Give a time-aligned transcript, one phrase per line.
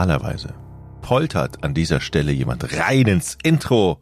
[0.00, 0.54] Normalerweise
[1.02, 4.00] poltert an dieser Stelle jemand rein ins Intro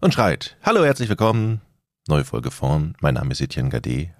[0.00, 1.60] und schreit, hallo, herzlich willkommen,
[2.08, 4.14] neue Folge von, mein Name ist Etienne Gade,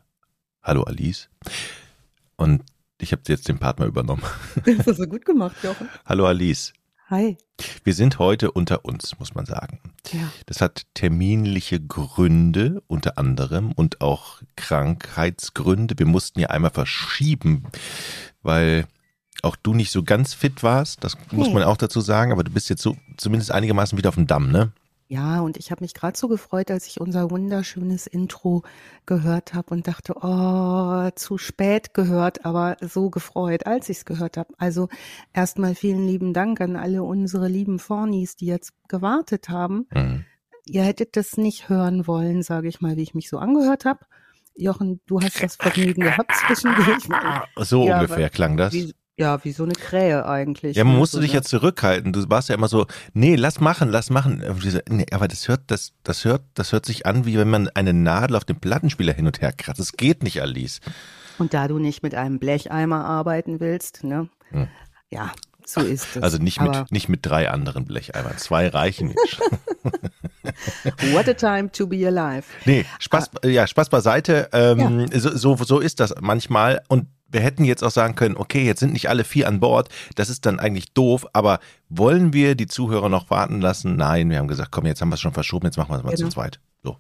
[0.62, 1.30] hallo Alice.
[2.36, 2.62] Und
[3.00, 4.23] ich habe jetzt den Partner übernommen.
[4.66, 5.88] Das hast du gut gemacht, Jochen.
[6.05, 6.74] Hallo Alice.
[7.09, 7.38] Hi.
[7.84, 9.80] Wir sind heute unter uns, muss man sagen.
[10.12, 10.30] Ja.
[10.45, 15.95] Das hat terminliche Gründe unter anderem und auch Krankheitsgründe.
[15.98, 17.64] Wir mussten ja einmal verschieben,
[18.42, 18.86] weil
[19.42, 21.05] auch du nicht so ganz fit warst.
[21.05, 21.55] Das muss Nee.
[21.55, 22.33] man auch dazu sagen.
[22.33, 24.73] Aber du bist jetzt so zumindest einigermaßen wieder auf dem Damm, ne?
[25.11, 28.62] Ja, und ich habe mich gerade so gefreut, als ich unser wunderschönes Intro
[29.06, 34.37] gehört habe und dachte, oh, zu spät gehört, aber so gefreut, als ich es gehört
[34.37, 34.52] habe.
[34.59, 34.89] Also
[35.33, 39.86] erstmal vielen lieben Dank an alle unsere lieben Fornis, die jetzt gewartet haben.
[39.94, 40.27] Mhm.
[40.66, 44.00] Ihr hättet das nicht hören wollen, sage ich mal, wie ich mich so angehört habe.
[44.56, 47.05] Jochen, du hast das Vergnügen gehabt zwischendurch.
[47.56, 48.75] So Ja, ungefähr klang das.
[48.75, 50.77] Wie, ja, wie so eine Krähe eigentlich.
[50.77, 51.00] Ja, man ne?
[51.00, 52.12] musste so dich ja zurückhalten.
[52.12, 54.42] Du warst ja immer so, nee, lass machen, lass machen.
[54.60, 57.69] So, Nee, aber das hört, das, das hört, das hört sich an, wie wenn man
[57.70, 59.80] eine Nadel auf dem Plattenspieler hin und her kratzt.
[59.80, 60.80] Das geht nicht, Alice.
[61.36, 64.28] Und da du nicht mit einem Blecheimer arbeiten willst, ne?
[64.50, 64.69] Hm.
[65.10, 65.32] Ja,
[65.66, 66.22] so ist es.
[66.22, 68.36] Also nicht Aber mit, nicht mit drei anderen Blecheimern.
[68.38, 69.14] Zwei reichen.
[71.12, 72.44] what a time to be alive.
[72.64, 74.48] nee, Spaß, ja, Spaß beiseite.
[74.52, 76.82] Ähm, so, so, so ist das manchmal.
[76.88, 79.88] Und wir hätten jetzt auch sagen können, okay, jetzt sind nicht alle vier an Bord.
[80.14, 81.26] Das ist dann eigentlich doof.
[81.34, 81.60] Aber
[81.91, 83.96] wollen wir die Zuhörer noch warten lassen?
[83.96, 86.02] Nein, wir haben gesagt, komm, jetzt haben wir es schon verschoben, jetzt machen wir es
[86.04, 86.28] mal Genau.
[86.28, 86.58] zu zweit.
[86.82, 86.96] So.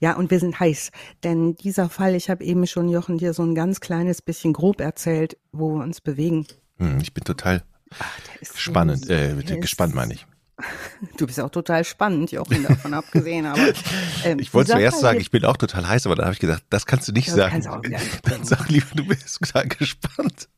[0.00, 0.90] Ja, und wir sind heiß.
[1.24, 4.80] Denn dieser Fall, ich habe eben schon Jochen dir so ein ganz kleines bisschen grob
[4.80, 6.46] erzählt, wo wir uns bewegen.
[6.78, 7.62] Hm, ich bin total
[7.98, 10.26] Ach, ist so- spannend, äh, gespannt meine ich.
[11.16, 13.46] Du bist auch total spannend, Jochen, davon abgesehen.
[13.46, 13.60] Aber
[14.24, 16.62] ähm, Ich wollte zuerst sagen, ich bin auch total heiß, aber dann habe ich gedacht,
[16.70, 17.66] das kannst du nicht Das sagen.
[17.66, 17.82] auch
[18.22, 20.48] Dann sag lieber, du bist total gespannt.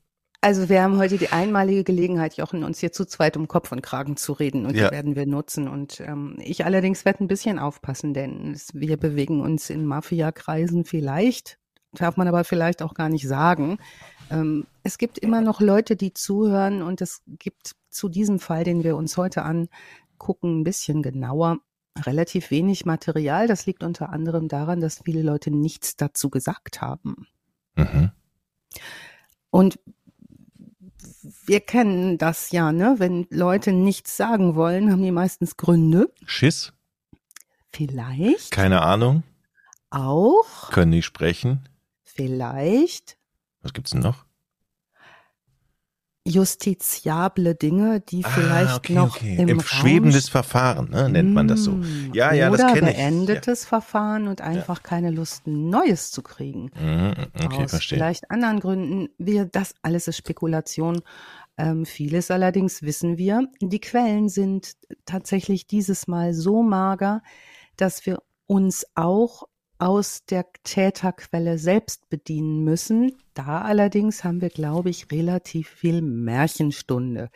[0.42, 3.82] Also wir haben heute die einmalige Gelegenheit, Jochen, uns hier zu zweit um Kopf und
[3.82, 4.88] Kragen zu reden und Ja.
[4.88, 5.66] die werden wir nutzen.
[5.66, 10.84] Und ähm, ich allerdings werde ein bisschen aufpassen, denn es, wir bewegen uns in Mafia-Kreisen
[10.84, 11.58] vielleicht,
[11.92, 13.78] darf man aber vielleicht auch gar nicht sagen.
[14.30, 18.84] Ähm, es gibt immer noch Leute, die zuhören und es gibt zu diesem Fall, den
[18.84, 21.58] wir uns heute angucken, ein bisschen genauer,
[21.98, 23.46] relativ wenig Material.
[23.46, 27.26] Das liegt unter anderem daran, dass viele Leute nichts dazu gesagt haben.
[27.76, 28.10] Mhm.
[29.50, 29.78] Und
[31.46, 32.96] wir kennen das ja, ne?
[32.98, 36.12] Wenn Leute nichts sagen wollen, haben die meistens Gründe.
[36.24, 36.72] Schiss?
[37.72, 39.22] Vielleicht Keine Ahnung.
[39.90, 41.68] auch, Können nicht sprechen.
[42.04, 43.15] vielleicht
[43.66, 44.24] Was gibt's denn noch?
[46.26, 49.36] justiziable Dinge, die vielleicht ah, okay, noch okay.
[49.38, 51.72] im, Im schwebendes Verfahren, ne, nennt man das so.
[51.72, 52.96] Mm, Ja, ja, das Oder kenne ich.
[52.96, 56.72] beendetes Verfahren und einfach keine Lust, Neues zu kriegen.
[56.78, 57.98] Mhm, okay, aus verstehe.
[57.98, 59.08] vielleicht anderen Gründen.
[59.18, 61.00] Wir, das alles ist Spekulation.
[61.58, 63.46] Ähm, vieles allerdings wissen wir.
[63.60, 64.72] Die Quellen sind
[65.04, 67.22] tatsächlich dieses Mal so mager,
[67.76, 69.44] dass wir uns auch
[69.78, 73.16] aus der Täterquelle selbst bedienen müssen.
[73.34, 77.30] Da allerdings haben wir, glaube ich, relativ viel Märchenstunde.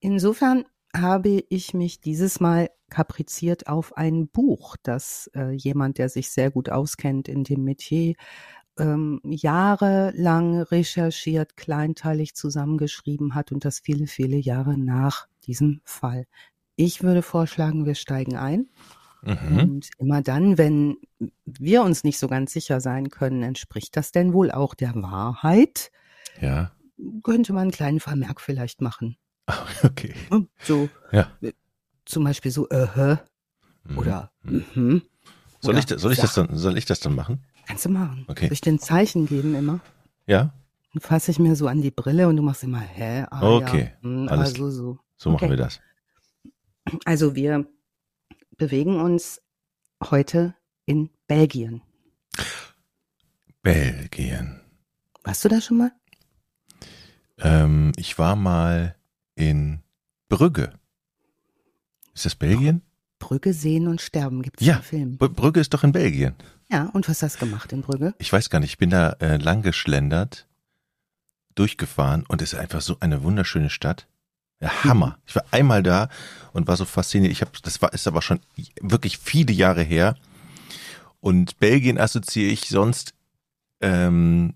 [0.00, 0.64] Insofern
[0.94, 6.50] habe ich mich dieses Mal kapriziert auf ein Buch, das äh, jemand, der sich sehr
[6.50, 8.14] gut auskennt in dem Metier,
[8.78, 16.26] ähm, jahrelang recherchiert, kleinteilig zusammengeschrieben hat und das viele, viele Jahre nach diesem Fall.
[16.76, 18.68] Ich würde vorschlagen, wir steigen ein.
[19.26, 19.58] Mhm.
[19.58, 20.96] Und immer dann, wenn
[21.44, 25.90] wir uns nicht so ganz sicher sein können, entspricht das denn wohl auch der Wahrheit,
[26.40, 26.70] Ja.
[27.24, 29.16] könnte man einen kleinen Vermerk vielleicht machen.
[29.84, 30.14] Okay.
[30.30, 30.46] Ne?
[30.62, 31.30] So, Ja.
[31.42, 31.52] äh,
[32.04, 33.16] zum Beispiel so, äh, hä,
[33.84, 33.98] Mhm.
[33.98, 34.64] oder, Mhm.
[34.74, 35.02] mhm.
[35.60, 37.42] Soll Oder ich, soll ich das dann, soll ich das dann machen?
[37.66, 38.24] Kannst du machen.
[38.28, 38.46] Okay.
[38.46, 39.80] Soll ich dir ein Zeichen geben immer?
[40.26, 40.52] Ja?
[40.92, 43.24] Dann fasse ich mir so an die Brille und du machst immer, hä?
[43.30, 44.08] Ah, Okay, Ja.
[44.08, 44.98] hm, alles Also so.
[45.16, 45.50] So machen Okay.
[45.50, 45.80] wir das.
[47.04, 47.66] Also wir
[48.56, 49.40] bewegen uns
[50.10, 50.54] heute
[50.84, 51.82] in Belgien.
[53.62, 54.60] Belgien.
[55.24, 55.92] Warst du da schon mal?
[57.38, 58.96] Ähm, ich war mal
[59.34, 59.82] in
[60.28, 60.72] Brügge.
[62.14, 62.82] Ist das Belgien?
[63.18, 64.76] Brügge sehen und sterben gibt's Ja.
[64.76, 65.16] im Film.
[65.18, 66.34] Br- Brügge ist doch in Belgien.
[66.70, 68.14] Ja, und was hast du gemacht in Brügge?
[68.18, 70.46] Ich weiß gar nicht, ich bin da äh, lang geschlendert,
[71.54, 74.06] durchgefahren und es ist einfach so eine wunderschöne Stadt.
[74.60, 75.18] Ja, Hammer.
[75.26, 76.08] Ich war einmal da
[76.52, 77.32] und war so fasziniert.
[77.32, 78.40] Ich habe, das war, ist aber schon
[78.80, 80.16] wirklich viele Jahre her.
[81.20, 83.12] Und Belgien assoziiere ich sonst
[83.80, 84.54] ähm,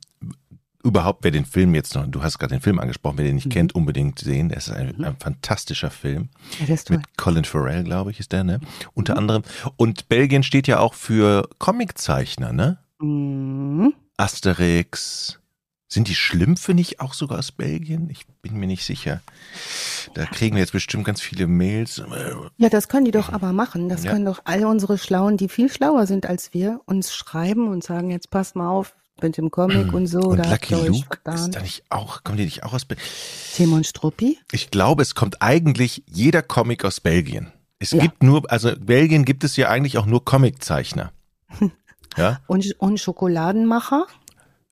[0.83, 3.47] überhaupt, wer den Film jetzt noch, du hast gerade den Film angesprochen, wer den nicht
[3.47, 3.51] Mhm.
[3.51, 4.49] kennt, unbedingt sehen.
[4.49, 6.31] Der ist ein, ein fantastischer Film.
[6.61, 6.97] Ja, das ist toll.
[6.99, 8.61] Mit Colin Farrell, glaube ich, ist der, ne?
[8.95, 9.43] Unter anderem.
[9.77, 12.79] Und Belgien steht ja auch für Comiczeichner, ne?
[13.01, 13.93] Mhm.
[14.17, 15.40] Asterix,
[15.93, 18.09] Sind die Schlümpfe nicht auch sogar aus Belgien?
[18.11, 19.21] Ich bin mir nicht sicher.
[20.15, 22.01] Da kriegen wir jetzt bestimmt ganz viele Mails.
[22.59, 23.89] Ja, das können die doch aber machen.
[23.89, 24.13] Das Ja.
[24.13, 28.13] können doch all unsere Schlauen, die viel schlauer sind als wir, uns schreiben und sagen,
[28.13, 30.21] jetzt passt mal auf mit dem Comic und so.
[30.21, 33.07] Und da Lucky Luke ist da nicht auch, kommen die nicht auch aus Belgien?
[33.55, 34.39] Timon Struppi?
[34.53, 37.53] Ich glaube, es kommt eigentlich jeder Comic aus Belgien.
[37.81, 38.01] Es Ja.
[38.01, 41.11] gibt nur, also in Belgien gibt es ja eigentlich auch nur Comiczeichner.
[42.17, 44.07] ja, Und, und Schokoladenmacher?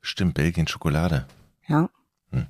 [0.00, 1.26] Stimmt, Belgien Schokolade.
[1.66, 1.90] Ja.
[2.30, 2.46] Hm.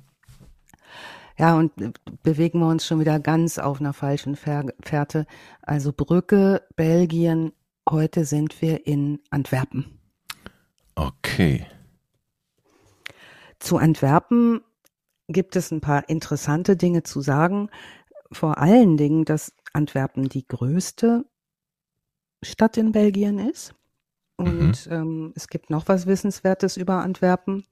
[1.37, 1.91] Ja, und äh,
[2.23, 5.25] bewegen wir uns schon wieder ganz auf einer falschen Fähr- Fährte.
[5.61, 7.53] Also Brücke, Belgien,
[7.89, 9.99] heute sind wir in Antwerpen.
[10.95, 11.65] Okay.
[13.59, 14.61] Zu Antwerpen
[15.27, 17.69] gibt es ein paar interessante Dinge zu sagen.
[18.31, 21.25] Vor allen Dingen, dass Antwerpen die größte
[22.43, 23.73] Stadt in Belgien ist.
[24.39, 27.65] Und ähm, es gibt noch was Wissenswertes über Antwerpen.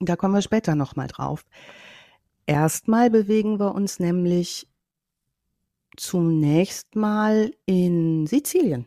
[0.00, 1.44] Da kommen wir später nochmal drauf.
[2.46, 4.66] Erstmal bewegen wir uns nämlich
[5.96, 8.86] zunächst mal in Sizilien,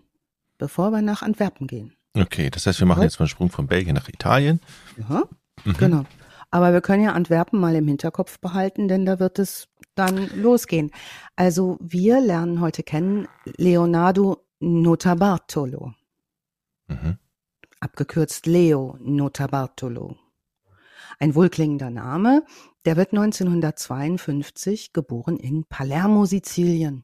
[0.57, 1.93] bevor wir nach Antwerpen gehen.
[2.15, 3.05] Okay, das heißt, wir machen Ja.
[3.05, 4.59] jetzt mal einen Sprung von Belgien nach Italien.
[4.97, 5.23] Ja,
[5.65, 5.73] Mhm.
[5.77, 6.03] genau.
[6.51, 10.91] Aber wir können ja Antwerpen mal im Hinterkopf behalten, denn da wird es dann losgehen.
[11.35, 13.27] Also wir lernen heute kennen
[13.57, 15.93] Leonardo Notarbartolo,
[16.93, 17.17] Mhm.
[17.79, 20.15] abgekürzt Leo Notarbartolo.
[21.19, 22.43] Ein wohlklingender Name.
[22.85, 27.03] Der wird 1952 geboren in Palermo, Sizilien.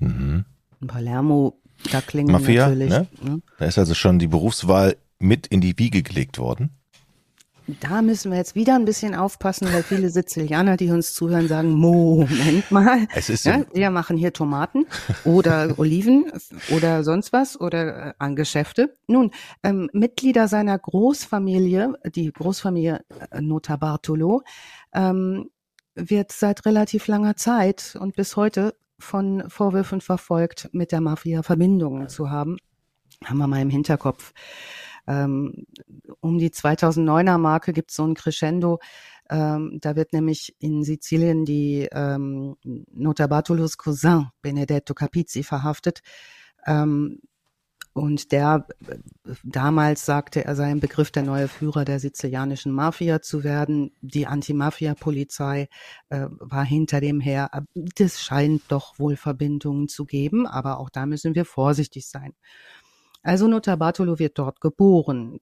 [0.00, 0.44] Mhm.
[0.80, 1.60] In Palermo,
[1.90, 2.90] da klingen Mafia, natürlich.
[2.90, 3.08] ne?
[3.22, 3.42] ne?
[3.58, 6.70] Da ist also schon die Berufswahl mit in die Wiege gelegt worden.
[7.66, 11.70] Da müssen wir jetzt wieder ein bisschen aufpassen, weil viele Sizilianer, die uns zuhören, sagen,
[11.72, 14.86] Moment mal, Es ist ja, wir machen hier Tomaten
[15.24, 16.30] oder Oliven
[16.70, 18.96] oder sonst was oder äh, an Geschäfte.
[19.08, 19.32] Nun,
[19.64, 24.42] ähm, Mitglieder seiner Großfamilie, die Großfamilie äh, Notarbartolo,
[24.94, 25.50] ähm,
[25.96, 32.08] wird seit relativ langer Zeit und bis heute von Vorwürfen verfolgt, mit der Mafia Verbindungen
[32.08, 32.58] zu haben.
[33.24, 34.32] Haben wir mal im Hinterkopf.
[35.06, 35.66] Ähm,
[36.20, 38.78] um die 2009er Marke gibt es so ein Crescendo.
[39.28, 42.56] Ähm, da wird nämlich in Sizilien die ähm,
[42.92, 46.00] Notarbartolos Cousin Benedetto Capizzi verhaftet.
[46.66, 47.20] Ähm,
[47.96, 48.66] und der
[49.42, 53.90] damals sagte, er sei im Begriff, der neue Führer der sizilianischen Mafia zu werden.
[54.02, 55.68] Die Anti-Mafia-Polizei
[56.10, 57.50] äh, war hinter dem her.
[57.74, 62.34] Das scheint doch wohl Verbindungen zu geben, aber auch da müssen wir vorsichtig sein.
[63.26, 65.40] Also Notarbartolo wird dort geboren.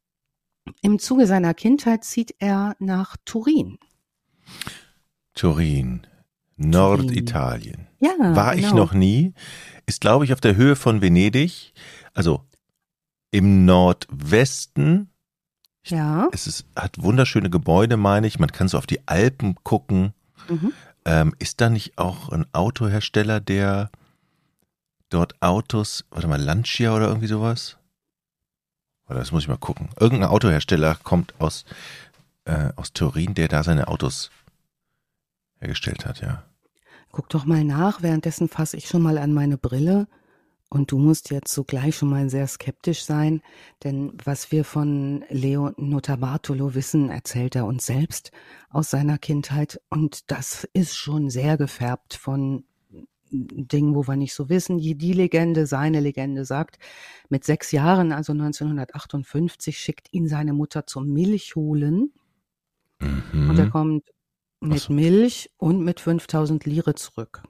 [0.80, 3.78] Im Zuge seiner Kindheit zieht er nach Turin.
[5.34, 6.06] Turin,
[6.56, 7.88] Norditalien.
[8.00, 8.76] Ja, War ich genau.
[8.76, 9.34] noch nie.
[9.84, 11.74] Ist, glaube ich, auf der Höhe von Venedig.
[12.14, 12.40] Also
[13.30, 15.10] im Nordwesten.
[15.84, 16.28] Ja.
[16.32, 18.38] Es ist, hat wunderschöne Gebäude, meine ich.
[18.38, 20.14] Man kann so auf die Alpen gucken.
[20.48, 20.72] Mhm.
[21.04, 23.90] Ähm, ist da nicht auch ein Autohersteller, der
[25.14, 27.78] dort Autos, warte mal, Lancia oder irgendwie sowas?
[29.08, 29.90] Oder das muss ich mal gucken.
[29.98, 31.64] Irgendein Autohersteller kommt aus,
[32.44, 34.30] äh, aus Turin, der da seine Autos
[35.60, 36.42] hergestellt hat, ja.
[37.12, 38.02] Guck doch mal nach.
[38.02, 40.08] Währenddessen fasse ich schon mal an meine Brille.
[40.68, 43.42] Und du musst jetzt sogleich schon mal sehr skeptisch sein,
[43.84, 48.32] denn was wir von Leo Notarbartolo wissen, erzählt er uns selbst
[48.70, 49.80] aus seiner Kindheit.
[49.88, 52.64] Und das ist schon sehr gefärbt von
[53.34, 54.78] Dingen, wo wir nicht so wissen.
[54.78, 56.78] Die, die Legende, seine Legende sagt,
[57.28, 62.12] mit sechs Jahren, also 1958, schickt ihn seine Mutter zum Milchholen.
[63.00, 63.50] Mhm.
[63.50, 64.04] Und er kommt
[64.60, 64.92] mit so.
[64.92, 67.42] Milch und mit 5000 Lire zurück.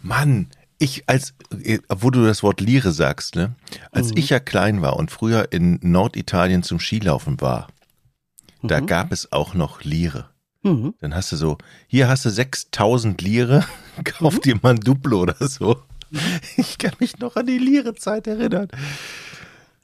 [0.00, 3.54] Mann, ich als, äh, wo du das Wort Lire sagst, ne?
[3.90, 4.16] Als Mhm.
[4.18, 7.68] ich ja klein war und früher in Norditalien zum Skilaufen war,
[8.62, 8.86] da Mhm.
[8.86, 10.28] gab es auch noch Lire.
[10.62, 10.94] Mhm.
[11.00, 13.64] Dann hast du so, hier hast du 6000 Lire,
[14.04, 14.40] kauf Mhm.
[14.40, 15.76] dir mal ein Duplo oder so.
[16.56, 18.68] Ich kann mich noch an die Lire-Zeit erinnern.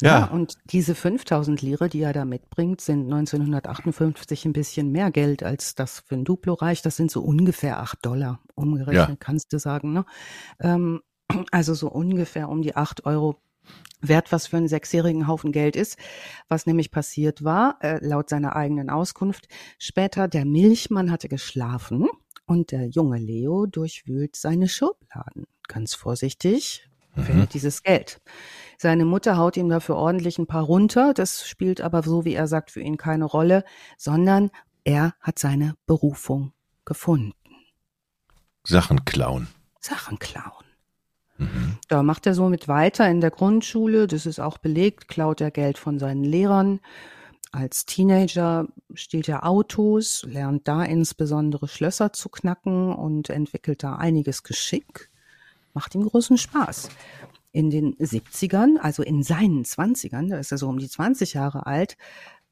[0.00, 0.18] Ja.
[0.20, 5.42] Ja, und diese 5000 Lire, die er da mitbringt, sind 1958 ein bisschen mehr Geld,
[5.42, 6.86] als das für ein Duplo reicht.
[6.86, 9.16] Das sind so ungefähr 8 Dollar umgerechnet, Ja.
[9.18, 9.92] kannst du sagen.
[9.92, 10.04] Ne?
[10.60, 11.00] Ähm,
[11.50, 13.40] also so ungefähr um die 8 Euro
[14.00, 15.98] wert, was für einen sechsjährigen Haufen Geld ist.
[16.48, 19.48] Was nämlich passiert war, äh, laut seiner eigenen Auskunft,
[19.78, 22.08] später der Milchmann hatte geschlafen
[22.46, 25.46] und der junge Leo durchwühlt seine Schubladen.
[25.66, 26.88] Ganz vorsichtig,
[27.22, 28.20] findet dieses Geld.
[28.76, 31.14] Seine Mutter haut ihm dafür ordentlich ein paar runter.
[31.14, 33.64] Das spielt aber so, wie er sagt, für ihn keine Rolle,
[33.96, 34.50] sondern
[34.84, 36.52] er hat seine Berufung
[36.84, 37.34] gefunden.
[38.64, 39.48] Sachen klauen.
[39.80, 40.64] Sachen klauen.
[41.88, 44.06] Da macht er so mit weiter in der Grundschule.
[44.06, 45.08] Das ist auch belegt.
[45.08, 46.80] Klaut er Geld von seinen Lehrern.
[47.50, 54.42] als Teenager stiehlt er Autos, lernt da insbesondere Schlösser zu knacken und entwickelt da einiges
[54.42, 55.10] Geschick.
[55.72, 56.90] Macht ihm großen Spaß.
[57.52, 61.66] In den 70ern, also in seinen 20ern, da ist er so um die 20 Jahre
[61.66, 61.96] alt,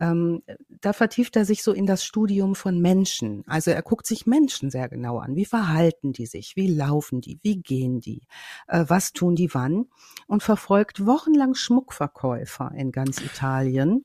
[0.00, 0.42] ähm,
[0.80, 3.44] da vertieft er sich so in das Studium von Menschen.
[3.46, 5.36] Also er guckt sich Menschen sehr genau an.
[5.36, 6.56] Wie verhalten die sich?
[6.56, 7.38] Wie laufen die?
[7.42, 8.22] Wie gehen die?
[8.68, 9.86] Äh, was tun die wann?
[10.26, 14.04] Und verfolgt wochenlang Schmuckverkäufer in ganz Italien,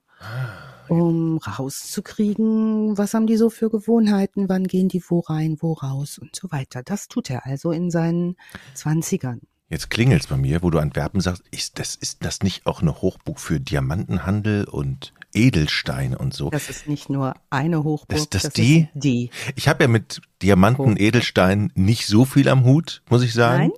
[0.87, 4.49] um rauszukriegen, was haben die so für Gewohnheiten?
[4.49, 6.83] Wann gehen die wo rein, wo raus und so weiter.
[6.83, 8.35] Das tut er also in seinen
[8.73, 9.41] Zwanzigern.
[9.71, 13.01] Jetzt klingelt's bei mir, wo du Antwerpen sagst, ist das, ist das nicht auch eine
[13.01, 16.49] Hochburg für Diamantenhandel und Edelsteine und so?
[16.49, 18.17] Das ist nicht nur eine Hochburg.
[18.17, 18.81] Ist das, das die?
[18.81, 19.29] Ist die.
[19.55, 20.99] Ich habe ja mit Diamanten, Hochburg.
[20.99, 23.69] Edelsteinen nicht so viel am Hut, muss ich sagen.
[23.69, 23.71] Nein?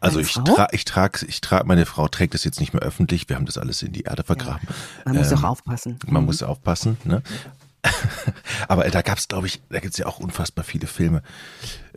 [0.00, 3.28] Also ich trage, ich trage, ich trage, meine Frau trägt das jetzt nicht mehr öffentlich.
[3.28, 4.66] Wir haben das alles in die Erde vergraben.
[4.66, 4.74] Ja,
[5.04, 5.98] man ähm, muss auch aufpassen.
[6.06, 6.26] Man mhm.
[6.26, 6.96] muss aufpassen.
[7.04, 7.22] Ne?
[8.68, 11.22] Aber da gab's, glaube ich, da gibt's ja auch unfassbar viele Filme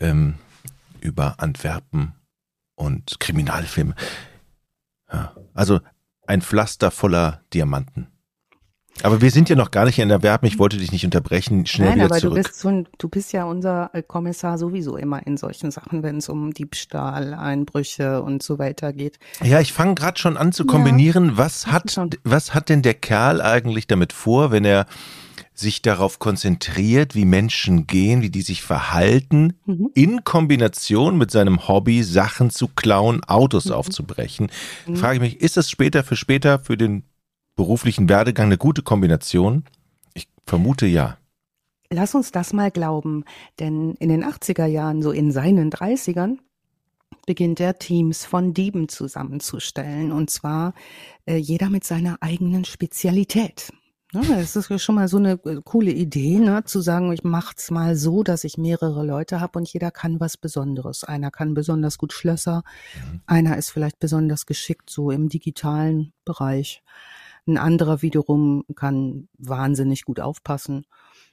[0.02, 0.34] ähm,
[1.00, 2.12] über Antwerpen
[2.82, 3.96] und Kriminalfilme.
[5.12, 5.80] Ja, also
[6.26, 8.08] ein Pflaster voller Diamanten.
[9.04, 10.48] Aber wir sind ja noch gar nicht in der Werbung.
[10.48, 11.66] Ich wollte dich nicht unterbrechen.
[11.66, 12.36] Schnell Nein, wieder aber zurück.
[12.36, 16.30] Du bist, so du bist ja unser Kommissar sowieso immer in solchen Sachen, wenn es
[16.30, 19.18] um Diebstahl, Einbrüche und so weiter geht.
[19.42, 21.30] Ja, ich fange gerade schon an zu kombinieren.
[21.30, 24.86] Ja, was hat, was hat denn der Kerl eigentlich damit vor, wenn er
[25.62, 29.90] sich darauf konzentriert, wie Menschen gehen, wie die sich verhalten, mhm.
[29.94, 33.74] in Kombination mit seinem Hobby, Sachen zu klauen, Autos mhm.
[33.74, 34.52] aufzubrechen.
[34.88, 34.96] Mhm.
[34.98, 37.04] Frage ich mich, ist das später für später für den
[37.56, 39.64] beruflichen Werdegang eine gute Kombination?
[40.14, 41.18] Ich vermute ja.
[41.90, 43.26] Lass uns das mal glauben,
[43.60, 46.38] denn in den 80er Jahren, so in seinen 30ern,
[47.26, 50.74] beginnt er Teams von Dieben zusammenzustellen und zwar
[51.26, 53.72] äh, jeder mit seiner eigenen Spezialität.
[54.14, 56.64] Ja, das ist schon mal so eine äh, coole Idee, ne?
[56.66, 60.36] zu sagen, ich mach's mal so, dass ich mehrere Leute habe und jeder kann was
[60.36, 61.06] Besonderes.
[61.06, 62.64] Einer kann besonders gut Schlösser,
[62.94, 63.22] mhm.
[63.26, 66.84] einer ist vielleicht besonders geschickt so im digitalen Bereich.
[67.48, 70.86] Ein anderer wiederum kann wahnsinnig gut aufpassen.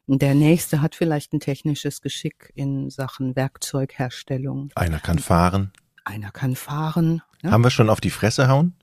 [0.07, 4.71] Der nächste hat vielleicht ein technisches Geschick in Sachen Werkzeugherstellung.
[4.75, 5.73] Einer kann fahren.
[6.05, 7.23] Einer kann fahren.
[7.43, 7.51] Ja?
[7.51, 8.75] Haben wir schon auf die Fresse hauen?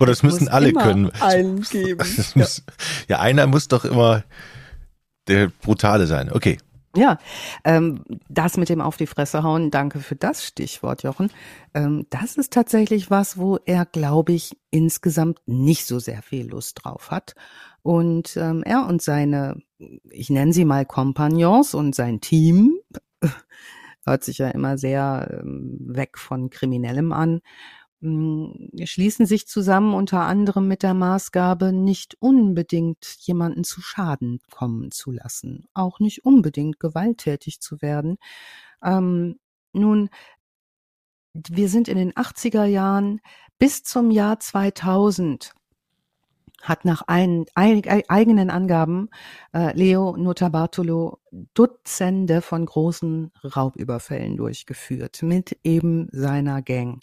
[0.00, 1.10] Oder es müssen alle können.
[1.20, 2.06] Einen geben.
[2.34, 2.62] Muss,
[3.08, 3.20] ja.
[3.20, 4.24] einer muss doch immer
[5.28, 6.32] der Brutale sein.
[6.32, 6.58] Okay.
[6.96, 7.18] Ja,
[7.64, 11.30] ähm, das mit dem auf die Fresse hauen, danke für das Stichwort, Jochen.
[11.74, 16.84] Ähm, das ist tatsächlich was, wo er, glaube ich, insgesamt nicht so sehr viel Lust
[16.84, 17.34] drauf hat.
[17.82, 19.56] Und ähm, er und seine,
[20.10, 22.78] ich nenne sie mal Kompagnons und sein Team,
[24.06, 27.42] hört sich ja immer sehr ähm, weg von Kriminellem an,
[28.84, 35.10] schließen sich zusammen unter anderem mit der Maßgabe, nicht unbedingt jemanden zu Schaden kommen zu
[35.10, 38.16] lassen, auch nicht unbedingt gewalttätig zu werden.
[38.82, 39.38] Ähm,
[39.72, 40.08] nun,
[41.34, 43.20] wir sind in den 80er Jahren
[43.58, 45.52] bis zum Jahr 2000
[46.62, 49.08] hat nach ein, ein, eigenen Angaben
[49.54, 51.20] äh, Leo Notarbartolo
[51.54, 57.00] Dutzende von großen Raubüberfällen durchgeführt mit eben seiner Gang.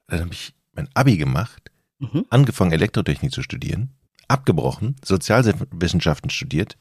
[0.07, 1.71] dann habe ich mein Abi gemacht,
[2.03, 2.25] Mhm.
[2.31, 3.91] angefangen Elektrotechnik zu studieren,
[4.27, 6.79] abgebrochen, Sozialwissenschaften studiert,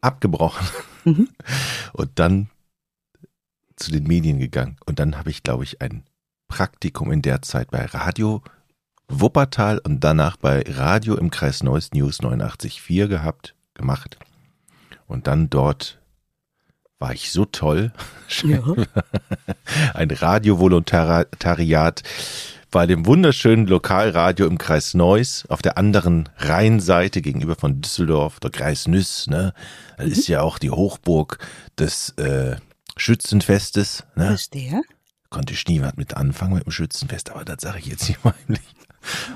[0.00, 0.66] abgebrochen
[1.04, 1.28] Mhm.
[1.92, 2.48] und dann
[3.76, 4.76] zu den Medien gegangen.
[4.86, 6.04] Und dann habe ich, glaube ich, ein
[6.48, 8.42] Praktikum in der Zeit bei Radio
[9.08, 14.18] Wuppertal und danach bei Radio im Kreis Neuss News 89.4 gehabt, gemacht.
[15.06, 15.99] Und dann dort
[17.00, 17.92] war ich so toll.
[18.44, 18.62] Ja.
[19.92, 22.04] Ein Radiovolontariat
[22.70, 28.50] bei dem wunderschönen Lokalradio im Kreis Neuss auf der anderen Rheinseite gegenüber von Düsseldorf, der
[28.52, 29.52] Kreis Nüss, ne?
[29.96, 31.38] Das ist ja auch die Hochburg
[31.76, 32.54] des äh,
[32.96, 34.28] Schützenfestes, ne?
[34.28, 34.82] Verstehe.
[35.28, 38.20] Konnte ich nie was mit anfangen mit dem Schützenfest, aber das sage ich jetzt nicht
[38.22, 38.62] heimlich.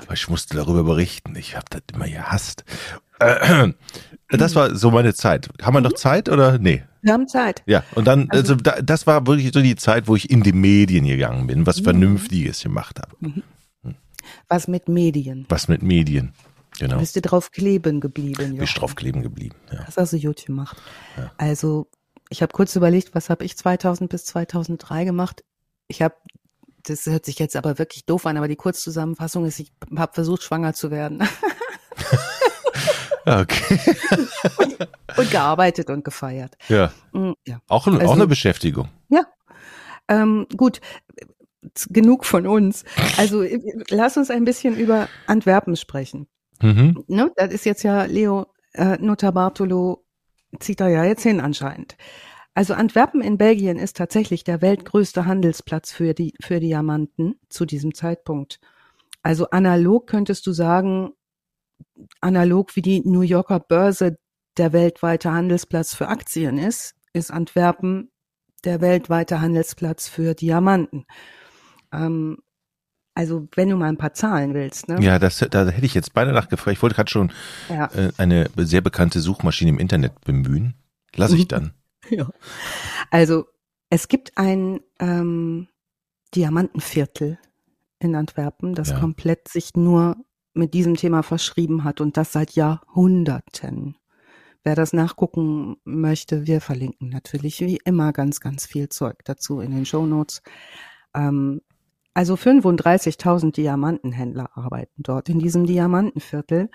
[0.03, 1.35] Aber ich musste darüber berichten.
[1.35, 2.63] Ich habe das immer gehasst.
[3.19, 3.73] Äh,
[4.29, 5.49] Das war so meine Zeit.
[5.61, 6.57] Haben wir noch Zeit oder?
[6.57, 6.83] Nee.
[7.01, 7.61] Wir haben Zeit.
[7.67, 10.41] Ja, und dann, also, Also- da, das war wirklich so die Zeit, wo ich in
[10.41, 13.43] die Medien gegangen bin, was Vernünftiges gemacht habe.
[14.47, 15.45] Was mit Medien?
[15.49, 16.33] Was mit Medien.
[16.79, 16.97] Genau.
[16.97, 18.57] Bist du drauf kleben geblieben?
[18.57, 18.79] Bist Jochen?
[18.79, 19.55] drauf kleben geblieben.
[19.71, 19.83] Ja.
[19.85, 20.75] Das hast du gut gemacht.
[21.37, 21.87] Also,
[22.29, 25.43] ich habe kurz überlegt, was habe ich 2000 bis 2003 gemacht?
[25.87, 26.15] Ich habe,
[26.83, 30.41] das hört sich jetzt aber wirklich doof an, aber die Kurzzusammenfassung ist, ich habe versucht,
[30.43, 31.23] schwanger zu werden
[33.25, 33.79] Okay.
[35.17, 36.55] und gearbeitet und gefeiert.
[36.69, 36.91] Ja.
[37.13, 37.59] Mm, Ja.
[37.67, 38.89] Auch, ein, auch Also- eine Beschäftigung.
[40.07, 40.81] Ähm, gut,
[41.89, 42.83] genug von uns.
[43.17, 46.27] Also äh, lass uns ein bisschen über Antwerpen sprechen.
[46.61, 47.03] Mhm.
[47.07, 47.31] Ne?
[47.35, 50.05] Das ist jetzt ja Leo äh, Notarbartolo
[50.59, 51.97] zieht da ja jetzt hin anscheinend.
[52.53, 57.95] Also Antwerpen in Belgien ist tatsächlich der weltgrößte Handelsplatz für die für Diamanten zu diesem
[57.95, 58.59] Zeitpunkt.
[59.23, 61.13] Also analog könntest du sagen,
[62.21, 64.17] analog wie die New Yorker Börse
[64.57, 68.11] der weltweite Handelsplatz für Aktien ist, ist Antwerpen
[68.63, 71.05] der weltweite Handelsplatz für Diamanten.
[71.93, 72.37] Ähm,
[73.13, 74.99] also wenn du mal ein paar Zahlen willst, ne?
[75.01, 76.75] Ja, das, da hätte ich jetzt beide nachgefragt.
[76.75, 77.31] Ich wollte gerade schon
[77.69, 77.85] Ja.
[77.93, 80.75] äh, eine sehr bekannte Suchmaschine im Internet bemühen.
[81.15, 81.47] Lass ich Mhm.
[81.47, 81.73] dann.
[82.09, 82.29] Ja.
[83.09, 83.45] Also
[83.89, 85.67] es gibt ein ähm,
[86.35, 87.39] Diamantenviertel
[87.99, 88.99] in Antwerpen, das Ja.
[88.99, 90.15] komplett sich nur
[90.55, 93.95] mit diesem Thema verschrieben hat und das seit Jahrhunderten.
[94.63, 99.71] Wer das nachgucken möchte, wir verlinken natürlich wie immer ganz, ganz viel Zeug dazu in
[99.71, 100.41] den Shownotes.
[101.13, 101.61] Ähm,
[102.15, 106.69] also 35.000 Diamantenhändler arbeiten dort in diesem Diamantenviertel.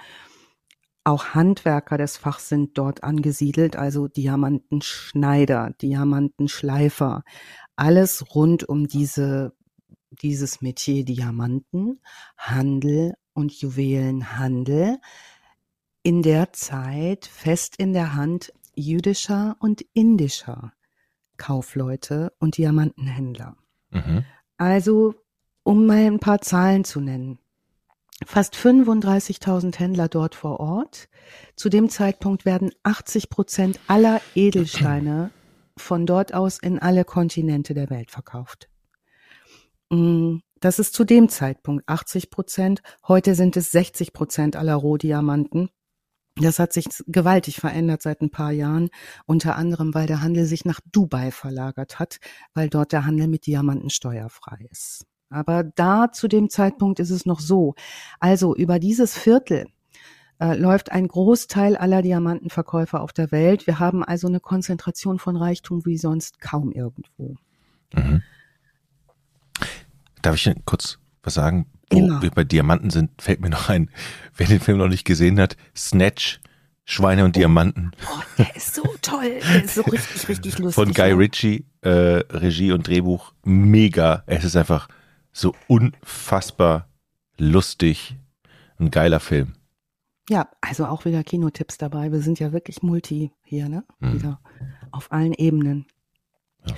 [1.02, 7.24] Auch Handwerker des Fachs sind dort angesiedelt, also Diamantenschneider, Diamantenschleifer,
[7.74, 9.54] alles rund um diese,
[10.10, 12.02] dieses Metier Diamanten,
[12.36, 14.98] Handel und Juwelenhandel.
[16.02, 20.72] In der Zeit fest in der Hand jüdischer und indischer
[21.36, 23.56] Kaufleute und Diamantenhändler.
[23.90, 24.24] Mhm.
[24.56, 25.14] Also,
[25.62, 27.38] um mal ein paar Zahlen zu nennen.
[28.26, 31.08] Fast 35.000 Händler dort vor Ort.
[31.56, 35.30] Zu dem Zeitpunkt werden 80 Prozent aller Edelsteine
[35.76, 38.68] von dort aus in alle Kontinente der Welt verkauft.
[39.88, 42.82] Mm, Das ist zu dem Zeitpunkt 80 Prozent.
[43.08, 45.70] Heute sind es 60 Prozent aller Rohdiamanten.
[46.36, 48.90] Das hat sich gewaltig verändert seit ein paar Jahren,
[49.26, 52.18] unter anderem, weil der Handel sich nach Dubai verlagert hat,
[52.54, 55.06] weil dort der Handel mit Diamanten steuerfrei ist.
[55.30, 57.74] Aber da zu dem Zeitpunkt ist es noch so.
[58.20, 59.66] Also über dieses Viertel
[60.40, 63.66] äh, läuft ein Großteil aller Diamantenverkäufer auf der Welt.
[63.66, 67.36] Wir haben also eine Konzentration von Reichtum wie sonst kaum irgendwo.
[67.94, 68.22] Mhm.
[70.22, 71.66] Darf ich kurz was sagen?
[71.90, 72.22] Wo Immer.
[72.22, 73.90] wir bei Diamanten sind, fällt mir noch ein,
[74.36, 76.40] wer den Film noch nicht gesehen hat, Snatch,
[76.84, 79.40] Schweine und Diamanten Oh, der ist so toll.
[79.52, 80.74] Der ist so richtig, richtig lustig.
[80.74, 81.16] von Guy ja.
[81.16, 84.22] Ritchie, äh, Regie und Drehbuch, mega.
[84.26, 84.88] Es ist einfach
[85.32, 86.88] so unfassbar
[87.38, 88.16] lustig,
[88.78, 89.54] ein geiler Film.
[90.28, 92.12] Ja, also auch wieder Kinotipps dabei.
[92.12, 93.84] Wir sind ja wirklich Multi hier, ne?
[93.98, 94.12] Mhm.
[94.14, 94.40] Wieder
[94.92, 95.86] auf allen Ebenen.
[96.66, 96.74] Ja.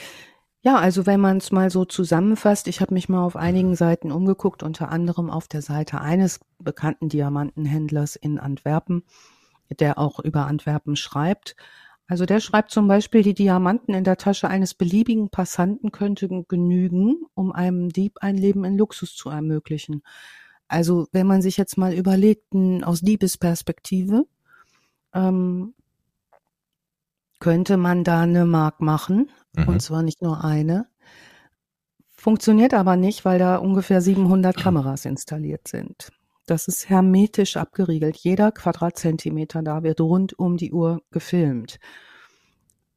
[0.64, 4.12] Ja, also wenn man es mal so zusammenfasst, ich habe mich mal auf einigen Seiten
[4.12, 9.02] umgeguckt, unter anderem auf der Seite eines bekannten Diamantenhändlers in Antwerpen,
[9.80, 11.56] der auch über Antwerpen schreibt.
[12.06, 17.16] Also der schreibt zum Beispiel, die Diamanten in der Tasche eines beliebigen Passanten könnten genügen,
[17.34, 20.02] um einem Dieb ein Leben in Luxus zu ermöglichen.
[20.68, 24.26] Also wenn man sich jetzt mal überlegt, aus Diebesperspektive,
[25.12, 25.74] ähm,
[27.42, 29.68] könnte man da eine Mark machen, Mhm.
[29.68, 30.86] und zwar nicht nur eine,
[32.14, 36.10] Funktioniert aber nicht, weil da ungefähr 700 Kameras installiert sind.
[36.46, 38.16] Das ist hermetisch abgeriegelt.
[38.16, 41.80] Jeder Quadratzentimeter da wird rund um die Uhr gefilmt.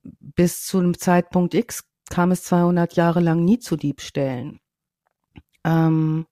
[0.04, 4.60] Bis zu einem Zeitpunkt X kam es 200 Jahre lang nie zu Diebstählen.
[5.64, 6.28] Ähm,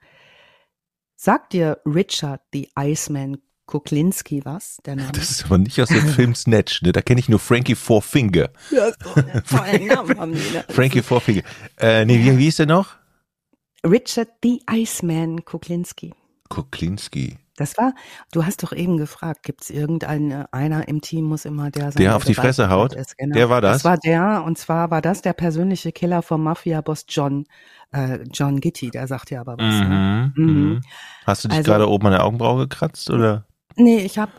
[1.16, 4.78] sagt dir Richard the Iceman Kuklinski was?
[4.86, 5.12] Der Name?
[5.14, 6.92] Das ist aber nicht aus dem Film Snatch, ne?
[6.92, 8.50] Da kenne ich nur Frankie Four Finger.
[8.72, 8.92] Ja,
[9.50, 10.40] tollen Namen haben die.
[10.52, 10.66] Ne?
[10.70, 11.44] Frankie Four Finger.
[11.80, 12.96] Äh, nee, wie, wie ist der noch?
[13.86, 16.14] Richard the Iceman Kuklinski.
[16.50, 17.38] Kuklinski.
[17.56, 17.94] Das war,
[18.32, 22.02] du hast doch eben gefragt, gibt es irgendeinen, einer im Team muss immer der sein,
[22.02, 22.96] Der auf die Fresse haut?
[22.96, 23.36] Ist, genau.
[23.36, 23.78] Der war das?
[23.78, 27.46] Das war der, und zwar war das der persönliche Killer vom Mafia-Boss John,
[27.92, 29.88] äh, John Gitti, der sagt ja aber was.
[29.88, 30.32] Ne?
[30.36, 30.44] Mhm.
[30.44, 30.54] Mhm.
[30.74, 30.82] Mhm.
[31.28, 33.46] Hast du dich Also- gerade oben an der Augenbraue gekratzt oder?
[33.76, 34.32] Nee, ich habe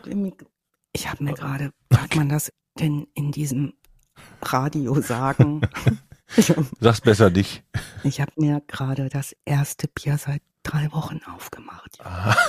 [0.93, 3.73] ich hab mir gerade, darf man das denn in diesem
[4.41, 5.61] Radio sagen?
[6.37, 7.63] habe Sag's besser nicht.
[8.03, 11.97] ich hab mir gerade das erste Bier seit drei Wochen aufgemacht.
[12.03, 12.35] Ah.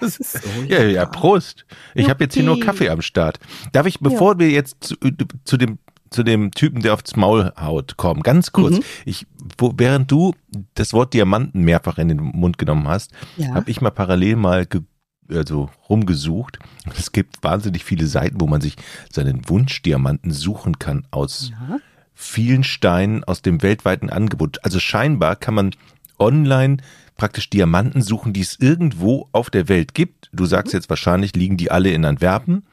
[0.00, 1.04] Das ist so Ja, ja.
[1.04, 1.66] Prost.
[1.94, 2.58] Ich habe jetzt hier nur.
[2.58, 3.38] Kaffee am Start.
[3.72, 4.96] Darf ich, bevor wir jetzt zu,
[5.44, 5.78] zu dem
[6.10, 8.76] zu dem Typen, der aufs Maul haut, kommen, ganz kurz.
[8.78, 8.82] Mhm.
[9.04, 9.26] Ich,
[9.58, 10.34] wo, während du
[10.74, 13.54] das Wort Diamanten mehrfach in den Mund genommen hast, Ja.
[13.54, 14.82] habe ich mal parallel mal ge,
[15.30, 16.58] also rumgesucht.
[16.98, 18.76] Es gibt wahnsinnig viele Seiten, wo man sich
[19.12, 21.78] seinen Wunschdiamanten suchen kann aus ja.
[22.14, 24.58] vielen Steinen aus dem weltweiten Angebot.
[24.64, 25.70] Also scheinbar kann man
[26.18, 26.78] online
[27.16, 30.28] praktisch Diamanten suchen, die es irgendwo auf der Welt gibt.
[30.32, 32.64] Du sagst jetzt wahrscheinlich, liegen die alle in Antwerpen.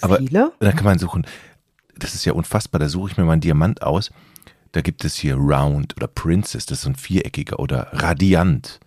[0.00, 0.52] Aber Viele?
[0.60, 1.26] da kann man suchen.
[1.98, 2.78] Das ist ja unfassbar.
[2.78, 4.10] Da suche ich mir mal einen Diamant aus.
[4.72, 8.78] Da gibt es hier Round oder Princess, das ist so ein viereckiger oder Radiant,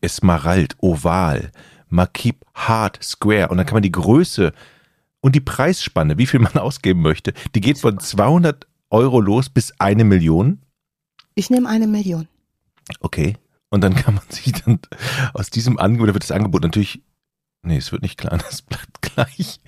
[0.00, 1.52] Esmerald, Oval,
[1.88, 3.48] Makib, Hard, Square.
[3.48, 4.52] Und dann kann man die Größe
[5.20, 9.72] und die Preisspanne, wie viel man ausgeben möchte, die geht von 200 Euro los bis
[9.78, 10.62] eine Million.
[11.34, 12.28] Ich nehme eine Million.
[13.00, 13.36] Okay.
[13.68, 14.78] Und dann kann man sich dann
[15.34, 17.02] aus diesem Angebot, da wird das Angebot natürlich,
[17.66, 19.60] nee, es wird nicht klar, das bleibt gleich.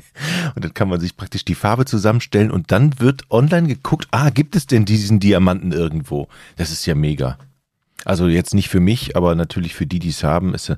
[0.55, 4.31] Und dann kann man sich praktisch die Farbe zusammenstellen und dann wird online geguckt, ah,
[4.31, 6.29] gibt es denn diesen Diamanten irgendwo?
[6.57, 7.39] Das ist ja mega.
[8.05, 10.77] Also jetzt nicht für mich, aber natürlich für die, die es haben, ist ja,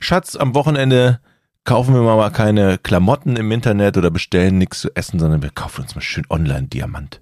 [0.00, 1.20] Schatz, am Wochenende
[1.64, 5.82] kaufen wir mal keine Klamotten im Internet oder bestellen nichts zu essen, sondern wir kaufen
[5.82, 7.20] uns mal schön online Diamant.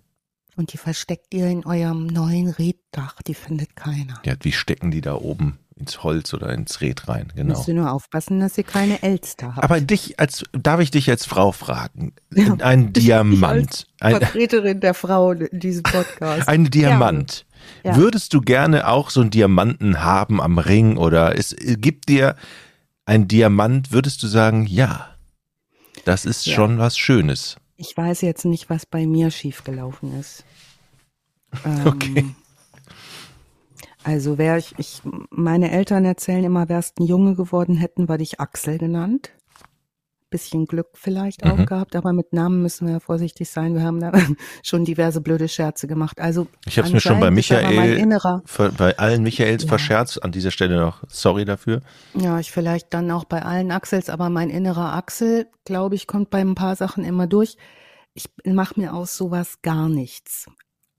[0.57, 3.22] Und die versteckt ihr in eurem neuen Reddach.
[3.26, 4.20] Die findet keiner.
[4.26, 7.33] Ja, wie stecken die da oben ins Holz oder ins Red rein?
[7.35, 7.55] Genau.
[7.57, 9.64] Müsst ihr nur aufpassen, dass ihr keine Elster habt.
[9.64, 12.12] Aber dich als, darf ich dich als Frau fragen?
[12.33, 13.87] Ja, Ein Diamant.
[13.99, 16.49] Ein, Vertreterin der Frau in diesem Podcast.
[16.49, 17.47] ein Diamant.
[17.85, 17.97] Ja.
[17.97, 22.37] Würdest du gerne auch so einen Diamanten haben am Ring oder es gibt dir
[23.07, 25.09] ein Diamant, würdest du sagen, ja,
[26.05, 26.55] das ist Ja.
[26.55, 27.57] schon was Schönes.
[27.77, 30.45] Ich weiß jetzt nicht, was bei mir schiefgelaufen ist.
[31.64, 32.25] Ähm, Okay.
[34.03, 38.41] Also wäre ich, ich, meine Eltern erzählen immer, wärst ein Junge geworden, hätten wir dich
[38.41, 39.31] Axel genannt.
[40.31, 41.67] Bisschen Glück vielleicht auch Mhm.
[41.67, 43.75] gehabt, aber mit Namen müssen wir ja vorsichtig sein.
[43.75, 44.13] Wir haben da
[44.63, 46.21] schon diverse blöde Scherze gemacht.
[46.21, 48.07] Also Ich habe es mir schon bei Michael,
[48.47, 49.69] für, bei allen Michaels Ja.
[49.69, 50.23] verscherzt.
[50.23, 51.81] An dieser Stelle noch sorry dafür.
[52.15, 56.31] ja, ich vielleicht dann auch bei allen Axels, aber mein innerer Axel, glaube ich, kommt
[56.31, 57.57] bei ein paar Sachen immer durch.
[58.15, 60.47] Ich mache mir aus sowas gar nichts.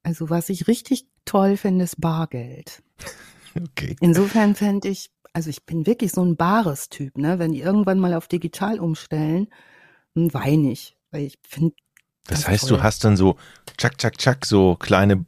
[0.03, 2.81] Also was ich richtig toll finde, ist Bargeld.
[3.53, 3.97] Okay.
[3.99, 7.37] Insofern fände ich, also ich bin wirklich so ein bares Typ, ne?
[7.37, 9.49] Wenn die irgendwann mal auf digital umstellen,
[10.15, 10.95] dann weine ich.
[11.11, 11.75] Weil ich finde,
[12.25, 12.77] Das Ganz heißt, toll.
[12.77, 13.35] du hast dann so,
[13.75, 15.25] tschak, tschak, tschak, so kleine,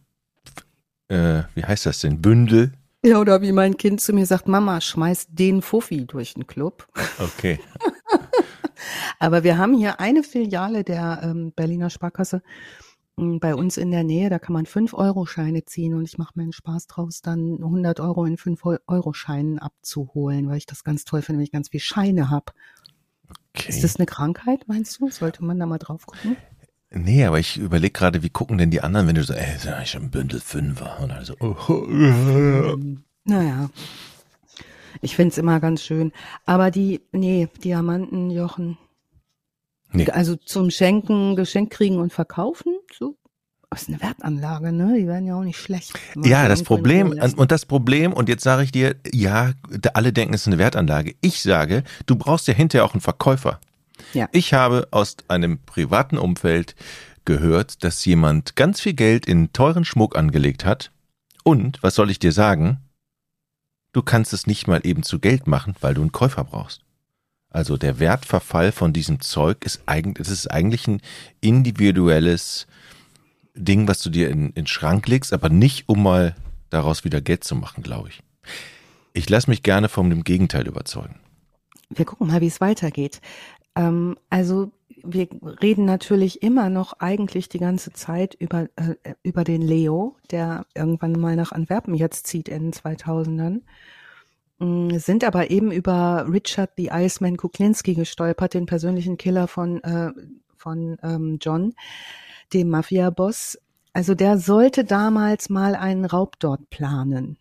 [1.10, 2.72] äh, wie heißt das denn, Bündel?
[3.06, 6.88] ja, oder wie mein Kind zu mir sagt, Mama, schmeiß den Fuffi durch den Club.
[7.20, 7.60] Okay.
[9.20, 12.42] Aber wir haben hier eine Filiale der ähm, Berliner Sparkasse
[13.16, 16.54] bei uns in der Nähe, da kann man 5-Euro-Scheine ziehen und ich mache mir einen
[16.54, 21.46] Spaß draus, dann 100 Euro in 5-Euro-Scheinen abzuholen, weil ich das ganz toll finde, wenn
[21.46, 22.54] ich ganz viel Scheine habe.
[23.54, 23.70] okay.
[23.70, 25.10] Ist das eine Krankheit, meinst du?
[25.12, 26.38] Sollte man da mal drauf gucken?
[26.90, 29.90] Nee, aber ich überlege gerade, wie gucken denn die anderen, wenn du so, ey, ich
[29.90, 31.56] schon Bündel Fünfer und also, oh,
[31.90, 33.70] Ähm, Naja.
[35.02, 36.12] Ich find's immer ganz schön.
[36.46, 38.78] Aber die, nee, Diamanten, Jochen.
[39.94, 40.10] Nee.
[40.10, 43.16] Also zum Schenken, Geschenk kriegen und verkaufen, so.
[43.70, 44.96] Das ist eine Wertanlage, ne?
[45.00, 45.94] Die werden ja auch nicht schlecht.
[46.16, 49.54] Ja, das Problem, und das Problem, und jetzt sage ich dir, ja,
[49.96, 51.16] alle denken, es ist eine Wertanlage.
[51.22, 53.60] Ich sage, du brauchst ja hinterher auch einen Verkäufer.
[54.14, 54.30] Ja.
[54.32, 56.76] Ich habe aus einem privaten Umfeld
[57.26, 60.92] gehört, dass jemand ganz viel Geld in teuren Schmuck angelegt hat.
[61.44, 62.78] Und, was soll ich dir sagen?
[63.92, 66.82] Du kannst es nicht mal eben zu Geld machen, weil du einen Käufer brauchst.
[67.54, 71.02] Also der Wertverfall von diesem Zeug ist eigentlich, ist eigentlich ein
[71.40, 72.68] individuelles
[73.56, 76.36] Ding, was du dir in, in den Schrank legst, aber nicht, um mal
[76.72, 78.24] daraus wieder Geld zu machen, glaube ich.
[79.14, 81.20] Ich lasse mich gerne von dem Gegenteil überzeugen.
[81.90, 83.22] Wir gucken mal, wie es weitergeht.
[83.76, 84.72] Ähm, also
[85.04, 85.28] wir
[85.62, 91.12] reden natürlich immer noch eigentlich die ganze Zeit über, äh, über den Leo, der irgendwann
[91.14, 93.62] mal nach Antwerpen jetzt zieht in den 2000ern.
[94.60, 100.12] Mm, sind aber eben über Richard the Iceman Kuklinski gestolpert, den persönlichen Killer von, äh,
[100.56, 101.74] von ähm, John,
[102.54, 103.60] dem Mafia-Boss.
[103.94, 107.38] Also der sollte damals mal einen Raub dort planen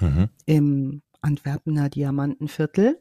[0.00, 0.28] mhm.
[0.46, 3.00] im Antwerpener Diamantenviertel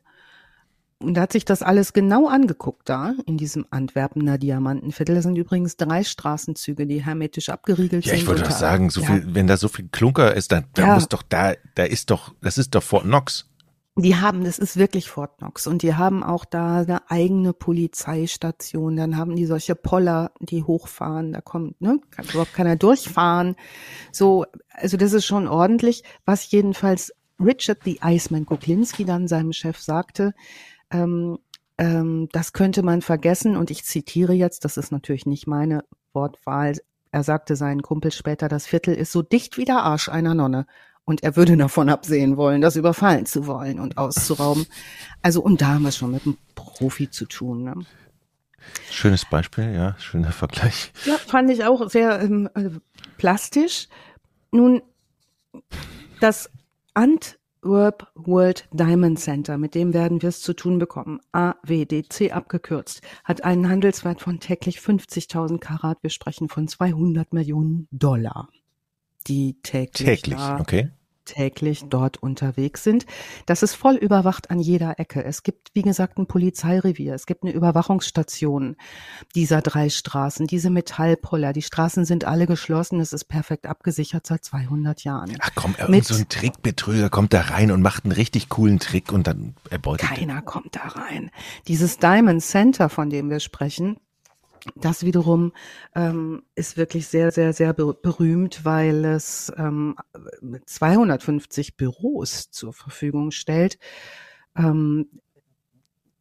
[1.04, 5.16] und hat sich das alles genau angeguckt da in diesem Antwerpener Diamantenviertel.
[5.16, 8.20] Das sind übrigens drei Straßenzüge, die hermetisch abgeriegelt ja, sind.
[8.20, 9.08] Ja, ich wollte doch sagen, so ja.
[9.08, 10.94] viel, wenn da so viel Klunker ist, dann da ja.
[10.96, 13.50] muss doch da, da ist doch, das ist doch Fort Knox.
[13.96, 18.96] Die haben, das ist wirklich Fort Knox und die haben auch da eine eigene Polizeistation.
[18.96, 21.32] Dann haben die solche Poller, die hochfahren.
[21.32, 23.56] Da kommt, ne, kann überhaupt keiner durchfahren.
[24.12, 26.04] So, also das ist schon ordentlich.
[26.26, 30.34] Was jedenfalls Richard the Iceman Kuklinski dann seinem Chef sagte,
[30.94, 31.40] ähm,
[31.78, 33.58] ähm, das könnte man vergessen.
[33.58, 36.74] Und ich zitiere jetzt, das ist natürlich nicht meine Wortwahl.
[37.12, 40.66] Er sagte seinen Kumpel später, das Viertel ist so dicht wie der Arsch einer Nonne.
[41.06, 44.66] Und er würde davon absehen wollen, das überfallen zu wollen und auszurauben.
[45.22, 47.64] Also, und da haben wir es schon mit einem Profi zu tun.
[47.64, 47.76] Ne?
[48.90, 50.94] Schönes Beispiel, ja, schöner Vergleich.
[51.06, 52.70] Ja, fand ich auch sehr ähm, äh,
[53.18, 53.90] plastisch.
[54.52, 54.82] Nun,
[56.22, 56.50] das
[56.94, 63.02] Ant Antwerp World Diamond Center, mit dem werden wir es zu tun bekommen, AWDC abgekürzt,
[63.24, 66.00] hat einen Handelswert von täglich 50.000 Karat.
[66.02, 68.50] Wir sprechen von 200 Millionen Dollar,
[69.28, 70.92] die täglich, täglich okay
[71.26, 73.06] täglich dort unterwegs sind.
[73.46, 75.24] Das ist voll überwacht an jeder Ecke.
[75.24, 77.14] Es gibt, wie gesagt, ein Polizeirevier.
[77.14, 78.76] Es gibt eine Überwachungsstation
[79.36, 81.54] dieser drei Straßen, diese Metallpoller.
[81.54, 83.00] Die Straßen sind alle geschlossen.
[83.00, 85.36] Es ist perfekt abgesichert seit 200 Jahren.
[85.40, 89.12] Ach komm, irgend so ein Trickbetrüger kommt da rein und macht einen richtig coolen Trick
[89.12, 90.46] und dann erbeutet Keiner den.
[90.46, 91.32] kommt da rein.
[91.68, 93.98] Dieses Diamond Center, von dem wir sprechen,
[94.76, 95.52] das wiederum
[95.94, 99.96] ähm, ist wirklich sehr, sehr, sehr berühmt, weil es ähm,
[100.66, 103.78] 250 Büros zur Verfügung stellt.
[104.56, 105.08] Ähm,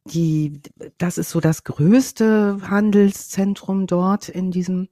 [0.05, 0.61] die,
[0.97, 4.89] das ist so das größte Handelszentrum dort in diesem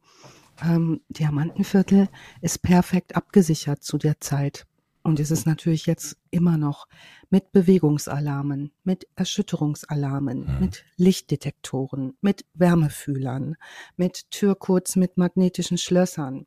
[0.64, 2.08] ähm, Diamantenviertel,
[2.42, 4.66] ist perfekt abgesichert zu der Zeit.
[5.04, 6.88] Und es ist natürlich jetzt immer noch
[7.30, 10.60] mit Bewegungsalarmen, mit Erschütterungsalarmen, mhm.
[10.60, 13.56] mit Lichtdetektoren, mit Wärmefühlern,
[13.96, 16.46] mit Türcodes, mit magnetischen Schlössern.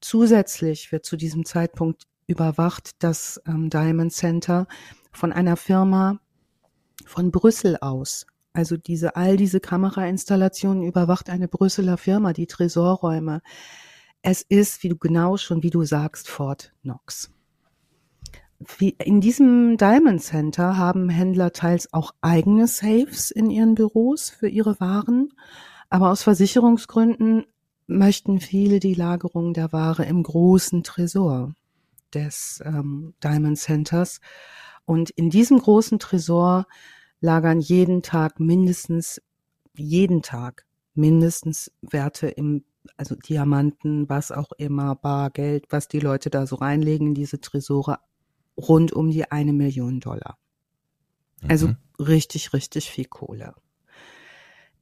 [0.00, 4.66] Zusätzlich wird zu diesem Zeitpunkt überwacht das ähm, Diamond Center
[5.12, 6.18] von einer Firma
[7.06, 8.26] von Brüssel aus.
[8.52, 13.40] Also diese, all diese Kamerainstallationen überwacht eine Brüsseler Firma, die Tresorräume.
[14.22, 17.33] Es ist, wie du genau schon, wie du sagst, Fort Knox
[18.98, 24.78] in diesem Diamond Center haben Händler teils auch eigene Safes in ihren Büros für ihre
[24.80, 25.32] Waren,
[25.90, 27.46] aber aus Versicherungsgründen
[27.86, 31.54] möchten viele die Lagerung der Ware im großen Tresor
[32.14, 34.20] des ähm, Diamond Centers.
[34.86, 36.66] Und in diesem großen Tresor
[37.20, 39.20] lagern jeden Tag mindestens,
[39.74, 40.64] jeden Tag
[40.94, 42.64] mindestens Werte im,
[42.96, 47.98] also Diamanten, was auch immer, Bargeld, was die Leute da so reinlegen in diese Tresore
[48.56, 50.38] rund um die eine Million Dollar.
[51.48, 51.76] Also mhm.
[51.98, 53.54] richtig, richtig viel Kohle.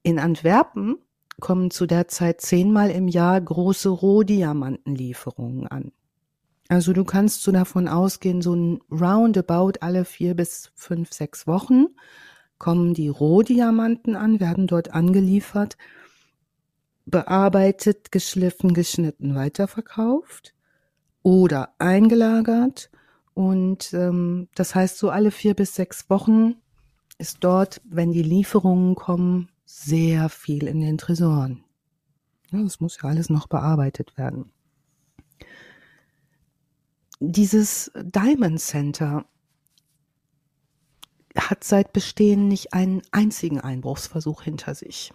[0.02, 0.96] In Antwerpen
[1.40, 5.92] kommen zu der Zeit zehnmal im Jahr große Rohdiamantenlieferungen an.
[6.68, 11.86] Also du kannst so davon ausgehen, so ein Roundabout alle vier bis fünf, sechs Wochen
[12.58, 15.76] kommen die Rohdiamanten an, werden dort angeliefert,
[17.06, 20.54] bearbeitet, geschliffen, geschnitten, weiterverkauft
[21.24, 22.91] oder eingelagert
[23.34, 26.56] und ähm, das heißt, so alle vier bis sechs Wochen
[27.18, 31.64] ist dort, wenn die Lieferungen kommen, sehr viel in den Tresoren.
[32.50, 34.52] Ja, das muss ja alles noch bearbeitet werden.
[37.20, 39.24] Dieses Diamond Center
[41.36, 45.12] hat seit Bestehen nicht einen einzigen Einbruchsversuch hinter sich.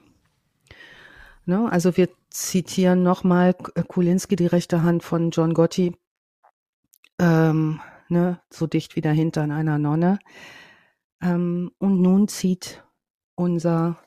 [1.46, 1.72] Ne?
[1.72, 5.96] Also wir zitieren nochmal Kulinski, die rechte Hand von John Gotti.
[7.20, 10.20] Ähm, ne, so dicht wie dahinter an einer Nonne.
[11.22, 12.84] Ähm, und nun zieht
[13.36, 13.98] unser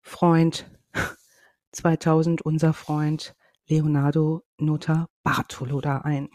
[0.00, 0.70] Freund
[1.72, 3.34] 2000, unser Freund
[3.68, 6.28] Leonardo Nota Bartolo da ein.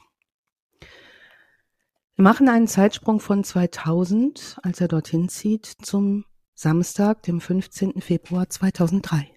[2.16, 8.02] Wir machen einen Zeitsprung von 2000, als er dorthin zieht, zum Samstag, dem 15.
[8.02, 9.32] Februar 2003.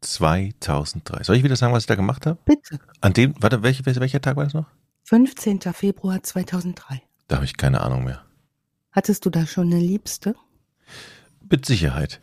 [0.00, 1.24] 2003.
[1.24, 2.38] Soll ich wieder sagen, was ich da gemacht habe?
[2.44, 2.78] Bitte.
[3.00, 4.70] An dem, warte, welche, welcher Tag war das noch?
[5.08, 5.60] 15.
[5.72, 7.00] Februar 2003.
[7.28, 8.24] Da habe ich keine Ahnung mehr.
[8.90, 10.34] Hattest du da schon eine Liebste?
[11.48, 12.20] Mit Sicherheit.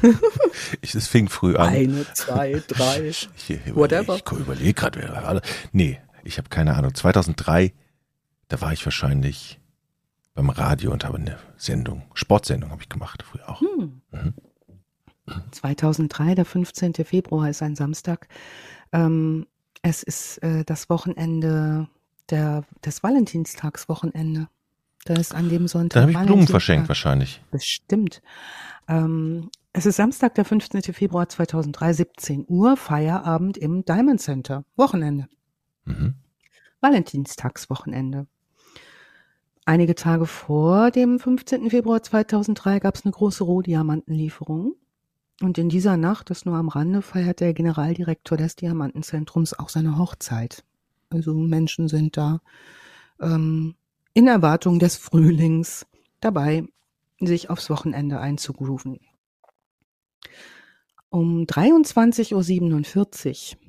[0.80, 1.68] ich, es fing früh an.
[1.68, 3.08] Eine, zwei, drei.
[3.08, 4.16] Ich, ich Whatever.
[4.16, 5.42] überlege überleg gerade, wer alle.
[5.72, 6.94] Nee, ich habe keine Ahnung.
[6.94, 7.74] 2003,
[8.48, 9.60] da war ich wahrscheinlich
[10.32, 13.60] beim Radio und habe eine Sendung, Sportsendung habe ich gemacht, früher auch.
[13.60, 14.00] Hm.
[14.12, 14.34] Mhm.
[15.50, 16.94] 2003, der 15.
[16.94, 18.28] Februar ist ein Samstag.
[18.90, 19.46] Ähm,
[19.82, 21.88] es ist äh, das Wochenende
[22.30, 24.48] der, des Valentinstagswochenende.
[25.04, 26.02] Da ist an dem Sonntag.
[26.02, 27.40] Dann habe ich Blumen verschenkt wahrscheinlich.
[27.50, 28.22] Bestimmt.
[28.88, 30.82] Ähm, es ist Samstag, der 15.
[30.94, 34.64] Februar 2003, 17 Uhr, Feierabend im Diamond Center.
[34.76, 35.28] Wochenende.
[35.84, 36.14] Mhm.
[36.80, 38.26] Valentinstagswochenende.
[39.64, 41.70] Einige Tage vor dem 15.
[41.70, 44.74] Februar 2003 gab es eine große Rohdiamantenlieferung.
[45.42, 49.98] Und in dieser Nacht, das nur am Rande, feiert der Generaldirektor des Diamantenzentrums auch seine
[49.98, 50.64] Hochzeit.
[51.10, 52.40] Also Menschen sind da
[53.20, 53.74] ähm,
[54.14, 55.86] in Erwartung des Frühlings
[56.20, 56.64] dabei,
[57.20, 59.00] sich aufs Wochenende einzugrooven.
[61.08, 63.60] Um 23.47 Uhr,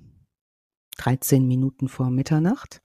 [0.98, 2.82] 13 Minuten vor Mitternacht,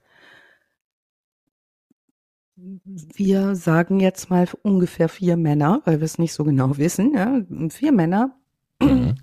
[2.54, 7.14] wir sagen jetzt mal ungefähr vier Männer, weil wir es nicht so genau wissen.
[7.14, 7.40] Ja?
[7.70, 8.36] Vier Männer
[8.80, 9.14] Mhm.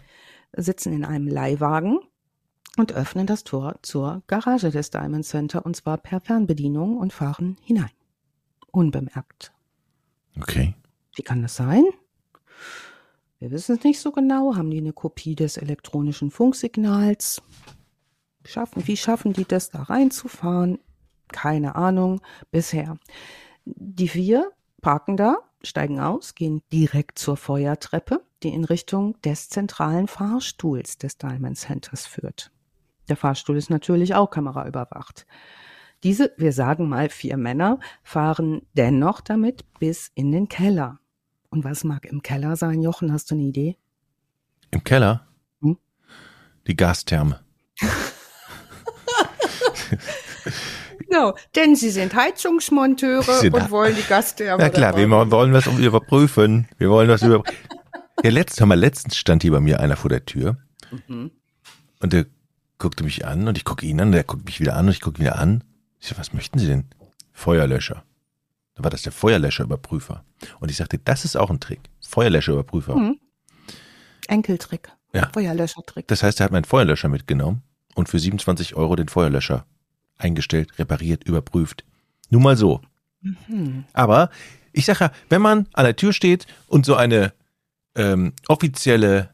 [0.56, 2.00] sitzen in einem Leihwagen
[2.80, 7.58] und öffnen das Tor zur Garage des Diamond Center und zwar per Fernbedienung und fahren
[7.64, 7.92] hinein.
[8.72, 9.52] Unbemerkt.
[10.40, 10.76] Okay.
[11.16, 11.84] Wie kann das sein?
[13.40, 14.56] Wir wissen es nicht so genau.
[14.56, 17.42] Haben die eine Kopie des elektronischen Funksignals?
[18.46, 20.80] Schaffen, wie schaffen die das, da reinzufahren?
[21.30, 22.98] Keine Ahnung bisher.
[23.66, 30.08] Die vier parken da, steigen aus, gehen direkt zur Feuertreppe, die in Richtung des zentralen
[30.08, 32.52] Fahrstuhls des Diamond Centers führt.
[33.10, 35.26] Der Fahrstuhl ist natürlich auch kameraüberwacht.
[36.04, 41.00] Diese, wir sagen mal vier Männer, fahren dennoch damit bis in den Keller.
[41.50, 43.12] Und was mag im Keller sein, Jochen?
[43.12, 43.76] Hast du eine Idee?
[44.72, 45.28] Im Keller?
[45.62, 45.78] Hm?
[46.68, 47.40] Die Gastherme.
[51.08, 54.62] Genau, denn sie sind Heizungsmonteure Sie sind- und wollen die Gastherme.
[54.62, 56.68] Ja klar, wir wollen was überprüfen.
[56.78, 57.58] Wir wollen was überprüfen.
[58.22, 60.58] Ja, letztens, mal, letztens stand hier bei mir einer vor der Tür
[61.08, 61.32] Mhm.
[62.02, 62.26] und der
[62.80, 65.02] guckte mich an und ich gucke ihn an, der guckt mich wieder an und ich
[65.02, 65.64] gucke ihn wieder an.
[66.00, 66.86] Ich so, was möchten Sie denn?
[67.34, 68.04] Feuerlöscher.
[68.76, 70.24] Da war das der Feuerlöscherüberprüfer.
[70.60, 71.82] Und ich sagte, das ist auch ein Trick.
[72.02, 72.96] Feuerlöscherüberprüfer.
[72.96, 73.20] Mhm.
[74.28, 74.90] Enkeltrick.
[75.14, 75.30] Ja.
[75.34, 76.08] Feuerlöschertrick.
[76.08, 77.62] Das heißt, er hat meinen Feuerlöscher mitgenommen
[77.96, 79.66] und für 27 Euro den Feuerlöscher
[80.18, 81.84] eingestellt, repariert, überprüft.
[82.30, 82.82] Nur mal so.
[83.22, 83.86] Mhm.
[83.94, 84.30] Aber
[84.72, 87.34] ich sage ja, wenn man an der Tür steht und so eine
[87.96, 89.30] ähm, offizielle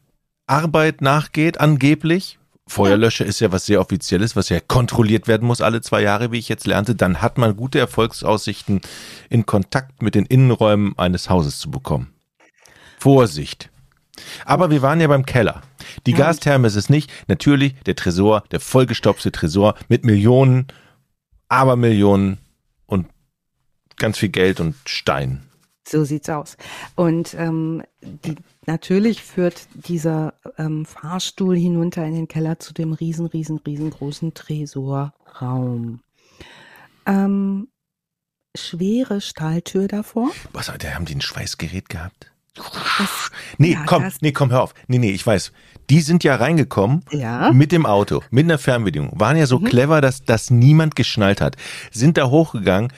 [0.47, 5.81] Arbeit nachgeht, angeblich, Feuerlöscher ist ja was sehr Offizielles, was ja kontrolliert werden muss alle
[5.81, 8.81] zwei Jahre, wie ich jetzt lernte, dann hat man gute Erfolgsaussichten,
[9.29, 12.13] in Kontakt mit den Innenräumen eines Hauses zu bekommen.
[12.97, 13.69] Vorsicht.
[14.45, 15.61] Aber wir waren ja beim Keller.
[16.07, 16.17] Die Ja.
[16.17, 17.11] Gastherme ist es nicht.
[17.27, 20.67] Natürlich der Tresor, der vollgestopfte Tresor mit Millionen,
[21.49, 22.39] Abermillionen
[22.87, 23.07] und
[23.97, 25.44] ganz viel Geld und Stein.
[25.87, 26.57] So sieht's aus.
[26.95, 33.27] Und ähm, die, natürlich führt dieser ähm, Fahrstuhl hinunter in den Keller zu dem riesen,
[33.27, 35.99] riesen, riesengroßen Tresorraum.
[37.05, 37.67] Ähm,
[38.57, 40.31] schwere Stahltür davor.
[40.53, 42.31] Was, da haben die ein Schweißgerät gehabt?
[42.55, 44.73] Das, Nee, Ja, komm, nee, komm, hör auf.
[44.87, 45.51] Nee, nee, ich weiß.
[45.89, 47.51] Die sind ja reingekommen ja.
[47.51, 49.19] mit dem Auto, mit einer Fernbedienung.
[49.19, 49.65] Waren ja so Mhm.
[49.65, 51.57] clever, dass das niemand geschnallt hat.
[51.91, 52.91] Sind da hochgegangen,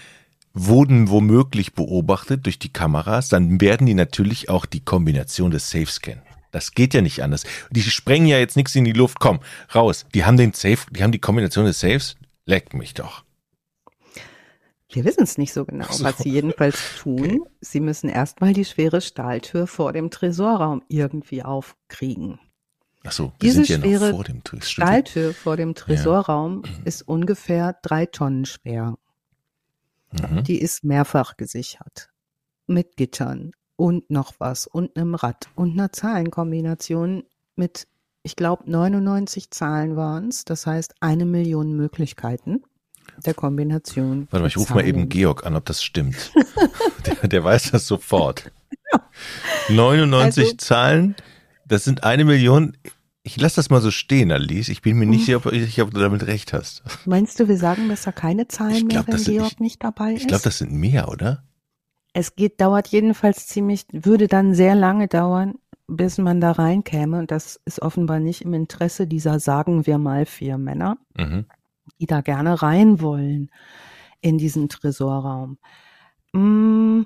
[0.65, 6.01] wurden womöglich beobachtet durch die Kameras, dann werden die natürlich auch die Kombination des Safes
[6.01, 6.21] kennen.
[6.51, 7.43] Das geht ja nicht anders.
[7.69, 9.19] Die sprengen ja jetzt nichts in die Luft.
[9.19, 9.39] Komm,
[9.75, 10.05] raus.
[10.13, 12.15] Die haben den Safe, die haben die Kombination des Safes.
[12.45, 13.23] Leck mich doch.
[14.89, 16.05] Wir wissen es nicht so genau, so.
[16.05, 17.41] was sie jedenfalls tun.
[17.59, 22.39] Sie müssen erstmal die schwere Stahltür vor dem Tresorraum irgendwie aufkriegen.
[23.03, 24.41] Ach so, wir Diese sind ja noch schwere vor dem.
[24.61, 28.97] Stahltür vor dem Tresorraum ist ungefähr drei Tonnen schwer.
[30.29, 30.43] Mhm.
[30.43, 32.09] Die ist mehrfach gesichert.
[32.67, 37.23] Mit Gittern und noch was und einem Rad und einer Zahlenkombination
[37.55, 37.87] mit,
[38.23, 40.43] ich glaube, 99 Zahlen waren es.
[40.45, 42.63] Das heißt, eine Million Möglichkeiten
[43.25, 44.27] der Kombination.
[44.31, 45.07] Warte mal, ich rufe mal eben.
[45.09, 46.31] Georg an, ob das stimmt.
[47.21, 48.51] der, der weiß das sofort.
[49.69, 51.15] 99 Also- Zahlen,
[51.65, 52.75] das sind eine Million.
[53.27, 54.69] Ich lasse das mal so stehen, Alice.
[54.69, 55.11] Ich bin mir Mhm.
[55.11, 56.81] nicht sicher, ob, ich- ob du damit recht hast.
[57.05, 59.83] Meinst du, wir sagen besser keine Zahlen Ich mehr, glaub, wenn sind- Georg ich- nicht
[59.83, 60.21] dabei ist?
[60.21, 61.43] Ich glaube, das sind mehr, oder?
[62.13, 65.55] es geht, dauert jedenfalls ziemlich, würde dann sehr lange dauern.
[65.89, 67.17] bis man da reinkäme.
[67.17, 71.45] Und das ist offenbar nicht im Interesse dieser, sagen wir mal, vier Männer, Mhm.
[72.01, 73.49] die da gerne rein wollen
[74.19, 75.59] in diesen Tresorraum.
[76.33, 77.03] Mm,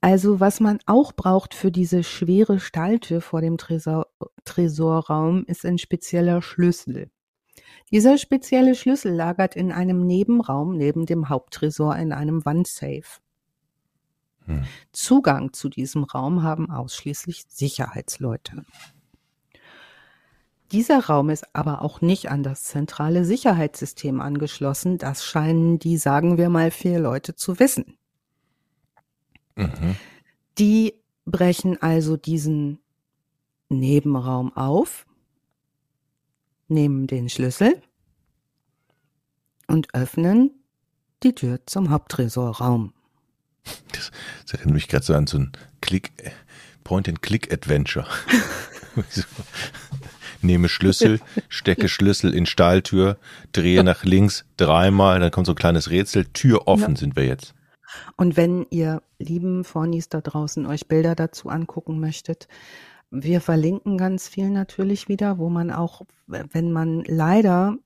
[0.00, 4.06] Also was man auch braucht für diese schwere Stahltür vor dem Tresor,
[4.44, 7.10] Tresorraum ist ein spezieller Schlüssel.
[7.90, 13.20] Dieser spezielle Schlüssel lagert in einem Nebenraum neben dem Haupttresor in einem Wandsafe.
[14.46, 14.64] Hm.
[14.92, 18.64] Zugang zu diesem Raum haben ausschließlich Sicherheitsleute.
[20.72, 24.96] Dieser Raum ist aber auch nicht an das zentrale Sicherheitssystem angeschlossen.
[24.96, 27.98] Das scheinen die, sagen wir mal, vier Leute zu wissen.
[29.54, 29.96] Mhm.
[30.58, 30.94] Die
[31.26, 32.81] brechen also diesen
[33.72, 35.06] Nebenraum auf,
[36.68, 37.80] nehmen den Schlüssel
[39.66, 40.50] und öffnen
[41.22, 42.92] die Tür zum Haupttresorraum.
[43.92, 44.10] Das,
[44.44, 46.12] das erinnert mich gerade so an so ein Click,
[46.84, 48.06] Point-and-Click-Adventure.
[50.42, 53.18] Nehme Schlüssel, stecke Schlüssel in Stahltür,
[53.52, 56.96] drehe nach links dreimal, dann kommt so ein kleines Rätsel, Tür offen Ja.
[56.96, 57.54] sind wir jetzt.
[58.16, 62.48] Und wenn ihr lieben Fornis da draußen euch Bilder dazu angucken möchtet,
[63.12, 67.76] wir verlinken ganz viel natürlich wieder, wo man auch, wenn man leider,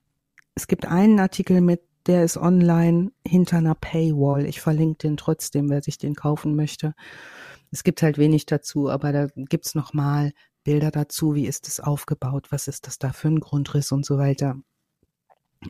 [0.55, 4.45] es gibt einen Artikel mit, der ist online hinter einer Paywall.
[4.45, 6.93] Ich verlinke den trotzdem, wer sich den kaufen möchte.
[7.71, 10.31] Es gibt halt wenig dazu, aber da gibt's noch mal
[10.63, 14.17] Bilder dazu, wie ist es aufgebaut, was ist das da für ein Grundriss und so
[14.17, 14.55] weiter.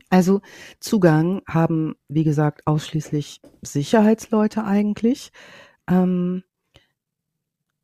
[0.08, 0.40] Also
[0.78, 5.32] Zugang haben, wie gesagt, ausschließlich Sicherheitsleute eigentlich.
[5.88, 6.44] Ähm,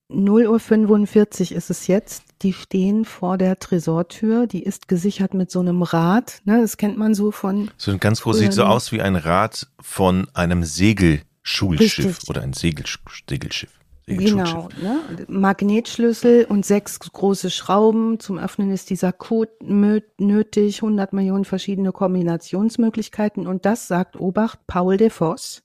[0.08, 2.24] 0 Uhr 45 ist es jetzt.
[2.42, 4.46] Die stehen vor der Tresortür.
[4.46, 6.40] Die ist gesichert mit so einem Rad.
[6.44, 7.70] Ne, das kennt man so von.
[7.76, 12.28] So ein ganz groß, sieht so aus wie ein Rad von einem Segelschulschiff Richtig.
[12.28, 12.98] oder ein Segelsch
[13.28, 13.70] Segelschiff.
[14.06, 15.00] Genau, ne?
[15.28, 18.20] Magnetschlüssel und sechs große Schrauben.
[18.20, 23.46] Zum Öffnen ist dieser Code nötig, 100 Millionen verschiedene Kombinationsmöglichkeiten.
[23.46, 25.62] Und das sagt Obacht Paul de Voss,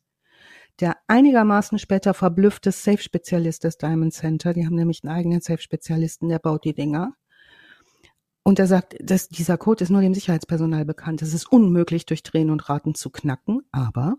[0.79, 4.53] der einigermaßen später verblüffte Safe-Spezialist des Diamond Center.
[4.53, 7.13] Die haben nämlich einen eigenen Safe-Spezialisten, der baut die Dinger.
[8.43, 11.21] Und er sagt, dass dieser Code ist nur dem Sicherheitspersonal bekannt.
[11.21, 14.15] Es ist unmöglich, durch Drehen und Raten zu knacken, aber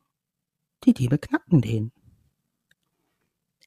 [0.85, 1.93] die Diebe knacken den.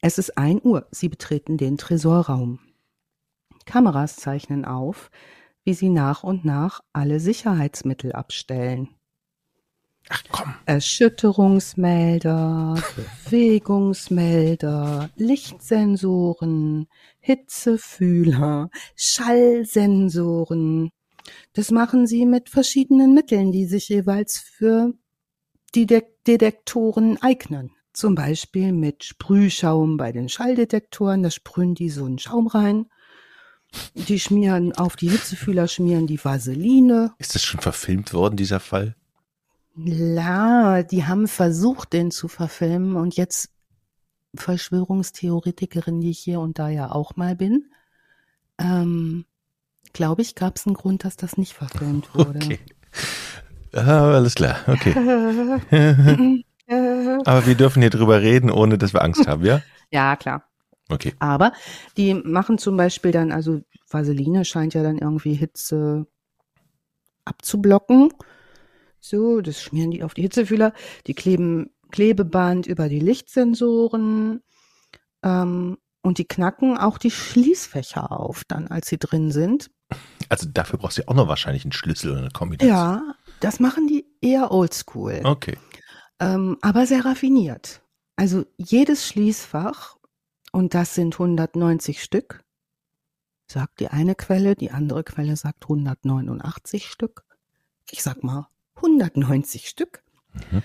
[0.02, 0.88] Es ist ein Uhr.
[0.92, 2.60] Sie betreten den Tresorraum.
[3.66, 5.10] Kameras zeichnen auf,
[5.64, 8.90] wie sie nach und nach alle Sicherheitsmittel abstellen.
[10.10, 10.54] Ach komm.
[10.66, 12.76] Erschütterungsmelder,
[13.26, 16.88] Bewegungsmelder, Lichtsensoren,
[17.20, 20.92] Hitzefühler, Schallsensoren.
[21.54, 24.94] Das machen sie mit verschiedenen Mitteln, die sich jeweils für
[25.76, 27.72] die De Detektoren eignen.
[27.94, 32.88] Zum Beispiel mit Sprühschaum bei den Schalldetektoren, da sprühen die so einen Schaum rein.
[33.94, 37.14] Die schmieren auf die Hitzefühler, schmieren die Vaseline.
[37.18, 38.96] Ist das schon verfilmt worden, dieser Fall?
[39.76, 43.50] Ja, die haben versucht, den zu verfilmen und jetzt
[44.36, 47.66] Verschwörungstheoretikerin, die ich hier und da ja auch mal bin,
[48.60, 49.26] ähm,
[49.94, 52.40] glaube ich, gab es einen Grund, dass das nicht verfilmt wurde.
[52.40, 52.60] Okay.
[53.76, 54.94] Ah, alles klar, okay.
[57.26, 59.62] Aber wir dürfen hier drüber reden, ohne dass wir Angst haben, ja?
[59.90, 60.44] ja, klar.
[60.90, 61.14] Okay.
[61.20, 61.54] Aber
[61.98, 66.06] die machen zum Beispiel dann, also Vaseline scheint ja dann irgendwie Hitze
[67.26, 68.14] abzublocken.
[69.04, 70.74] So, das schmieren die auf die Hitzefühler.
[71.08, 74.42] Die kleben Klebeband über die Lichtsensoren
[75.22, 79.70] ähm, und die knacken auch die Schließfächer auf, dann als sie drin sind.
[80.30, 82.76] Also dafür brauchst du ja auch noch wahrscheinlich einen Schlüssel oder eine Kombination.
[82.76, 85.22] Ja, das machen die eher oldschool.
[85.26, 85.58] Okay.
[86.22, 87.82] ähm, aber sehr raffiniert.
[88.16, 89.98] Also jedes Schließfach,
[90.54, 92.42] und das sind 190 Stück,
[93.48, 97.26] sagt die eine Quelle, die andere Quelle sagt 189 Stück.
[97.92, 98.48] Ich sag mal
[98.84, 100.04] 190 Stück.
[100.34, 100.64] Mhm.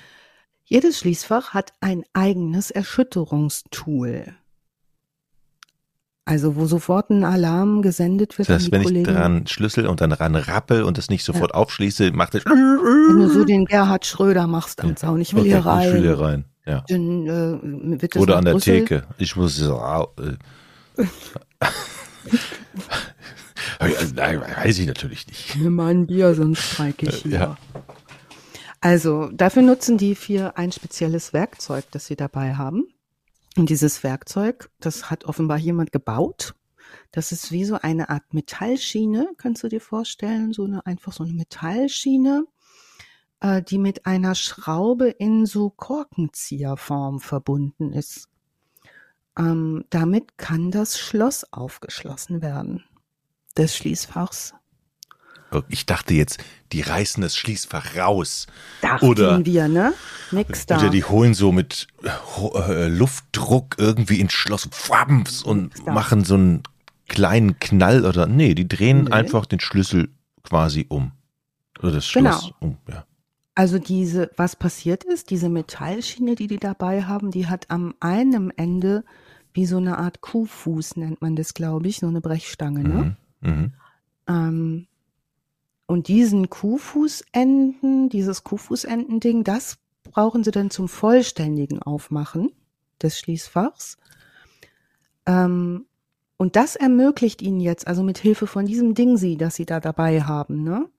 [0.64, 4.34] Jedes Schließfach hat ein eigenes Erschütterungstool.
[6.24, 9.14] Also wo sofort ein Alarm gesendet wird Das heißt, wenn ich Kollegen.
[9.14, 12.44] dran schlüssel und dann ran rappel und das nicht sofort aufschließe, macht es.
[12.44, 15.88] wenn du so den Gerhard Schröder machst am Zaun, ich will okay, hier rein.
[15.88, 16.44] Ich will hier rein.
[16.66, 16.84] Ja.
[16.86, 18.80] Dann, äh, Oder an der Brüssel.
[18.80, 19.06] Theke.
[19.16, 19.80] Ich muss so.
[23.80, 25.56] Äh, nein, weiß ich natürlich nicht.
[25.56, 27.32] Nimm mal ein Bier, sonst streike ich hier.
[27.32, 27.56] Ja.
[28.80, 32.86] Also dafür nutzen die vier ein spezielles Werkzeug, das sie dabei haben.
[33.56, 36.54] Und dieses Werkzeug, das hat offenbar jemand gebaut.
[37.10, 41.24] Das ist wie so eine Art Metallschiene, kannst du dir vorstellen, so eine einfach so
[41.24, 42.46] eine Metallschiene,
[43.40, 48.28] äh, die mit einer Schraube in so Korkenzieherform verbunden ist.
[49.38, 52.84] ähm, damit kann das Schloss aufgeschlossen werden
[53.56, 54.54] des Schließfachs.
[55.68, 56.42] Ich dachte jetzt,
[56.72, 58.46] die reißen das Schließfach raus.
[58.82, 59.94] Dachten oder, wir, ne?
[60.30, 60.78] Nix da.
[60.78, 66.62] Oder die holen so mit äh, Luftdruck irgendwie ins Schloss Wabms und machen so einen
[67.08, 69.12] kleinen Knall oder nee, die drehen nee.
[69.12, 70.10] einfach den Schlüssel
[70.42, 71.12] quasi um.
[71.80, 72.56] Oder das Schloss genau.
[72.60, 73.04] um, ja.
[73.54, 78.56] Also diese, was passiert ist, diese Metallschiene, die die dabei haben, die hat am einen
[78.56, 79.04] Ende
[79.52, 83.16] wie so eine Art Kuhfuß, nennt man das, glaube ich, so eine Brechstange, ne?
[83.40, 83.50] Mhm.
[83.50, 83.72] Mhm.
[84.28, 84.86] Ähm,
[85.88, 92.52] und diesen Kuhfußenden, dieses Kuhfußendending, das brauchen sie dann zum vollständigen Aufmachen
[93.02, 93.96] des Schließfachs.
[95.24, 95.86] Ähm,
[96.36, 99.80] und das ermöglicht ihnen jetzt, also mit Hilfe von diesem Ding sie, das sie da
[99.80, 100.90] dabei haben, ne,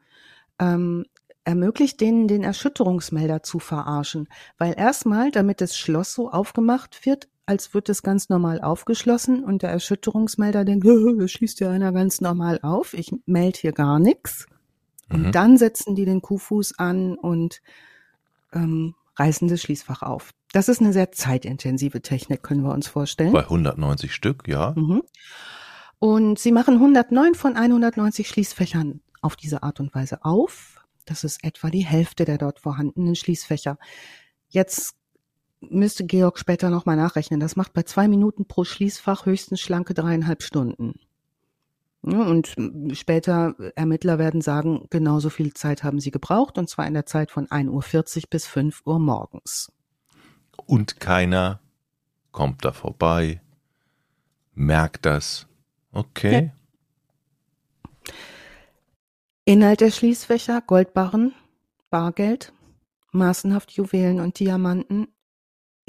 [0.57, 1.05] ähm,
[1.43, 4.27] ermöglicht denen den Erschütterungsmelder zu verarschen.
[4.57, 9.61] Weil erstmal, damit das Schloss so aufgemacht wird, als wird es ganz normal aufgeschlossen und
[9.61, 10.87] der Erschütterungsmelder denkt,
[11.19, 14.47] das schließt ja einer ganz normal auf, ich melde hier gar nichts.
[15.11, 15.31] Und mhm.
[15.31, 17.61] dann setzen die den Kuhfuß an und
[18.53, 20.31] ähm, reißen das Schließfach auf.
[20.51, 23.33] Das ist eine sehr zeitintensive Technik, können wir uns vorstellen.
[23.33, 24.73] Bei 190 Stück, ja.
[24.75, 25.03] Mhm.
[25.99, 30.81] Und sie machen 109 von 190 Schließfächern auf diese Art und Weise auf.
[31.05, 33.77] Das ist etwa die Hälfte der dort vorhandenen Schließfächer.
[34.47, 34.95] Jetzt
[35.59, 37.39] müsste Georg später nochmal nachrechnen.
[37.39, 40.99] Das macht bei zwei Minuten pro Schließfach höchstens schlanke dreieinhalb Stunden.
[42.01, 42.55] Und
[42.93, 47.29] später Ermittler werden sagen, genauso viel Zeit haben sie gebraucht, und zwar in der Zeit
[47.29, 49.71] von 1.40 Uhr bis 5 Uhr morgens.
[50.65, 51.59] Und keiner
[52.31, 53.41] kommt da vorbei,
[54.53, 55.47] merkt das.
[55.91, 56.51] Okay.
[58.07, 58.13] Ja.
[59.45, 61.33] Inhalt der Schließfächer, Goldbarren,
[61.89, 62.53] Bargeld,
[63.11, 65.07] massenhaft Juwelen und Diamanten,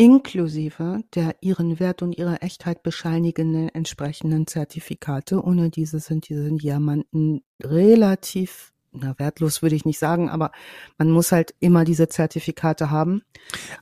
[0.01, 5.45] inklusive der ihren Wert und ihre Echtheit bescheinigenden entsprechenden Zertifikate.
[5.45, 10.51] Ohne diese sind diese Diamanten relativ na, wertlos würde ich nicht sagen, aber
[10.99, 13.23] man muss halt immer diese Zertifikate haben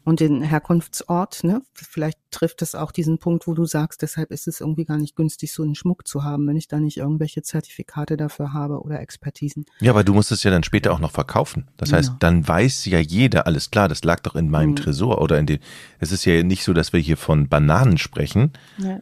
[0.04, 1.62] und den Herkunftsort, ne?
[1.72, 5.16] Vielleicht trifft es auch diesen Punkt, wo du sagst, deshalb ist es irgendwie gar nicht
[5.16, 9.00] günstig, so einen Schmuck zu haben, wenn ich da nicht irgendwelche Zertifikate dafür habe oder
[9.00, 9.64] Expertisen.
[9.80, 11.68] Ja, aber du musst es ja dann später auch noch verkaufen.
[11.78, 12.18] Das heißt, genau.
[12.20, 14.76] dann weiß ja jeder, alles klar, das lag doch in meinem mhm.
[14.76, 15.58] Tresor oder in den,
[15.98, 19.00] es ist ja nicht so, dass wir hier von Bananen sprechen, ja.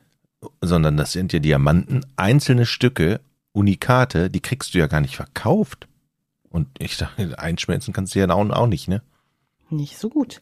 [0.61, 3.21] sondern das sind ja Diamanten, einzelne Stücke,
[3.53, 5.89] Unikate, die kriegst du ja gar nicht verkauft.
[6.57, 9.03] Und ich dachte, einschmelzen kannst du ja auch, auch nicht, ne?
[9.69, 10.41] Nicht so gut.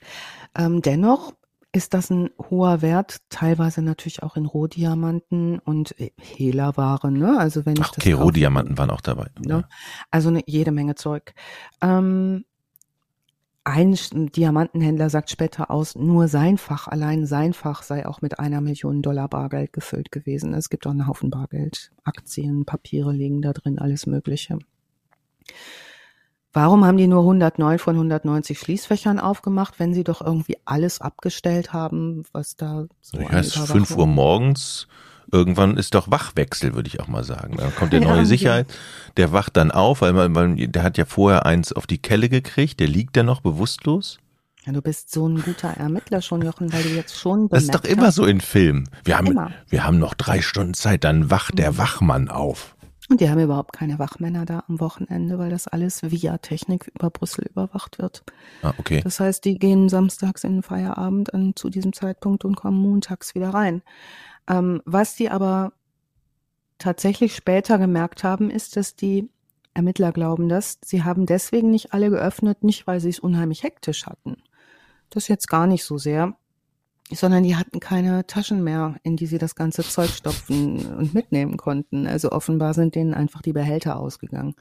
[0.57, 1.33] Ähm, dennoch
[1.73, 7.37] ist das ein hoher Wert, teilweise natürlich auch in Rohdiamanten und Hehlerware, ne?
[7.37, 9.27] Also wenn ich Ach, okay, das Rohdiamanten waren auch dabei.
[9.41, 9.67] Ne?
[10.13, 11.35] Also eine, jede Menge Zeug.
[11.81, 12.45] Ähm,
[13.65, 18.61] ein Diamantenhändler sagt später aus, nur sein Fach, allein sein Fach sei auch mit einer
[18.61, 20.55] Million Dollar Bargeld gefüllt gewesen.
[20.55, 21.91] Es gibt auch einen Haufen Bargeld.
[22.05, 24.61] Aktien, Papiere liegen da drin, alles Mögliche.
[26.55, 31.73] Warum haben die nur 109 von 190 Schließfächern aufgemacht, wenn sie doch irgendwie alles abgestellt
[31.73, 34.87] haben, was da so Ich heißt, 5 Uhr morgens,
[35.33, 37.57] irgendwann ist doch Wachwechsel, würde ich auch mal sagen.
[37.57, 38.73] Dann kommt der neue ja, Sicherheit,
[39.17, 42.79] der wacht dann auf, weil, weil der hat ja vorher eins auf die Kelle gekriegt,
[42.79, 44.19] der liegt ja noch bewusstlos.
[44.65, 47.75] Ja, du bist so ein guter Ermittler schon, Jochen, weil du jetzt schon Das ist
[47.75, 48.15] doch immer hast.
[48.15, 48.89] so in Filmen.
[49.05, 49.51] Wir haben, immer.
[49.69, 51.79] wir haben noch drei Stunden Zeit, dann wacht der mhm.
[51.79, 52.74] Wachmann auf.
[53.11, 57.11] Und die haben überhaupt keine Wachmänner da am Wochenende, weil das alles via Technik über
[57.11, 58.25] Brüssel überwacht wird.
[58.63, 59.03] Ah, okay.
[59.05, 63.35] Das heißt, die gehen samstags in den Feierabend an, zu diesem Zeitpunkt und kommen montags
[63.35, 63.83] wieder rein.
[64.49, 65.75] Ähm, was die aber
[66.79, 69.29] tatsächlich später gemerkt haben, ist, dass die
[69.75, 74.07] Ermittler glauben das, sie haben deswegen nicht alle geöffnet, nicht weil sie es unheimlich hektisch
[74.07, 74.37] hatten.
[75.11, 76.37] Das jetzt gar nicht so sehr,
[77.15, 81.57] sondern die hatten keine Taschen mehr, in die sie das ganze Zeug stopfen und mitnehmen
[81.57, 82.07] konnten.
[82.07, 84.55] Also offenbar sind denen einfach die Behälter ausgegangen.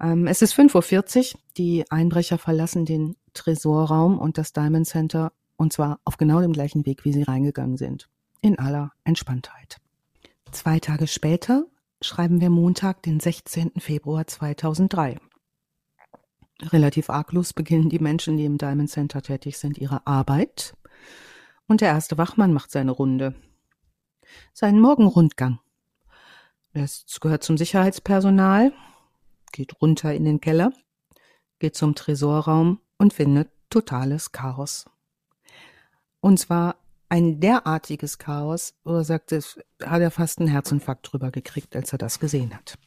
[0.00, 5.72] Ähm, es ist 5.40 Uhr, die Einbrecher verlassen den Tresorraum und das Diamond Center und
[5.72, 8.08] zwar auf genau dem gleichen Weg, wie sie reingegangen sind.
[8.40, 9.78] In aller Entspanntheit.
[10.52, 11.66] Zwei Tage später
[12.00, 13.72] schreiben wir Montag, den 16.
[13.78, 15.18] Februar 2003.
[16.62, 20.74] Relativ arglos beginnen die Menschen, die im Diamond Center tätig sind, ihre Arbeit.
[21.68, 23.34] Und der erste Wachmann macht seine Runde.
[24.52, 25.60] Seinen Morgenrundgang.
[26.72, 28.72] Das gehört zum Sicherheitspersonal,
[29.52, 30.72] geht runter in den Keller,
[31.58, 34.86] geht zum Tresorraum und findet totales Chaos.
[36.20, 36.76] Und zwar
[37.08, 41.92] ein derartiges Chaos, wo er sagt, es hat er fast einen Herzinfarkt drüber gekriegt, als
[41.92, 42.78] er das gesehen hat.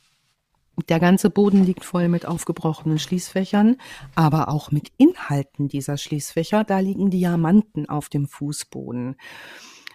[0.89, 3.77] Der ganze Boden liegt voll mit aufgebrochenen Schließfächern,
[4.15, 6.63] aber auch mit Inhalten dieser Schließfächer.
[6.63, 9.15] Da liegen Diamanten auf dem Fußboden.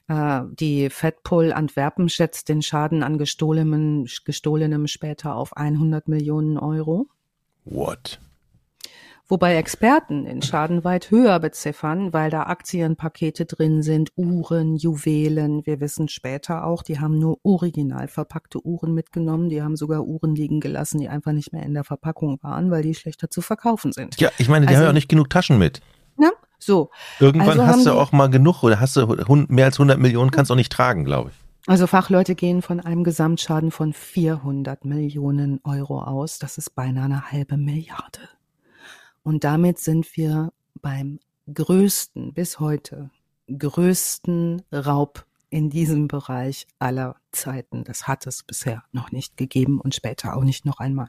[0.09, 7.09] Äh, die Fedpol Antwerpen schätzt den Schaden an gestohlenem, gestohlenem später auf 100 Millionen Euro.
[7.65, 8.21] What?
[9.29, 15.67] Wobei Experten den Schaden weit höher beziffern, weil da Aktienpakete drin sind, Uhren, Juwelen.
[15.67, 19.49] Wir wissen später auch, die haben nur original verpackte Uhren mitgenommen.
[19.49, 22.83] Die haben sogar Uhren liegen gelassen, die einfach nicht mehr in der Verpackung waren, weil
[22.83, 24.21] die schlechter zu verkaufen sind.
[24.21, 25.81] Ja, ich meine, die Also- haben ja auch nicht genug Taschen mit.
[26.17, 26.91] Na, so.
[27.19, 29.07] Irgendwann Also hast du auch mal genug oder hast du
[29.49, 31.37] mehr als 100 Millionen, kannst du auch nicht tragen, glaube ich.
[31.69, 36.39] Also Fachleute gehen von einem Gesamtschaden von 400 Millionen Euro aus.
[36.39, 38.21] Das ist beinahe eine halbe Milliarde.
[39.27, 41.19] Und damit sind wir beim
[41.53, 43.11] größten, bis heute,
[43.49, 47.83] größten Raub in diesem Bereich aller Zeiten.
[47.83, 51.09] Das hat es bisher noch nicht gegeben und später auch nicht noch einmal.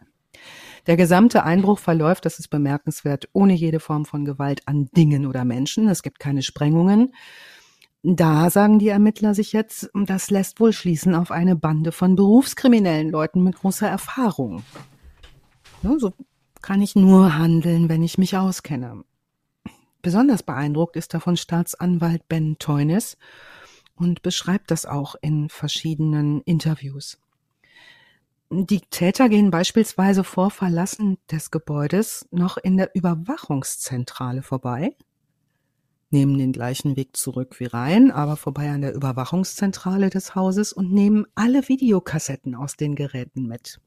[0.88, 5.46] Der gesamte Einbruch verläuft, das ist bemerkenswert, ohne jede Form von Gewalt an Dingen oder
[5.46, 5.88] Menschen.
[5.88, 7.14] Es gibt keine Sprengungen.
[8.02, 13.12] Da sagen die Ermittler sich jetzt, das lässt wohl schließen auf eine Bande von berufskriminellen
[13.12, 14.64] Leuten mit großer Erfahrung.
[15.84, 16.14] Ja, so
[16.68, 19.06] kann ich nur handeln, wenn ich mich auskenne.
[20.02, 23.16] Besonders beeindruckt ist davon Staatsanwalt Ben Teunis
[23.96, 27.20] und beschreibt das auch in verschiedenen Interviews.
[28.50, 34.94] Die Täter gehen beispielsweise vor Verlassen des Gebäudes noch in der Überwachungszentrale vorbei,
[36.10, 40.92] nehmen den gleichen Weg zurück wie rein, aber vorbei an der Überwachungszentrale des Hauses und
[40.92, 43.80] nehmen alle Videokassetten aus den Geräten mit.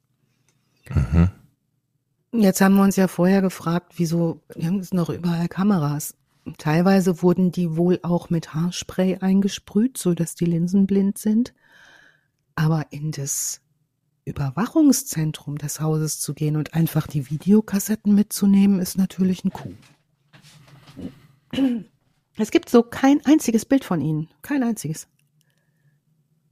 [0.89, 1.29] Mhm.
[2.33, 6.15] Jetzt haben wir uns ja vorher gefragt, wieso haben es noch überall Kameras?
[6.59, 11.55] Teilweise wurden die wohl auch mit Haarspray eingesprüht, so dass die Linsen blind sind.
[12.55, 13.61] Aber in das
[14.25, 19.75] Überwachungszentrum des Hauses zu gehen und einfach die Videokassetten mitzunehmen, ist natürlich ein Coup.
[22.37, 24.29] Es gibt so kein einziges Bild von ihnen.
[24.41, 25.09] Kein einziges.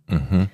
[0.09, 0.49] Mhm.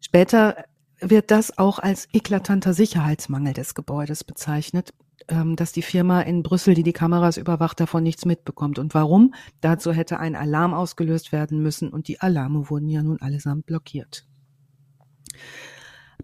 [0.00, 0.64] Später
[1.00, 4.92] wird das auch als eklatanter Sicherheitsmangel des Gebäudes bezeichnet,
[5.28, 8.78] ähm, dass die Firma in Brüssel, die die Kameras überwacht, davon nichts mitbekommt.
[8.78, 9.34] Und warum?
[9.60, 14.26] Dazu hätte ein Alarm ausgelöst werden müssen und die Alarme wurden ja nun allesamt blockiert.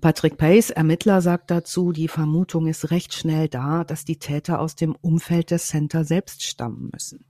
[0.00, 4.76] Patrick Pace, Ermittler, sagt dazu, die Vermutung ist recht schnell da, dass die Täter aus
[4.76, 7.24] dem Umfeld des Center selbst stammen müssen.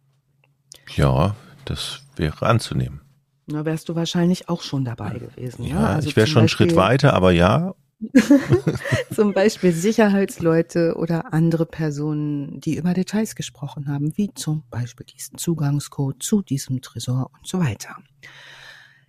[0.95, 3.01] Ja, das wäre anzunehmen.
[3.47, 5.65] Da wärst du wahrscheinlich auch schon dabei gewesen.
[5.65, 7.75] Ja, Ja, Also ich wäre schon einen Schritt weiter, aber ja,
[9.15, 15.39] Zum Beispiel Sicherheitsleute oder andere Personen, die über Details gesprochen haben, wie zum Beispiel diesen
[15.39, 17.97] Zugangscode zu diesem Tresor und so weiter.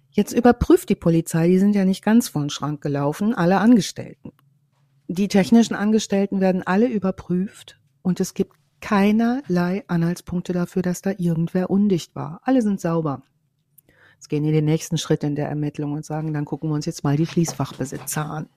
[0.10, 4.32] Jetzt überprüft die Polizei, die sind ja nicht ganz vor den Schrank gelaufen, alle Angestellten.
[5.08, 11.70] Die technischen Angestellten werden alle überprüft und es gibt keinerlei Anhaltspunkte dafür, dass da irgendwer
[11.70, 12.40] undicht war.
[12.44, 13.22] Alle sind sauber.
[14.18, 16.86] Jetzt gehen die den nächsten Schritt in der Ermittlung und sagen, dann gucken wir uns
[16.86, 18.50] jetzt mal die Schließfachbesitzer an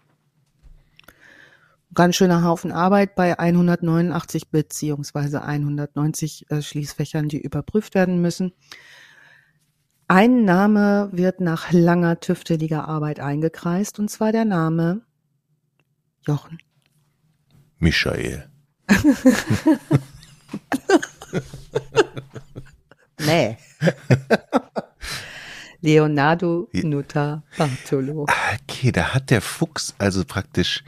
[1.95, 8.53] ganz schöner Haufen Arbeit bei 189 beziehungsweise 190 äh, Schließfächern, die überprüft werden müssen.
[10.09, 15.03] Ein Name wird nach langer tüfteliger Arbeit eingekreist, und zwar der Name
[16.27, 16.59] Jochen.
[17.79, 18.51] Michael.
[23.27, 23.59] Nee.
[25.81, 28.27] Leonardo Nutter Bartolo.
[28.69, 30.85] Okay, da hat der Fuchs also praktisch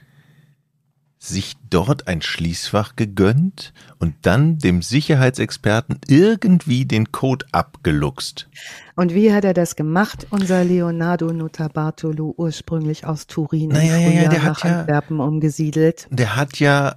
[1.18, 8.49] sich dort ein Schließfach gegönnt und dann dem Sicherheitsexperten irgendwie den Code abgeluchst.
[8.97, 10.26] Und wie hat er das gemacht?
[10.30, 14.80] Unser Leonardo Nutter Bartolo, ursprünglich aus Turin, im Naja, ja, ja, der hat nach ja-
[14.80, 16.09] Antwerpen umgesiedelt.
[16.11, 16.97] Der hat ja,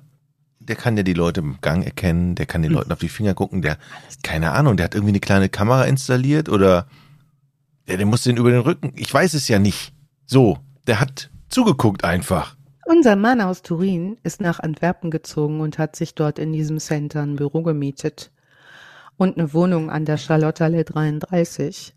[0.60, 2.78] der kann ja die Leute im Gang erkennen, der kann den Hm.
[2.80, 3.78] Leuten auf die Finger gucken, der,
[4.24, 6.88] keine Ahnung, der hat irgendwie eine kleine Kamera installiert oder
[7.88, 9.94] der, der muss den über den Rücken, ich weiß es ja nicht.
[10.26, 10.58] So,
[10.88, 12.56] der hat zugeguckt einfach.
[12.86, 17.22] Unser Mann aus Turin ist nach Antwerpen gezogen und hat sich dort in diesem Center
[17.22, 18.32] ein Büro gemietet
[19.18, 21.96] und eine Wohnung an der Charlotterallee 33.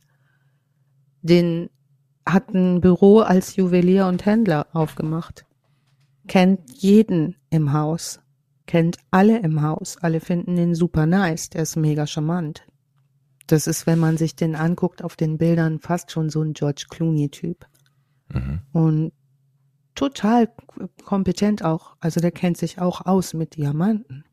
[1.22, 1.68] Den
[2.24, 5.44] hat ein Büro als Juwelier und Händler aufgemacht.
[6.26, 8.20] Kennt jeden im Haus.
[8.66, 9.96] Kennt alle im Haus.
[10.00, 11.48] Alle finden ihn super nice.
[11.50, 12.67] Der ist mega charmant.
[13.48, 16.84] Das ist, wenn man sich den anguckt auf den Bildern, fast schon so ein George
[16.88, 17.66] Clooney-Typ.
[18.32, 18.60] Mhm.
[18.72, 19.12] Und
[19.94, 20.48] total
[21.04, 21.96] kompetent auch.
[21.98, 24.24] Also der kennt sich auch aus mit Diamanten.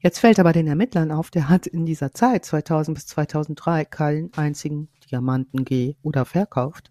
[0.00, 4.32] Jetzt fällt aber den Ermittlern auf, der hat in dieser Zeit 2000 bis 2003 keinen
[4.34, 6.90] einzigen Diamanten ge- oder verkauft.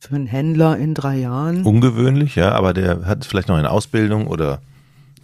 [0.00, 1.64] Für einen Händler in drei Jahren.
[1.64, 4.60] Ungewöhnlich, ja, aber der hat vielleicht noch eine Ausbildung oder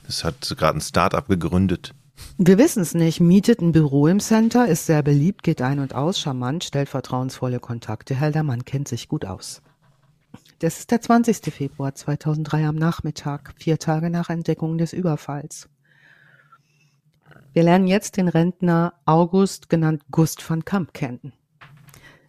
[0.06, 1.94] es hat gerade ein Start-up gegründet.
[2.36, 3.20] Wir wissen es nicht.
[3.20, 7.60] Mietet ein Büro im Center, ist sehr beliebt, geht ein und aus, charmant, stellt vertrauensvolle
[7.60, 8.14] Kontakte.
[8.14, 9.62] Herr Mann kennt sich gut aus.
[10.60, 11.52] Das ist der 20.
[11.52, 15.68] Februar 2003 am Nachmittag, vier Tage nach Entdeckung des Überfalls.
[17.52, 21.32] Wir lernen jetzt den Rentner August, genannt Gust van Kamp, kennen.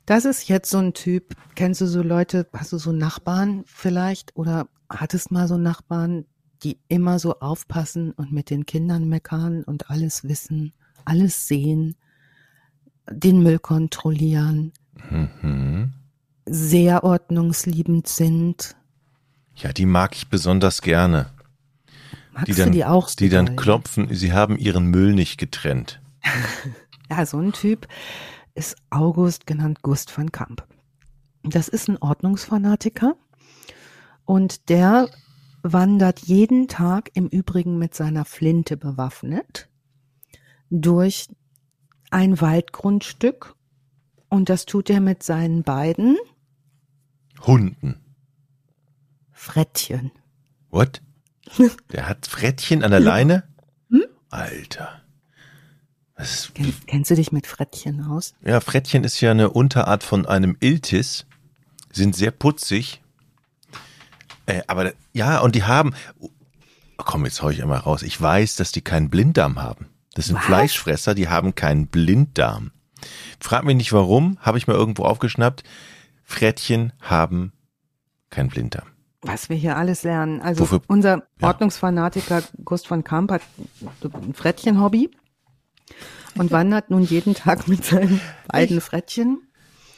[0.06, 4.36] Das ist jetzt so ein Typ, kennst du so Leute, hast du so Nachbarn vielleicht
[4.36, 6.26] oder hattest mal so Nachbarn,
[6.64, 10.74] die immer so aufpassen und mit den Kindern meckern und alles wissen,
[11.06, 11.96] alles sehen,
[13.10, 14.74] den Müll kontrollieren,
[15.10, 15.94] Mhm.
[16.46, 18.76] sehr ordnungsliebend sind.
[19.56, 21.28] Ja, die mag ich besonders gerne.
[22.34, 25.38] Magst Die du dann, die auch so die dann klopfen, sie haben ihren Müll nicht
[25.38, 26.02] getrennt.
[27.12, 27.88] Ja, so ein Typ
[28.54, 30.68] ist August, genannt Gust van Kamp.
[31.42, 33.16] Das ist ein Ordnungsfanatiker
[34.26, 35.10] und der
[35.62, 39.70] wandert jeden Tag im Übrigen mit seiner Flinte bewaffnet
[40.70, 41.28] durch
[42.12, 43.56] ein Waldgrundstück
[44.30, 46.18] und das tut er mit seinen beiden
[47.42, 48.00] Hunden.
[49.32, 50.12] Frettchen.
[50.70, 51.02] What?
[51.92, 53.44] Der hat Frettchen an der Leine?
[53.90, 54.04] Hm?
[54.30, 55.02] Alter.
[56.16, 58.34] Das ist, Kenn, kennst du dich mit Frettchen aus?
[58.44, 61.26] ja, Frettchen ist ja eine Unterart von einem Iltis.
[61.92, 63.02] Sind sehr putzig.
[64.50, 65.94] Äh, aber ja, und die haben.
[66.20, 66.30] Oh,
[66.98, 68.04] komm, jetzt hau ich einmal raus.
[68.04, 69.88] Ich weiß, dass die keinen Blinddarm haben.
[70.16, 70.46] Das sind Was?
[70.46, 72.72] Fleischfresser, die haben keinen Blinddarm.
[73.40, 75.64] Frag mich nicht warum, habe ich mal irgendwo aufgeschnappt.
[76.24, 77.54] Frettchen haben
[78.30, 78.88] keinen Blinddarm.
[79.22, 80.42] Was wir hier alles lernen.
[80.42, 81.48] Also Wofür- unser Ja.
[81.48, 83.42] Ordnungsfanatiker Gust von Kamp hat
[84.04, 85.10] ein Frettchen-Hobby
[86.38, 89.42] und wandert nun jeden Tag mit seinen beiden Frettchen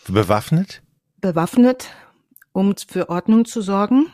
[0.07, 0.81] Bewaffnet?
[1.19, 1.89] bewaffnet,
[2.51, 4.07] um für Ordnung zu sorgen.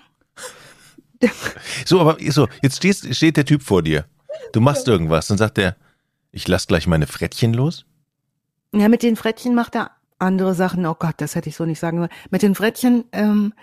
[1.85, 4.05] So, aber so, jetzt stehst, steht der Typ vor dir.
[4.53, 5.75] Du machst irgendwas, dann sagt er,
[6.31, 7.85] ich lass gleich meine Frettchen los.
[8.73, 10.85] Ja, mit den Frettchen macht er andere Sachen.
[10.85, 12.11] Oh Gott, das hätte ich so nicht sagen sollen.
[12.29, 13.53] Mit den Frettchen, ähm,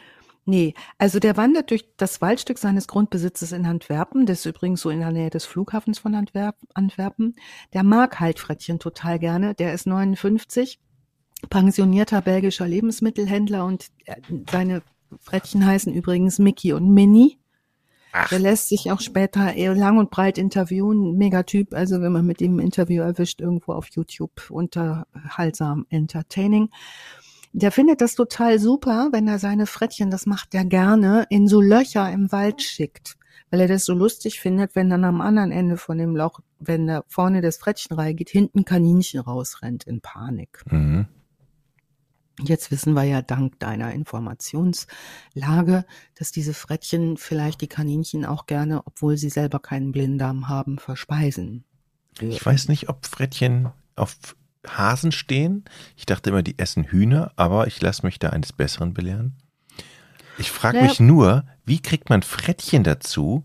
[0.45, 0.75] nee.
[0.99, 4.27] Also der wandert durch das Waldstück seines Grundbesitzes in Antwerpen.
[4.27, 7.37] Das ist übrigens so in der Nähe des Flughafens von Antwerp Antwerpen.
[7.73, 9.55] Der mag halt Frettchen total gerne.
[9.55, 10.79] Der ist 59,
[11.51, 14.17] pensionierter belgischer Lebensmittelhändler und äh,
[14.51, 14.83] seine
[15.21, 17.39] Frettchen heißen übrigens Mickey und Minnie.
[18.17, 18.29] Ach.
[18.29, 21.17] Der lässt sich auch später eher lang und breit interviewen.
[21.17, 26.71] Megatyp, also wenn man mit ihm ein Interview erwischt, irgendwo auf YouTube unterhaltsam entertaining.
[27.53, 31.61] Der findet das total super, wenn er seine Frettchen, das macht er gerne, in so
[31.61, 33.17] Löcher im Wald schickt.
[33.51, 36.87] Weil er das so lustig findet, wenn dann am anderen Ende von dem Loch, wenn
[36.87, 40.62] da vorne das Frettchen reingeht, hinten Kaninchen rausrennt in Panik.
[40.71, 41.07] Mhm.
[42.41, 45.85] Jetzt wissen wir ja dank deiner Informationslage,
[46.16, 51.64] dass diese Frettchen vielleicht die Kaninchen auch gerne, obwohl sie selber keinen Blinddarm haben, verspeisen.
[52.20, 54.16] Ich weiß nicht, ob Frettchen auf
[54.66, 55.64] Hasen stehen.
[55.97, 59.37] Ich dachte immer, die essen Hühner, aber ich lasse mich da eines Besseren belehren.
[60.39, 60.89] Ich frage Naja.
[60.89, 63.45] mich nur, wie kriegt man Frettchen dazu,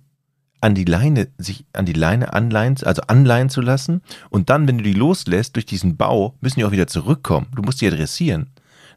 [0.61, 4.77] an die Leine, sich an die Leine anleihen, also anleihen zu lassen und dann, wenn
[4.77, 7.47] du die loslässt durch diesen Bau, müssen die auch wieder zurückkommen.
[7.55, 8.49] Du musst die ja dressieren.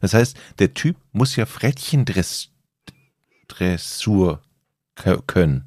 [0.03, 2.49] Das heißt, der Typ muss ja Frettchen dress,
[3.47, 4.41] Dressur
[4.97, 5.63] kö- können.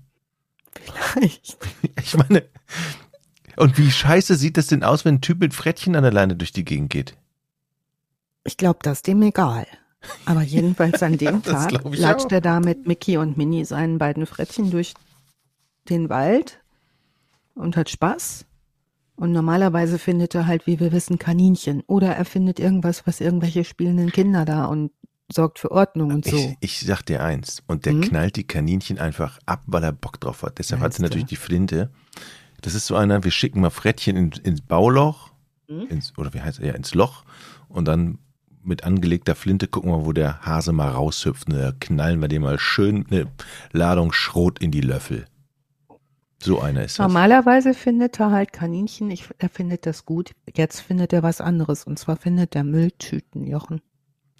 [0.75, 1.57] Vielleicht.
[2.03, 2.47] Ich meine,
[3.57, 6.37] und wie scheiße sieht das denn aus, wenn ein Typ mit Frettchen an der Leine
[6.37, 7.17] durch die Gegend geht?
[8.45, 9.67] Ich glaube, das ist dem egal.
[10.27, 12.33] Aber jedenfalls an dem Tag latscht auch.
[12.33, 14.93] er da mit Mickey und Minnie seinen beiden Frettchen durch
[15.89, 16.61] den Wald
[17.55, 18.45] und hat Spaß.
[19.17, 21.83] Und normalerweise findet er halt, wie wir wissen, Kaninchen.
[21.87, 24.91] Oder er findet irgendwas, was irgendwelche spielenden Kinder da und
[25.33, 26.55] sorgt für Ordnung und so.
[26.61, 28.03] Ich, ich sag dir eins, und der Hm?
[28.03, 30.59] knallt die Kaninchen einfach ab, weil er Bock drauf hat.
[30.59, 31.31] Deshalb hat Meinst er natürlich du?
[31.31, 31.91] die Flinte.
[32.63, 35.31] Das ist so einer, wir schicken mal Frettchen in, ins Bauloch,
[35.69, 35.87] Hm?
[35.89, 37.25] ins, oder wie heißt er, ja, ins Loch
[37.69, 38.19] und dann
[38.63, 41.49] mit angelegter Flinte gucken wir, wo der Hase mal raushüpft.
[41.49, 43.27] Und da knallen wir dem mal schön eine
[43.73, 45.25] Ladung Schrot in die Löffel.
[46.43, 47.07] So einer ist das.
[47.07, 50.33] Normalerweise findet er halt Kaninchen, ich, er findet das gut.
[50.55, 51.85] Jetzt findet er was anderes.
[51.85, 53.81] Und zwar findet er Mülltüten, Jochen.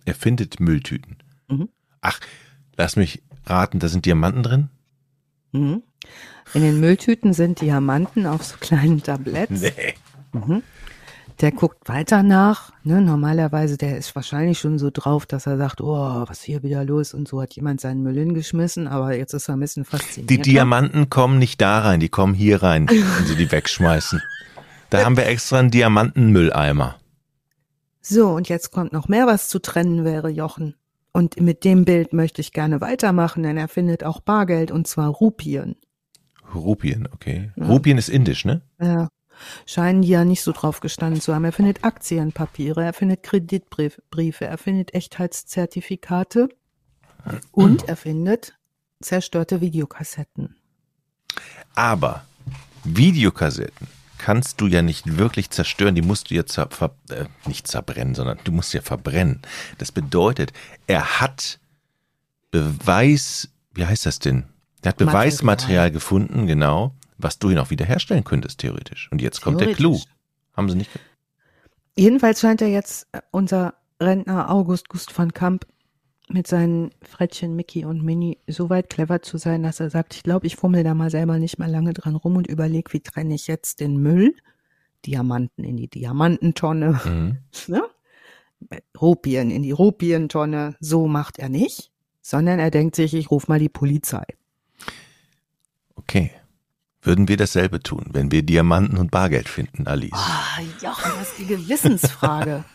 [0.05, 1.17] Er findet Mülltüten.
[1.49, 1.69] Mhm.
[2.01, 2.21] Ach,
[2.77, 4.69] lass mich raten, da sind Diamanten drin?
[5.53, 5.83] Mhm.
[6.55, 9.63] In den Mülltüten sind Diamanten auf so kleinen Tabletts.
[9.63, 9.95] Nee.
[10.33, 10.63] Mhm.
[11.41, 12.73] Der guckt weiter nach.
[12.83, 13.03] Ne?
[13.03, 17.13] Normalerweise, der ist wahrscheinlich schon so drauf, dass er sagt, oh, was hier wieder los?
[17.13, 20.31] Und so hat jemand seinen Müll hingeschmissen, aber jetzt ist er ein bisschen fasziniert.
[20.31, 24.23] Die Diamanten kommen nicht da rein, die kommen hier rein, wenn sie die wegschmeißen.
[24.89, 26.97] Da haben wir extra einen Diamantenmülleimer.
[28.01, 30.75] So, und jetzt kommt noch mehr, was zu trennen wäre, Jochen.
[31.13, 35.09] Und mit dem Bild möchte ich gerne weitermachen, denn er findet auch Bargeld und zwar
[35.09, 35.77] Rupien.
[36.55, 37.51] Rupien, okay.
[37.57, 37.67] Ja.
[37.67, 38.63] Rupien ist indisch, ne?
[38.81, 39.09] Ja.
[39.67, 41.45] Scheinen die ja nicht so drauf gestanden zu haben.
[41.45, 46.49] Er findet Aktienpapiere, er findet Kreditbriefe, er findet Echtheitszertifikate
[47.53, 48.55] und er findet
[49.01, 50.57] zerstörte Videokassetten.
[51.75, 52.25] Aber
[52.85, 56.69] Videokassetten kannst du ja nicht wirklich zerstören, die musst du ja zer
[57.11, 59.43] äh, nicht zerbrennen, sondern du musst ja verbrennen.
[59.79, 60.53] Das bedeutet,
[60.87, 61.59] er hat
[62.51, 64.45] Beweis, wie heißt das denn?
[64.83, 69.09] Er hat Beweismaterial gefunden, genau, was du ihn auch wiederherstellen könntest, theoretisch.
[69.11, 70.01] Und jetzt kommt der Clou.
[70.55, 70.91] Haben sie nicht.
[71.97, 75.67] Jedenfalls scheint er jetzt äh, unser Rentner August Gust van Kamp
[76.29, 80.23] mit seinen Frettchen Mickey und Minnie so weit clever zu sein, dass er sagt, ich
[80.23, 83.35] glaube, ich fummel da mal selber nicht mehr lange dran rum und überlege, wie trenne
[83.35, 84.35] ich jetzt den Müll,
[85.05, 87.39] Diamanten in die Diamantentonne, mhm.
[87.69, 87.83] ne?
[89.01, 90.77] Rupien in die Rupientonne.
[90.81, 91.93] So macht er nicht,
[92.23, 94.25] sondern er denkt sich, ich rufe mal die Polizei.
[95.95, 96.31] Okay.
[97.07, 100.11] Würden wir dasselbe tun, wenn wir Diamanten und Bargeld finden, Alice?
[100.13, 102.65] Ah, oh, Jochen, das ist die Gewissensfrage.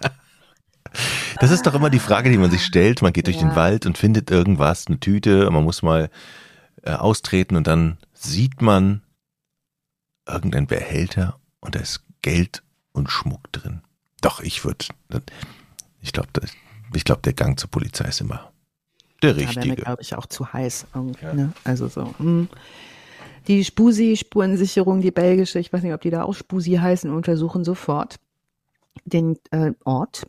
[1.40, 3.02] Das ist doch immer die Frage, die man sich stellt.
[3.02, 3.44] Man geht durch ja.
[3.44, 6.10] den Wald und findet irgendwas, eine Tüte, man muss mal
[6.82, 9.02] äh, austreten und dann sieht man
[10.28, 12.62] irgendein Behälter und da ist Geld
[12.92, 13.82] und Schmuck drin.
[14.20, 14.86] Doch, ich würde,
[16.02, 16.30] ich glaube,
[16.94, 18.52] ich glaube, der Gang zur Polizei ist immer
[19.22, 19.70] der richtige.
[19.70, 20.88] Ja, glaube ich, auch zu heiß.
[21.22, 21.34] Ja.
[21.34, 21.54] Ne?
[21.64, 22.14] Also so.
[22.20, 22.48] Mh.
[23.48, 28.20] Die Spusi-Spurensicherung, die belgische, ich weiß nicht, ob die da auch Spusi heißen, untersuchen sofort
[29.06, 30.26] den äh, Ort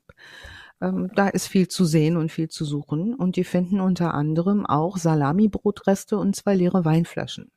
[0.82, 3.14] ähm, da ist viel zu sehen und viel zu suchen.
[3.14, 7.50] Und die finden unter anderem auch Salami-Brotreste und zwei leere Weinflaschen.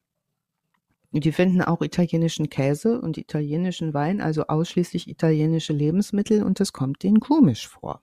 [1.12, 7.04] Die finden auch italienischen Käse und italienischen Wein, also ausschließlich italienische Lebensmittel und das kommt
[7.04, 8.02] denen komisch vor.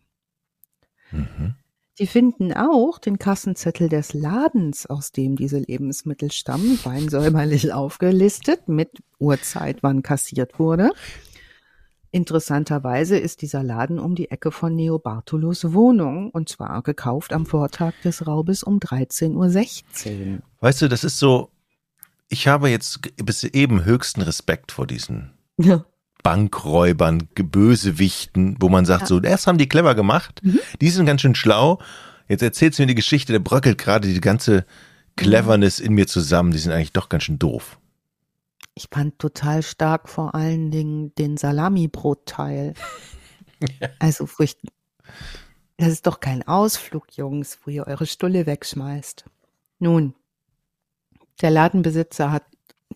[1.10, 1.54] Mhm.
[1.98, 8.66] Die finden auch den Kassenzettel des Ladens, aus dem diese Lebensmittel stammen, fein säuberlich aufgelistet
[8.66, 10.92] mit Uhrzeit, wann kassiert wurde.
[12.10, 17.46] Interessanterweise ist dieser Laden um die Ecke von Neo Bartolos Wohnung und zwar gekauft am
[17.46, 20.42] Vortag des Raubes um 13.16 Uhr.
[20.60, 21.50] Weißt du, das ist so,
[22.28, 25.84] ich habe jetzt bis eben höchsten Respekt vor diesen ja.
[26.22, 29.06] Bankräubern, Bösewichten, wo man sagt, ja.
[29.08, 30.60] so, erst haben die clever gemacht, mhm.
[30.80, 31.80] die sind ganz schön schlau.
[32.28, 34.64] Jetzt erzählst du mir die Geschichte, der bröckelt gerade die ganze
[35.16, 37.78] Cleverness in mir zusammen, die sind eigentlich doch ganz schön doof.
[38.74, 42.74] Ich fand total stark vor allen Dingen den Salami-Brotteil.
[43.80, 43.88] ja.
[43.98, 44.58] Also furcht.
[45.76, 49.24] Das ist doch kein Ausflug, Jungs, wo ihr eure Stulle wegschmeißt.
[49.78, 50.14] Nun,
[51.40, 52.44] der Ladenbesitzer hat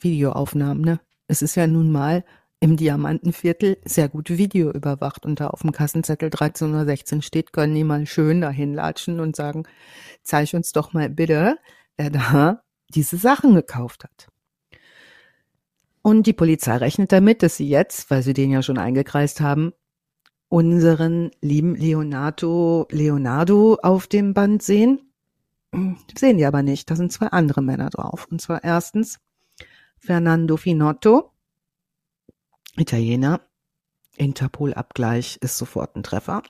[0.01, 1.01] Videoaufnahmen, ne?
[1.29, 2.24] Es ist ja nun mal
[2.61, 7.85] im Diamantenviertel sehr gut Video überwacht und da auf dem Kassenzettel 1316 steht, können die
[7.85, 9.65] mal schön dahin latschen und sagen,
[10.23, 11.59] zeig uns doch mal bitte,
[11.97, 14.29] wer da diese Sachen gekauft hat.
[16.03, 19.73] Und die Polizei rechnet damit, dass sie jetzt, weil sie den ja schon eingekreist haben,
[20.49, 25.01] unseren lieben Leonardo, Leonardo auf dem Band sehen.
[26.17, 26.89] Sehen die aber nicht.
[26.91, 28.29] Da sind zwei andere Männer drauf.
[28.31, 29.19] Und zwar erstens
[29.99, 31.33] Fernando Finotto,
[32.81, 33.41] Italiener.
[34.16, 36.43] Interpol-Abgleich ist sofort ein Treffer.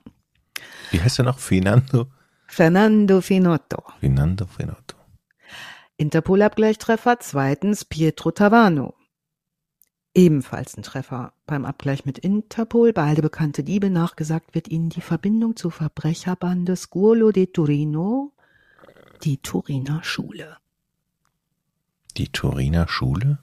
[0.91, 1.39] Wie heißt er noch?
[1.39, 2.07] Fernando?
[2.47, 3.83] Fernando Finotto.
[4.01, 4.97] Fernando Finotto.
[5.97, 7.18] Interpol-Abgleichtreffer.
[7.20, 8.95] Zweitens Pietro Tavano.
[10.14, 12.95] Ebenfalls ein Treffer beim Abgleich mit Interpol.
[12.95, 18.33] Beide bekannte Diebe nachgesagt wird ihnen die Verbindung zur Verbrecherbande Scuolo de Torino,
[19.24, 20.57] die Turiner Schule.
[22.16, 23.41] Die Turiner Schule?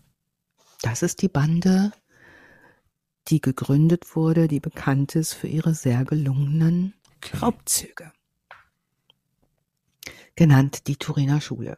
[0.82, 1.92] Das ist die Bande,
[3.28, 7.38] die gegründet wurde, die bekannt ist für ihre sehr gelungenen okay.
[7.38, 8.12] Raubzüge.
[10.36, 11.78] Genannt die Turiner Schule.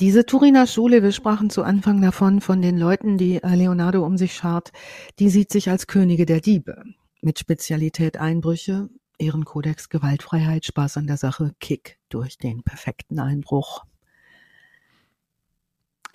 [0.00, 4.32] Diese Turiner Schule, wir sprachen zu Anfang davon, von den Leuten, die Leonardo um sich
[4.34, 4.72] schart,
[5.18, 6.84] die sieht sich als Könige der Diebe.
[7.20, 13.84] Mit Spezialität Einbrüche, Ehrenkodex, Gewaltfreiheit, Spaß an der Sache, Kick durch den perfekten Einbruch.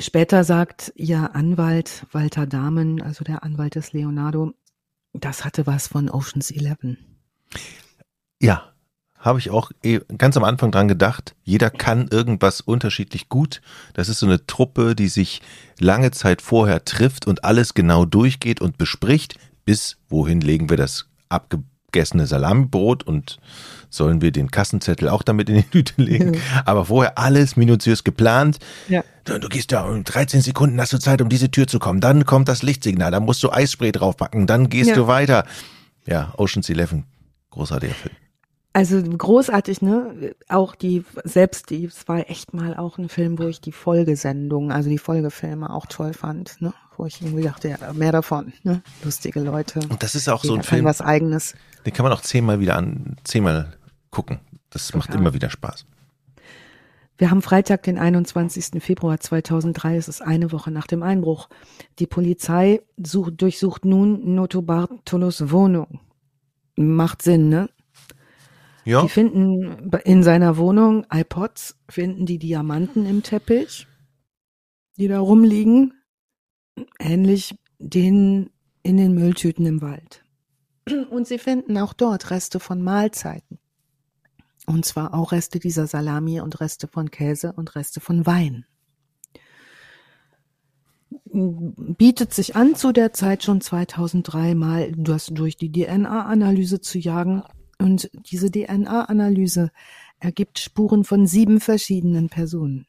[0.04, 4.52] Später sagt ihr Anwalt Walter Dahmen, also der Anwalt des Leonardo,
[5.14, 6.98] das hatte was von Oceans 11.
[8.42, 8.74] Ja,
[9.18, 13.62] habe ich auch eh ganz am Anfang dran gedacht, jeder kann irgendwas unterschiedlich gut.
[13.94, 15.42] Das ist so eine Truppe, die sich
[15.80, 21.08] lange Zeit vorher trifft und alles genau durchgeht und bespricht, bis wohin legen wir das
[21.94, 23.38] abgegessene Salamibrot und
[23.90, 26.38] sollen wir den Kassenzettel auch damit in die Tüte legen.
[26.66, 28.58] Aber vorher alles minutiös geplant.
[28.90, 29.04] Ja.
[29.24, 32.02] Du, du gehst da um 13 Sekunden hast du Zeit, um diese Tür zu kommen.
[32.02, 34.96] Dann kommt das Lichtsignal, dann musst du Eisspray draufpacken, dann gehst ja.
[34.96, 35.46] du weiter.
[36.06, 37.06] Ja, Ocean's Eleven,
[37.52, 38.16] großartiger Film.
[38.76, 40.34] Also großartig, ne?
[40.50, 44.72] Auch die, selbst die, es war echt mal auch ein Film, wo ich die Folgesendung,
[44.72, 46.74] also die Folgefilme auch toll fand, ne?
[46.98, 48.82] Wo ich irgendwie dachte, ja, mehr davon, ne?
[49.04, 49.80] Lustige Leute.
[49.90, 51.56] Und das ist auch so ein Film, was eigenes.
[51.86, 53.78] den kann man auch zehnmal wieder an, zehnmal
[54.12, 54.40] gucken.
[54.70, 55.22] Das macht Total.
[55.22, 55.86] immer wieder Spaß.
[57.18, 58.84] Wir haben Freitag, den 21.
[58.84, 61.48] Februar 2003, es ist eine Woche nach dem Einbruch.
[62.00, 66.00] Die Polizei sucht, durchsucht nun Noto Bartolos Wohnung.
[66.76, 67.70] Macht Sinn, ne?
[68.86, 73.88] Ja, Die finden in seiner Wohnung iPods, finden die Diamanten im Teppich,
[74.98, 75.94] die da rumliegen,
[77.00, 78.50] ähnlich denen
[78.82, 80.24] in den Mülltüten im Wald.
[81.10, 83.60] Und sie finden auch dort Reste von Mahlzeiten.
[84.66, 88.66] Und zwar auch Reste dieser Salami und Reste von Käse und Reste von Wein.
[91.26, 97.44] Bietet sich an, zu der Zeit schon 2003 mal das durch die DNA-Analyse zu jagen.
[97.80, 99.72] Und diese DNA-Analyse
[100.20, 102.86] ergibt Spuren von sieben verschiedenen Personen.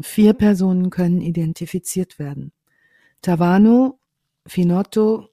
[0.00, 2.52] Vier Personen können identifiziert werden.
[3.22, 3.98] Tavano,
[4.46, 5.28] Finotto,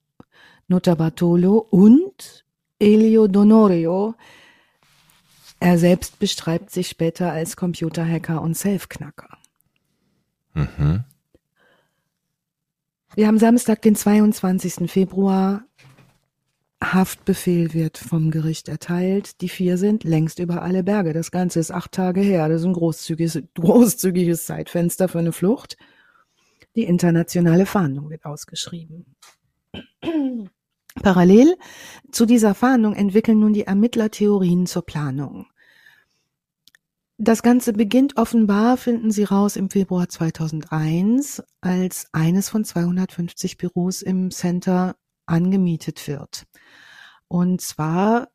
[0.68, 2.46] Notarbartolo und
[2.80, 4.16] Elio Donorio.
[5.60, 9.38] Er selbst beschreibt sich später als Computerhacker und Selfknacker.
[10.54, 11.04] mhm.
[13.16, 14.92] Wir haben Samstag, den 22.
[14.92, 15.64] Februar.
[16.84, 19.42] Haftbefehl wird vom Gericht erteilt.
[19.42, 21.14] Die vier sind längst über alle Berge.
[21.14, 22.48] Das Ganze ist acht Tage her.
[22.48, 25.78] Das ist ein großzügiges, großzügiges Zeitfenster für eine Flucht.
[26.78, 29.16] Die internationale Fahndung wird ausgeschrieben.
[31.02, 31.56] Parallel
[32.12, 35.48] zu dieser Fahndung entwickeln nun die Ermittler Theorien zur Planung.
[37.18, 44.04] Das Ganze beginnt offenbar, finden Sie raus, im Februar 2001, als eines von 250 Büros
[44.04, 46.46] im Center angemietet wird.
[47.28, 48.28] Und zwar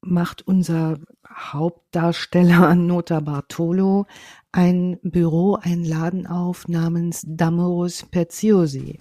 [0.00, 0.98] macht unser
[1.34, 4.06] Hauptdarsteller Nota Bartolo
[4.52, 9.00] ein Büro, einen Laden auf namens Damoros Preziosi.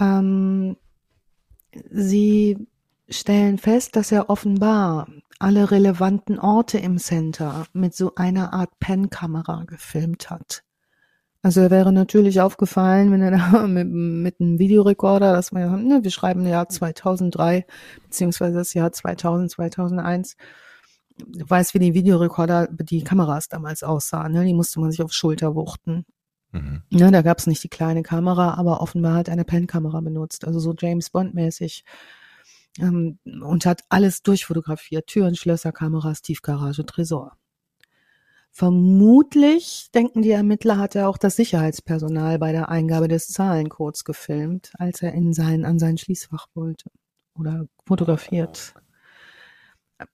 [0.00, 0.76] Ähm,
[1.90, 2.66] sie
[3.08, 5.06] stellen fest, dass er offenbar
[5.38, 10.62] alle relevanten Orte im Center mit so einer Art Pen-Kamera gefilmt hat.
[11.42, 16.02] Also er wäre natürlich aufgefallen, wenn er da mit, mit einem Videorekorder, das wir, ne,
[16.02, 17.66] wir schreiben Jahr 2003,
[18.02, 20.36] beziehungsweise das Jahr 2000, 2001,
[21.18, 24.44] Du weißt, wie die Videorekorder, die Kameras damals aussahen, ne?
[24.44, 26.04] die musste man sich auf Schulter wuchten.
[26.52, 26.82] Mhm.
[26.90, 30.58] Ne, da gab es nicht die kleine Kamera, aber offenbar hat eine Pen-Kamera benutzt, also
[30.58, 31.84] so James Bond-mäßig.
[32.78, 35.06] Ähm, und hat alles durchfotografiert.
[35.06, 37.36] Türen, Schlösser, Kameras, Tiefgarage, Tresor.
[38.50, 44.72] Vermutlich, denken die Ermittler, hat er auch das Sicherheitspersonal bei der Eingabe des Zahlencodes gefilmt,
[44.78, 46.90] als er in sein, an sein Schließfach wollte
[47.38, 48.74] oder fotografiert.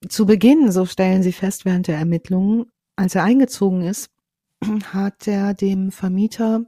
[0.09, 2.67] Zu Beginn, so stellen sie fest während der Ermittlungen,
[2.97, 4.11] als er eingezogen ist,
[4.93, 6.65] hat er dem Vermieter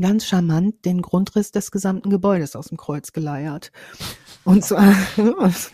[0.00, 3.72] ganz charmant den Grundriss des gesamten Gebäudes aus dem Kreuz geleiert.
[4.44, 4.94] Und zwar
[5.38, 5.70] aus,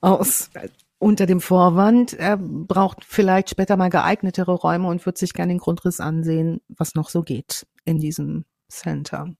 [0.00, 0.50] aus
[0.98, 5.58] unter dem Vorwand, er braucht vielleicht später mal geeignetere Räume und wird sich gerne den
[5.58, 9.34] Grundriss ansehen, was noch so geht in diesem Center.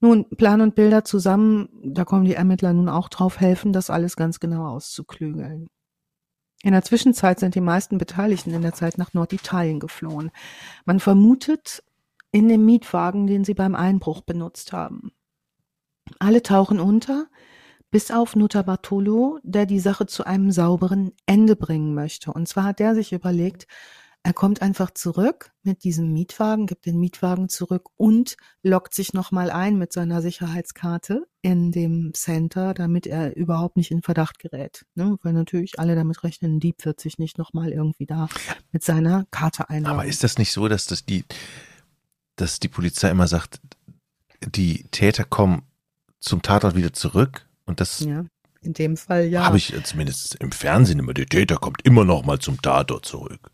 [0.00, 4.16] Nun, Plan und Bilder zusammen, da kommen die Ermittler nun auch drauf helfen, das alles
[4.16, 5.68] ganz genau auszuklügeln.
[6.62, 10.30] In der Zwischenzeit sind die meisten Beteiligten in der Zeit nach Norditalien geflohen.
[10.84, 11.82] Man vermutet
[12.30, 15.12] in dem Mietwagen, den sie beim Einbruch benutzt haben.
[16.18, 17.26] Alle tauchen unter,
[17.90, 22.32] bis auf Nutter Bartolo, der die Sache zu einem sauberen Ende bringen möchte.
[22.32, 23.66] Und zwar hat er sich überlegt,
[24.22, 29.50] er kommt einfach zurück mit diesem Mietwagen, gibt den Mietwagen zurück und lockt sich nochmal
[29.50, 34.84] ein mit seiner Sicherheitskarte in dem Center, damit er überhaupt nicht in Verdacht gerät.
[34.94, 35.16] Ne?
[35.22, 38.28] Weil natürlich alle damit rechnen, ein Dieb wird sich nicht nochmal irgendwie da
[38.72, 39.98] mit seiner Karte einloggen.
[39.98, 41.24] Aber ist das nicht so, dass das die,
[42.36, 43.60] dass die Polizei immer sagt,
[44.44, 45.62] die Täter kommen
[46.20, 48.24] zum Tatort wieder zurück und das ja,
[48.60, 49.44] in dem Fall ja.
[49.44, 53.50] habe ich zumindest im Fernsehen immer, der Täter kommt immer noch mal zum Tatort zurück.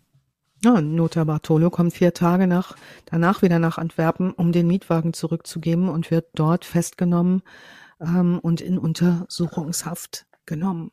[0.64, 5.90] Ja, Nota Bartolo kommt vier Tage nach, danach wieder nach Antwerpen, um den Mietwagen zurückzugeben
[5.90, 7.42] und wird dort festgenommen
[8.00, 10.90] ähm, und in Untersuchungshaft genommen.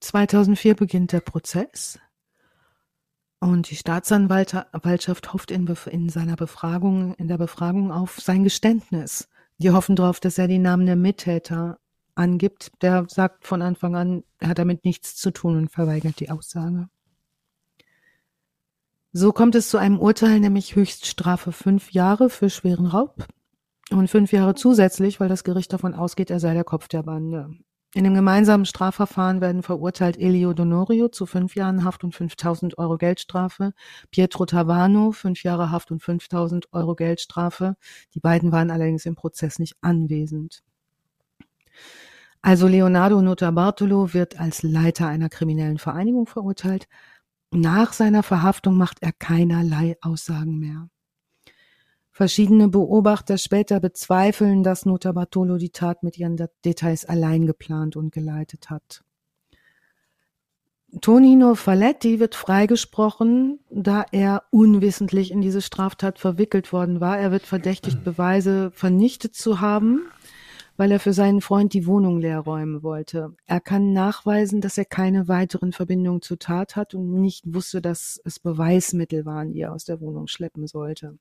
[0.00, 1.98] 2004 beginnt der Prozess
[3.40, 9.30] und die Staatsanwaltschaft hofft in, in seiner Befragung, in der Befragung auf sein Geständnis.
[9.56, 11.78] Die hoffen darauf, dass er die Namen der Mittäter
[12.16, 12.70] angibt.
[12.82, 16.90] Der sagt von Anfang an, er hat damit nichts zu tun und verweigert die Aussage.
[19.14, 23.26] So kommt es zu einem Urteil, nämlich Höchststrafe fünf Jahre für schweren Raub
[23.90, 27.50] und fünf Jahre zusätzlich, weil das Gericht davon ausgeht, er sei der Kopf der Bande.
[27.94, 32.96] In dem gemeinsamen Strafverfahren werden verurteilt Elio Donorio zu fünf Jahren Haft und 5000 Euro
[32.96, 33.74] Geldstrafe,
[34.10, 37.76] Pietro Tavano fünf Jahre Haft und 5000 Euro Geldstrafe.
[38.14, 40.62] Die beiden waren allerdings im Prozess nicht anwesend.
[42.40, 46.88] Also Leonardo Notarbartolo wird als Leiter einer kriminellen Vereinigung verurteilt.
[47.54, 50.88] Nach seiner Verhaftung macht er keinerlei Aussagen mehr.
[52.10, 58.10] Verschiedene Beobachter später bezweifeln, dass Nota Bartolo die Tat mit ihren Details allein geplant und
[58.10, 59.04] geleitet hat.
[61.02, 67.18] Tonino Faletti wird freigesprochen, da er unwissentlich in diese Straftat verwickelt worden war.
[67.18, 70.06] Er wird verdächtigt, Beweise vernichtet zu haben,
[70.76, 73.34] weil er für seinen Freund die Wohnung leer räumen wollte.
[73.46, 78.20] Er kann nachweisen, dass er keine weiteren Verbindungen zur Tat hat und nicht wusste, dass
[78.24, 81.18] es Beweismittel waren, die er aus der Wohnung schleppen sollte.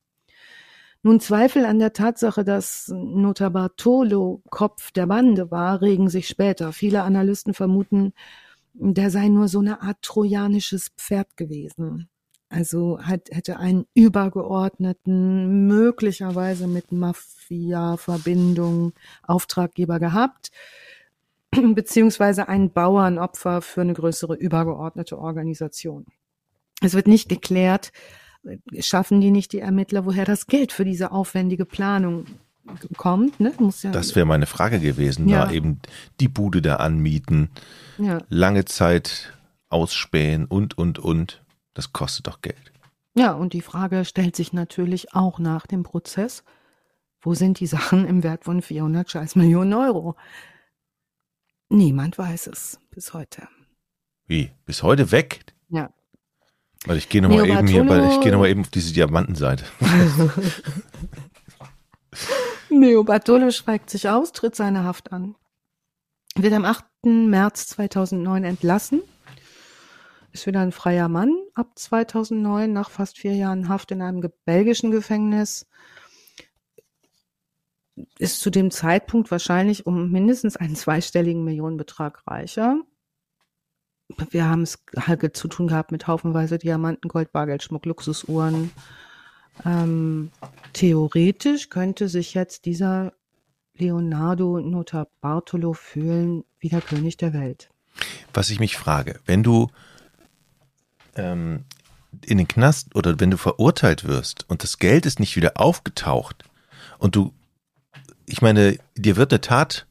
[1.03, 6.73] Nun Zweifel an der Tatsache, dass Notarbartolo Kopf der Bande war, regen sich später.
[6.73, 8.13] Viele Analysten vermuten,
[8.73, 12.07] der sei nur so eine Art trojanisches Pferd gewesen.
[12.51, 18.91] Also hat, hätte einen übergeordneten, möglicherweise mit Mafia-Verbindung
[19.23, 20.51] Auftraggeber gehabt,
[21.51, 26.05] beziehungsweise ein Bauernopfer für eine größere übergeordnete Organisation.
[26.81, 27.93] Es wird nicht geklärt,
[28.79, 32.25] schaffen die nicht die Ermittler, woher das Geld für diese aufwendige Planung
[32.97, 33.39] kommt.
[33.39, 33.53] Ne?
[33.59, 35.45] Muss ja das wäre meine Frage gewesen, ja.
[35.45, 35.79] da eben
[36.19, 37.49] die Bude da anmieten,
[37.97, 38.17] ja.
[38.27, 39.37] lange Zeit
[39.69, 41.40] ausspähen und, und, und.
[41.73, 42.71] Das kostet doch Geld.
[43.13, 46.43] Ja, und die Frage stellt sich natürlich auch nach dem Prozess,
[47.21, 50.15] wo sind die Sachen im Wert von 400 scheiß Millionen Euro?
[51.69, 53.47] Niemand weiß es bis heute.
[54.27, 54.51] Wie?
[54.65, 55.45] Bis heute weg?
[55.69, 55.93] Ja.
[56.85, 59.65] Weil ich gehe nochmal eben hier, weil ich gehe nochmal eben auf diese Diamantenseite.
[62.69, 65.35] Neo Bartolo schweigt sich aus, tritt seine Haft an.
[66.35, 66.85] Wird am 8.
[67.03, 69.01] März 2009 entlassen.
[70.31, 74.91] Ist wieder ein freier Mann ab 2009 nach fast vier Jahren Haft in einem belgischen
[74.91, 75.67] Gefängnis.
[78.19, 82.77] Ist zu dem Zeitpunkt wahrscheinlich um mindestens einen zweistelligen Millionenbetrag reicher
[84.29, 88.71] wir haben es halt zu tun gehabt mit haufenweise Diamanten, Gold, Bargeldschmuck, Luxusuhren.
[89.65, 90.31] Ähm,
[90.73, 93.13] theoretisch könnte sich jetzt dieser
[93.75, 97.69] Leonardo Notarbartolo fühlen wie der König der Welt.
[98.33, 99.67] Was ich mich frage, wenn du
[101.21, 101.65] ähm,
[102.25, 106.43] in den Knast oder wenn du verurteilt wirst und das Geld ist nicht wieder aufgetaucht
[106.97, 107.33] und du,
[108.25, 109.85] ich meine, dir wird eine Tat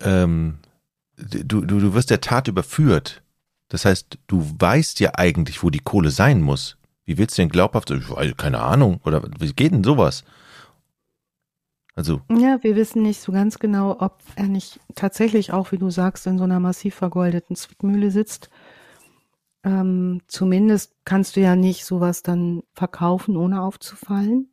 [0.00, 0.58] ähm,
[1.16, 3.22] du, du, du wirst der Tat überführt.
[3.68, 6.76] Das heißt, du weißt ja eigentlich, wo die Kohle sein muss.
[7.04, 7.92] Wie willst du denn glaubhaft,
[8.36, 10.24] keine Ahnung, oder wie geht denn sowas?
[11.94, 12.22] Also.
[12.30, 16.26] Ja, wir wissen nicht so ganz genau, ob er nicht tatsächlich auch, wie du sagst,
[16.26, 18.50] in so einer massiv vergoldeten Zwickmühle sitzt.
[19.64, 24.50] Ähm, zumindest kannst du ja nicht sowas dann verkaufen, ohne aufzufallen.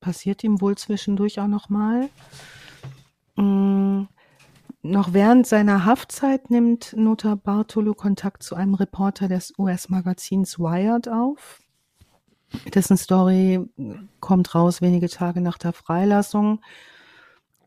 [0.00, 2.08] Passiert ihm wohl zwischendurch auch nochmal.
[3.36, 4.08] Mhm.
[4.86, 11.62] Noch während seiner Haftzeit nimmt Nota Bartolo Kontakt zu einem Reporter des US-Magazins Wired auf.
[12.74, 13.66] Dessen Story
[14.20, 16.60] kommt raus wenige Tage nach der Freilassung.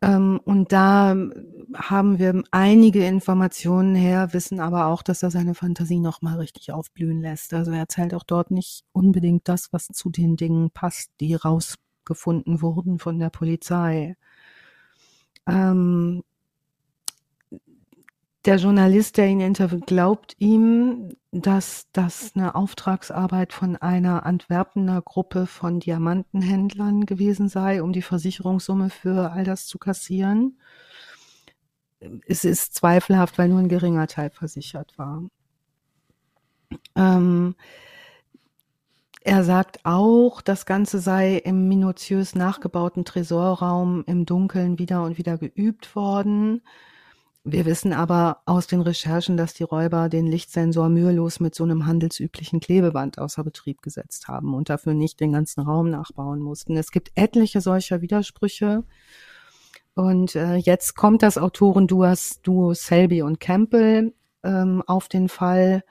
[0.02, 1.16] Ähm, und da
[1.76, 7.22] haben wir einige Informationen her, wissen aber auch, dass er seine Fantasie nochmal richtig aufblühen
[7.22, 7.54] lässt.
[7.54, 12.62] Also er erzählt auch dort nicht unbedingt das, was zu den Dingen passt, die rausgefunden
[12.62, 14.16] wurden von der Polizei.
[15.48, 16.24] Ähm,
[18.48, 25.48] der Journalist, der ihn interviewt, glaubt ihm, dass das eine Auftragsarbeit von einer Antwerpener Gruppe
[25.48, 30.62] von Diamantenhändlern gewesen sei, um die Versicherungssumme für all das zu kassieren.
[32.26, 35.24] Es ist zweifelhaft, weil nur ein geringer Teil versichert war.
[36.96, 37.56] Ähm,
[39.22, 45.38] er sagt auch, das Ganze sei im minutiös nachgebauten Tresorraum im Dunkeln wieder und wieder
[45.38, 46.62] geübt worden.
[47.50, 51.86] Wir wissen aber aus den Recherchen, dass die Räuber den Lichtsensor mühelos mit so einem
[51.86, 56.76] handelsüblichen Klebeband außer Betrieb gesetzt haben und dafür nicht den ganzen Raum nachbauen mussten.
[56.76, 58.84] Es gibt etliche solcher Widersprüche.
[59.96, 62.14] Und äh, jetzt kommt das Autorenduo
[62.44, 64.14] Duo Selby und Campbell
[64.44, 65.86] ähm, auf den Fall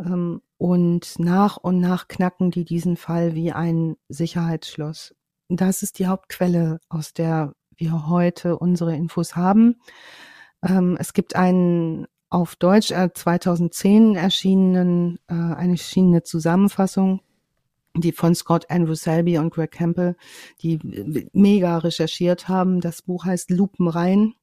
[0.00, 5.14] ähm, und nach und nach knacken die diesen Fall wie ein Sicherheitsschloss.
[5.48, 9.76] Das ist die Hauptquelle, aus der wir heute unsere Infos haben.
[10.62, 17.20] Ähm, es gibt einen auf Deutsch äh, 2010 erschienenen, äh, eine erschienene Zusammenfassung,
[17.94, 20.16] die von Scott Andrew Selby und Greg Campbell,
[20.62, 20.78] die
[21.32, 22.80] mega recherchiert haben.
[22.80, 24.34] Das Buch heißt Lupenrein.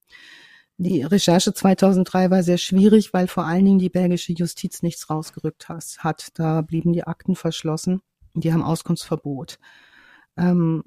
[0.78, 5.68] die Recherche 2003 war sehr schwierig, weil vor allen Dingen die belgische Justiz nichts rausgerückt
[5.70, 6.30] hat.
[6.36, 8.02] Da blieben die Akten verschlossen.
[8.36, 9.60] Die haben Auskunftsverbot.
[10.38, 10.84] Ähm,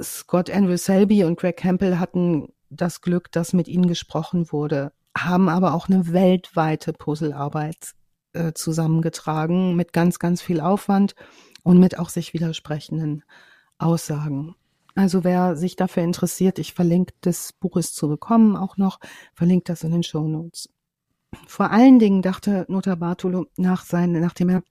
[0.00, 5.48] Scott Andrew Selby und Greg Campbell hatten das Glück, dass mit ihnen gesprochen wurde, haben
[5.48, 7.92] aber auch eine weltweite Puzzlearbeit
[8.32, 11.14] äh, zusammengetragen mit ganz, ganz viel Aufwand
[11.62, 13.24] und mit auch sich widersprechenden
[13.78, 14.54] Aussagen.
[14.94, 18.98] Also wer sich dafür interessiert, ich verlinke das Buch ist zu bekommen auch noch,
[19.34, 20.68] verlinke das in den Show Notes.
[21.46, 24.62] Vor allen Dingen dachte Notar Bartolo nach seinen, nachdem er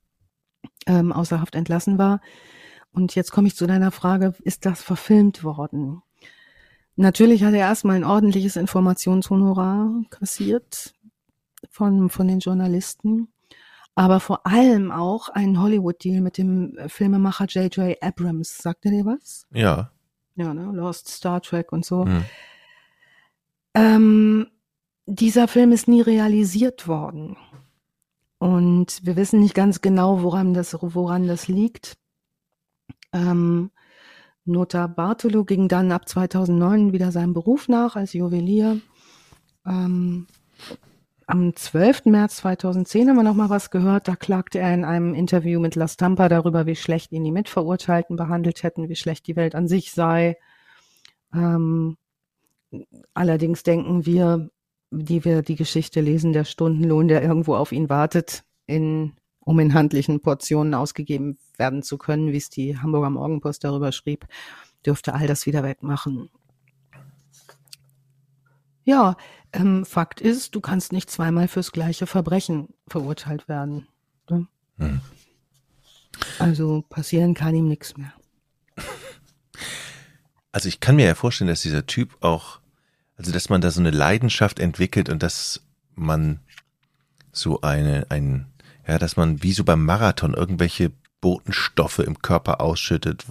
[0.85, 2.21] ähm, außer Haft entlassen war,
[2.93, 6.01] und jetzt komme ich zu deiner Frage, ist das verfilmt worden?
[7.01, 10.93] Natürlich hat er erstmal ein ordentliches Informationshonorar kassiert
[11.69, 13.27] von, von den Journalisten,
[13.95, 18.01] aber vor allem auch einen Hollywood-Deal mit dem Filmemacher J.J.
[18.01, 18.57] Abrams.
[18.57, 19.45] Sagt er dir was?
[19.51, 19.91] Ja
[20.35, 22.05] ja, ne, Lost, Star Trek und so.
[22.05, 22.25] Mhm.
[23.73, 24.47] Ähm,
[25.05, 27.37] dieser Film ist nie realisiert worden.
[28.37, 31.97] Und wir wissen nicht ganz genau, woran das, woran das liegt.
[33.13, 33.71] Ähm,
[34.45, 38.79] Nota Bartolo ging dann ab 2009 wieder seinem Beruf nach als Juwelier.
[39.65, 40.27] Ähm,
[41.27, 42.05] am 12.
[42.05, 44.07] März 2010 haben wir noch mal was gehört.
[44.07, 48.15] Da klagte er in einem Interview mit La Stampa darüber, wie schlecht ihn die Mitverurteilten
[48.15, 50.37] behandelt hätten, wie schlecht die Welt an sich sei.
[51.33, 51.97] Ähm,
[53.13, 54.49] allerdings denken wir,
[54.91, 59.13] die wir die Geschichte lesen, der Stundenlohn, der irgendwo auf ihn wartet, in,
[59.43, 64.27] um in handlichen Portionen ausgegeben werden zu können, wie es die Hamburger Morgenpost darüber schrieb,
[64.85, 66.29] dürfte all das wieder wegmachen.
[68.83, 69.15] Ja,
[69.53, 73.87] ähm, Fakt ist, du kannst nicht zweimal fürs gleiche Verbrechen verurteilt werden.
[74.29, 74.47] Ne?
[74.77, 75.01] Hm.
[76.39, 78.13] Also passieren kann ihm nichts mehr.
[80.53, 82.59] Also ich kann mir ja vorstellen, dass dieser Typ auch,
[83.15, 85.65] also dass man da so eine Leidenschaft entwickelt und dass
[85.95, 86.41] man
[87.31, 88.50] so eine, ein,
[88.87, 90.91] ja, dass man wie so beim Marathon irgendwelche
[91.21, 93.25] Botenstoffe im Körper ausschüttet.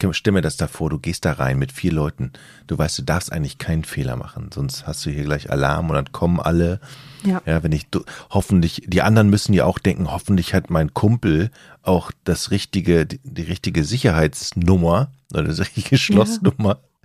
[0.00, 2.32] Ich stelle mir das da vor, du gehst da rein mit vier Leuten.
[2.68, 5.96] Du weißt, du darfst eigentlich keinen Fehler machen, sonst hast du hier gleich Alarm und
[5.96, 6.80] dann kommen alle.
[7.24, 7.42] Ja.
[7.44, 7.88] ja, wenn ich
[8.30, 11.50] hoffentlich, die anderen müssen ja auch denken, hoffentlich hat mein Kumpel
[11.82, 16.78] auch das richtige, die, die richtige Sicherheitsnummer oder die richtige Schlossnummer.
[16.78, 16.95] Ja.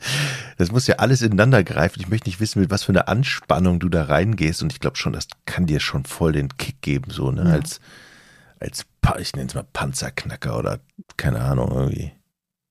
[0.58, 2.00] Das muss ja alles ineinander greifen.
[2.02, 4.62] Ich möchte nicht wissen, mit was für einer Anspannung du da reingehst.
[4.62, 7.44] Und ich glaube schon, das kann dir schon voll den Kick geben, so, ne?
[7.44, 7.52] Ja.
[7.52, 7.80] Als
[8.62, 8.86] als,
[9.20, 10.80] ich nenne es mal Panzerknacker oder
[11.18, 12.14] keine Ahnung irgendwie.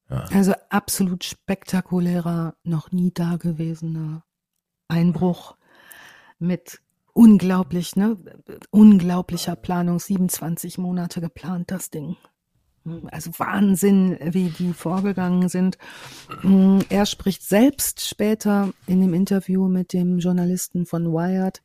[0.08, 0.24] Ja.
[0.32, 4.24] Also absolut spektakulärer, noch nie dagewesener
[4.88, 5.56] Einbruch
[6.38, 6.80] mit
[7.12, 8.16] unglaublich, ne,
[8.70, 12.16] unglaublicher Planung, 27 Monate geplant, das Ding.
[13.10, 15.76] Also Wahnsinn, wie die vorgegangen sind.
[16.88, 21.62] Er spricht selbst später in dem Interview mit dem Journalisten von Wired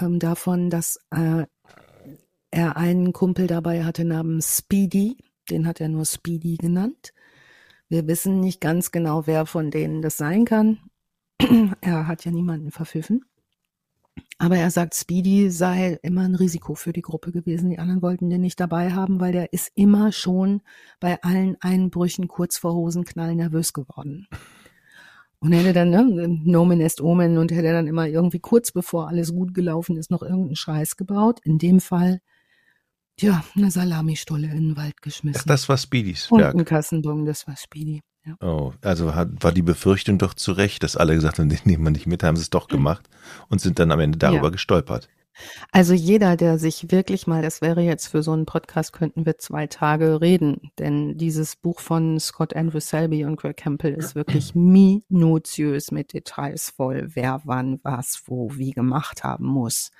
[0.00, 1.46] ähm, davon, dass äh,
[2.50, 5.16] er einen Kumpel dabei hatte namens Speedy,
[5.50, 7.12] den hat er nur Speedy genannt.
[7.88, 10.78] Wir wissen nicht ganz genau, wer von denen das sein kann.
[11.80, 13.24] er hat ja niemanden verpfiffen.
[14.38, 17.70] Aber er sagt, Speedy sei immer ein Risiko für die Gruppe gewesen.
[17.70, 20.62] Die anderen wollten den nicht dabei haben, weil der ist immer schon
[21.00, 24.26] bei allen Einbrüchen kurz vor Hosenknall nervös geworden.
[25.38, 29.32] Und hätte dann, ne, Nomen est Omen und hätte dann immer irgendwie kurz bevor alles
[29.32, 31.40] gut gelaufen ist, noch irgendeinen Scheiß gebaut.
[31.44, 32.20] In dem Fall
[33.18, 35.40] ja, eine Salamistolle in den Wald geschmissen.
[35.42, 36.54] Ach, das war Speedys Und Werk.
[36.54, 38.02] ein Kassenbon, das war Speedy.
[38.24, 38.36] Ja.
[38.40, 41.84] Oh, also hat, war die Befürchtung doch zu Recht, dass alle gesagt haben, den nehmen
[41.84, 42.76] wir nicht mit, haben sie es doch hm.
[42.76, 43.08] gemacht
[43.48, 44.50] und sind dann am Ende darüber ja.
[44.50, 45.08] gestolpert.
[45.70, 49.38] Also jeder, der sich wirklich mal, das wäre jetzt für so einen Podcast, könnten wir
[49.38, 54.54] zwei Tage reden, denn dieses Buch von Scott Andrew Selby und Greg Campbell ist wirklich
[54.54, 59.90] minutiös mit Details voll, wer wann was wo wie gemacht haben muss.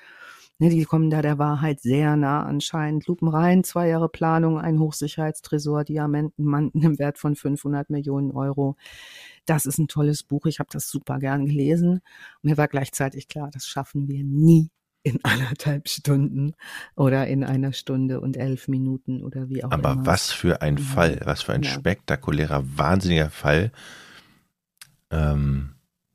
[0.62, 3.08] Ne, die kommen da der Wahrheit sehr nah anscheinend.
[3.08, 8.76] Lupen rein, zwei Jahre Planung, ein Hochsicherheitstresor, Diamanten im Wert von 500 Millionen Euro.
[9.44, 10.46] Das ist ein tolles Buch.
[10.46, 12.00] Ich habe das super gern gelesen.
[12.42, 14.70] Mir war gleichzeitig klar, das schaffen wir nie
[15.02, 16.54] in anderthalb Stunden
[16.94, 20.00] oder in einer Stunde und elf Minuten oder wie auch Aber immer.
[20.02, 20.84] Aber was für ein ja.
[20.84, 21.70] Fall, was für ein ja.
[21.70, 23.72] spektakulärer, wahnsinniger Fall.
[25.10, 25.74] Ähm,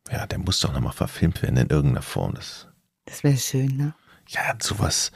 [0.10, 2.34] ja, der muss doch nochmal verfilmt werden in irgendeiner Form.
[2.34, 2.70] Das,
[3.04, 3.94] das wäre schön, ne?
[4.30, 5.12] Ja, sowas,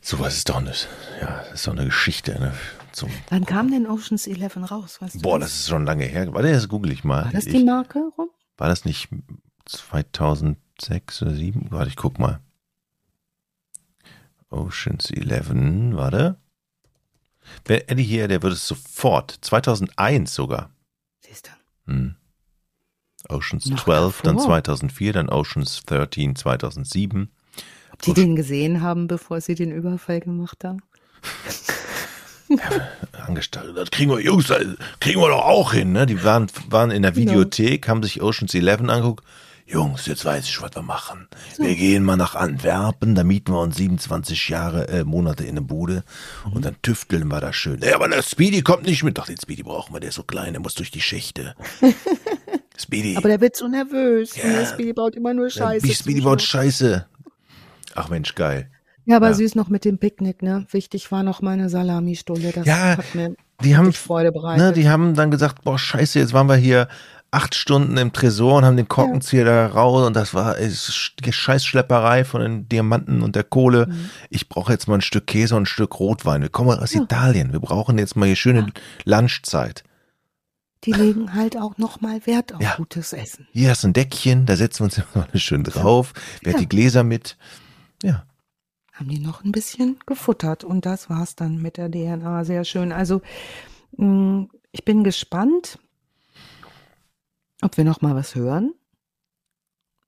[0.00, 0.72] sowas ist doch eine,
[1.20, 2.38] ja, ist doch eine Geschichte.
[2.38, 2.54] Ne?
[2.92, 5.00] Zum, Wann kam denn Oceans 11 raus?
[5.00, 6.32] Weißt boah, das ist schon lange her.
[6.32, 7.26] Warte, das google ich mal.
[7.26, 8.30] War das die Marke rum?
[8.56, 9.08] War das nicht
[9.66, 11.70] 2006 oder 2007?
[11.70, 12.40] Warte, ich guck mal.
[14.48, 15.50] Oceans 11,
[15.94, 16.38] warte.
[17.64, 19.38] Wer Eddie hier, der würde es sofort.
[19.40, 20.70] 2001 sogar.
[21.20, 21.92] Siehst du.
[21.92, 22.16] Hm.
[23.28, 24.50] Oceans Noch 12 dann davor.
[24.50, 27.30] 2004, dann Oceans 13 2007.
[27.96, 30.82] Ob die den gesehen haben, bevor sie den Überfall gemacht haben?
[33.26, 33.76] Angestellt.
[33.76, 34.62] Das kriegen wir, Jungs, das
[35.00, 36.06] kriegen wir doch auch hin, ne?
[36.06, 37.30] Die waren, waren in der Genau.
[37.32, 39.24] Videothek, haben sich Oceans 11 angeguckt.
[39.68, 41.26] Jungs, jetzt weiß ich, was wir machen.
[41.58, 45.62] Wir gehen mal nach Antwerpen, da mieten wir uns 27 Jahre, äh, Monate in eine
[45.62, 46.04] Bude
[46.44, 46.52] Mhm.
[46.52, 47.80] und dann tüfteln wir da schön.
[47.82, 49.18] Ja, aber der Speedy kommt nicht mit.
[49.18, 51.56] Doch, den Speedy brauchen wir, der ist so klein, der muss durch die Schächte.
[52.78, 53.16] Speedy.
[53.16, 54.36] Aber der wird so nervös.
[54.36, 54.44] Ja.
[54.50, 55.92] Der Speedy baut immer nur der Scheiße.
[55.94, 56.42] Speedy baut.
[56.42, 57.06] Scheiße.
[57.96, 58.70] Ach Mensch, geil.
[59.04, 59.34] Ja, aber Ja.
[59.34, 60.66] süß noch mit dem Picknick, ne?
[60.70, 62.52] Wichtig war noch meine Salamistulle.
[62.52, 64.62] Das Ja, hat mir Die haben, Freude bereitet.
[64.64, 66.88] ne, die haben dann gesagt, boah, scheiße, jetzt waren wir hier
[67.30, 72.24] acht Stunden im Tresor und haben den Korkenzieher da raus und das war die Scheißschlepperei
[72.24, 73.86] von den Diamanten und der Kohle.
[73.86, 74.10] Mhm.
[74.30, 76.42] Ich brauche jetzt mal ein Stück Käse und ein Stück Rotwein.
[76.42, 77.52] Wir kommen aus Italien.
[77.52, 78.66] Wir brauchen jetzt mal hier schöne
[79.04, 79.82] Lunchzeit.
[80.84, 82.74] die legen halt auch noch mal Wert auf Ja.
[82.76, 83.48] gutes Essen.
[83.52, 86.12] Hier hast du ein Deckchen, da setzen wir uns immer schön drauf.
[86.42, 86.66] Wer hat Ja.
[86.66, 87.36] die Gläser mit?
[88.02, 88.26] Ja.
[88.92, 92.44] Haben die noch ein bisschen gefuttert und das war's dann mit der DNA.
[92.44, 92.92] Sehr schön.
[92.92, 93.20] Also
[93.96, 95.78] mh, ich bin gespannt,
[97.62, 98.74] ob wir noch mal was hören.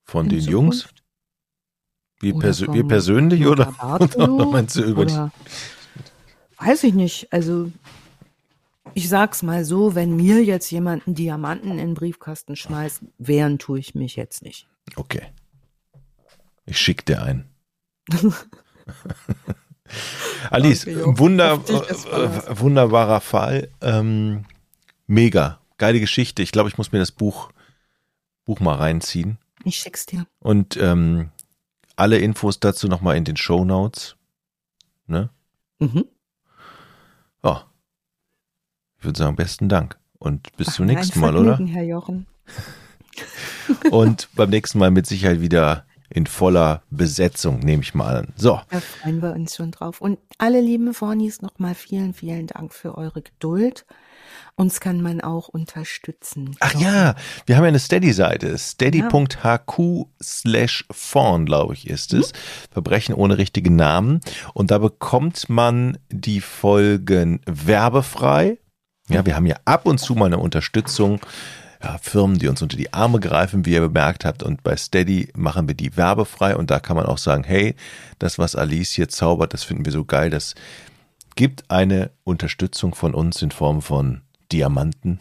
[0.04, 0.80] Von in den Jungs?
[0.80, 1.04] Zukunft.
[2.22, 3.72] Oder persö vom wir persönlich oder?
[3.72, 5.30] Bartolo meinst du über oder
[6.58, 7.32] weiß ich nicht.
[7.32, 7.70] Also
[8.94, 13.58] ich sag's mal so, wenn mir jetzt jemand einen Diamanten in den Briefkasten schmeißt, wehren
[13.58, 14.66] tue ich mich jetzt nicht.
[14.96, 15.22] Okay.
[16.66, 17.48] Ich schick dir einen.
[20.50, 22.04] Alice, Danke, wunder, Verlass.
[22.06, 23.68] äh, wunderbarer Fall.
[23.80, 24.44] Ähm,
[25.06, 25.60] mega.
[25.78, 26.42] Geile Geschichte.
[26.42, 27.50] Ich glaube, ich muss mir das Buch,
[28.44, 29.38] Buch mal reinziehen.
[29.64, 30.26] Ich schick's dir.
[30.40, 31.30] Und ähm,
[31.96, 34.16] alle Infos dazu nochmal in den Show Notes.
[35.06, 35.30] Ne?
[35.78, 36.04] Mhm.
[37.42, 37.64] Ja.
[38.98, 39.98] Ich würde sagen, besten Dank.
[40.18, 41.56] Und bis Ach, zum nächsten Mal, oder?
[41.56, 42.26] Vergnügen, Herr Jochen.
[43.90, 48.28] Und beim nächsten Mal mit Sicherheit wieder in voller Besetzung, nehme ich mal an.
[48.36, 48.60] So.
[48.70, 50.00] Da freuen wir uns schon drauf.
[50.00, 53.84] Und alle lieben Fornis nochmal vielen, vielen Dank für eure Geduld.
[54.56, 56.56] Uns kann man auch unterstützen.
[56.58, 57.14] Ach ja,
[57.46, 58.58] wir haben ja eine Steady-Seite.
[58.58, 62.32] Steady.hq slash vorn, glaube ich, ist es.
[62.70, 64.20] Verbrechen ohne richtigen Namen.
[64.54, 68.58] Und da bekommt man die Folgen werbefrei.
[69.08, 71.20] Ja, wir haben ja ab und zu mal eine Unterstützung.
[71.82, 74.42] Ja, Firmen, die uns unter die Arme greifen, wie ihr bemerkt habt.
[74.42, 76.56] Und bei Steady machen wir die werbefrei.
[76.56, 77.76] Und da kann man auch sagen, hey,
[78.18, 80.28] das, was Alice hier zaubert, das finden wir so geil.
[80.30, 80.54] Das
[81.36, 85.20] gibt eine Unterstützung von uns in Form von Diamanten.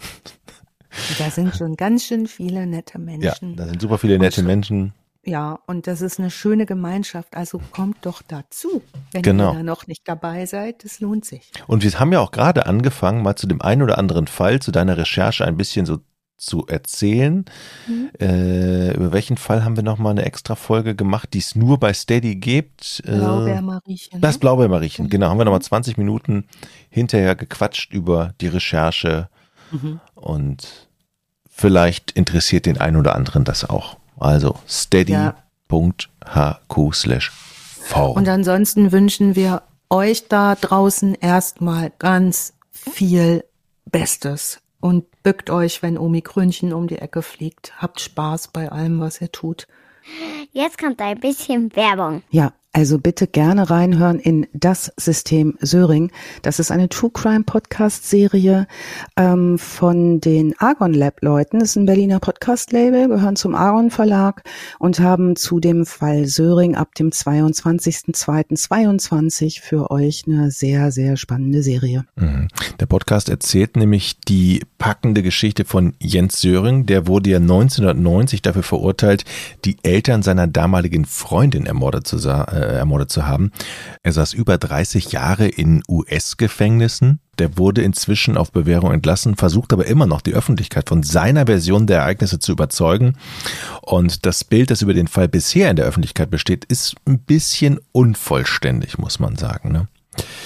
[1.20, 3.56] Da sind schon ganz schön viele nette Ja, Menschen.
[3.56, 4.94] da sind super viele nette Menschen.
[5.26, 7.36] Ja, und das ist eine schöne Gemeinschaft.
[7.36, 8.82] Also kommt doch dazu.
[9.12, 9.52] Wenn Genau.
[9.52, 11.52] ihr da noch nicht dabei seid, das lohnt sich.
[11.68, 14.72] Und wir haben ja auch gerade angefangen, mal zu dem einen oder anderen Fall, zu
[14.72, 16.00] deiner Recherche ein bisschen so
[16.38, 17.46] zu erzählen.
[17.88, 18.10] Mhm.
[18.20, 21.94] Äh, über welchen Fall haben wir nochmal eine extra Folge gemacht, die es nur bei
[21.94, 23.02] Steady gibt?
[23.06, 24.22] Äh, Blaubeermariechen.
[24.22, 24.40] das ne?
[24.40, 25.30] Blaubeermariechen, genau.
[25.30, 26.46] Haben wir nochmal 20 Minuten
[26.90, 29.30] hinterher gequatscht über die Recherche
[29.72, 30.00] Mhm.
[30.16, 30.88] und
[31.50, 33.98] vielleicht interessiert den einen oder anderen das auch.
[34.18, 35.34] Also steady.hq
[36.94, 37.32] slash
[37.96, 43.44] Und ansonsten wünschen wir euch da draußen erstmal ganz viel
[43.86, 47.74] Bestes und bückt euch, wenn Omikrönchen um die Ecke fliegt.
[47.82, 49.68] Habt Spaß bei allem, was ihr tut.
[50.54, 52.24] Jetzt kommt ein bisschen Werbung.
[52.30, 56.12] Ja, also bitte gerne reinhören in Das System Söring.
[56.44, 58.68] Das ist eine True Crime Podcast Serie
[59.16, 61.58] ähm, von den Argon Lab Leuten.
[61.60, 64.44] Das ist ein Berliner Podcast Label, gehören zum Argon Verlag
[64.78, 71.64] und haben zu dem Fall Söring ab dem 22.02.22 für euch eine sehr, sehr spannende
[71.64, 72.06] Serie.
[72.16, 72.48] Mhm.
[72.80, 76.86] Der Podcast erzählt nämlich die packende Geschichte von Jens Söring.
[76.86, 79.26] Der wurde ja 1990 dafür verurteilt,
[79.66, 83.52] die Eltern seiner damaligen Freundin ermordet zu, sa- äh, ermordet zu haben.
[84.04, 87.20] Er saß über 30 Jahre in US-Gefängnissen.
[87.40, 91.86] Der wurde inzwischen auf Bewährung entlassen, versucht aber immer noch die Öffentlichkeit von seiner Version
[91.86, 93.14] der Ereignisse zu überzeugen.
[93.84, 97.80] Und das Bild, das über den Fall bisher in der Öffentlichkeit besteht, ist ein bisschen
[97.92, 99.72] unvollständig, muss man sagen.
[99.72, 99.88] Ne?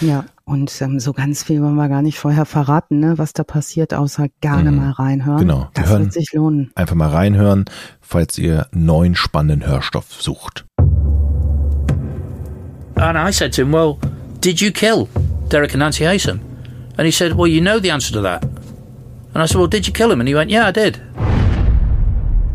[0.02, 3.46] Ja, und ähm, so ganz viel wollen wir gar nicht vorher verraten, ne, was da
[3.46, 4.78] passiert, außer gerne Mhm.
[4.78, 5.40] mal reinhören.
[5.40, 6.72] Genau, Das hören- wird sich lohnen.
[6.76, 7.64] Einfach mal reinhören,
[8.02, 10.66] falls ihr neuen spannenden Hörstoff sucht.
[13.02, 14.00] And I said to him, Well,
[14.40, 15.10] did you kill
[15.50, 16.40] Derek and Nancy Haysom?
[16.98, 18.44] And he said, Well, you know the answer to that.
[18.44, 20.22] And I said, Well, did you kill him?
[20.22, 21.02] And he went, Yeah, I did.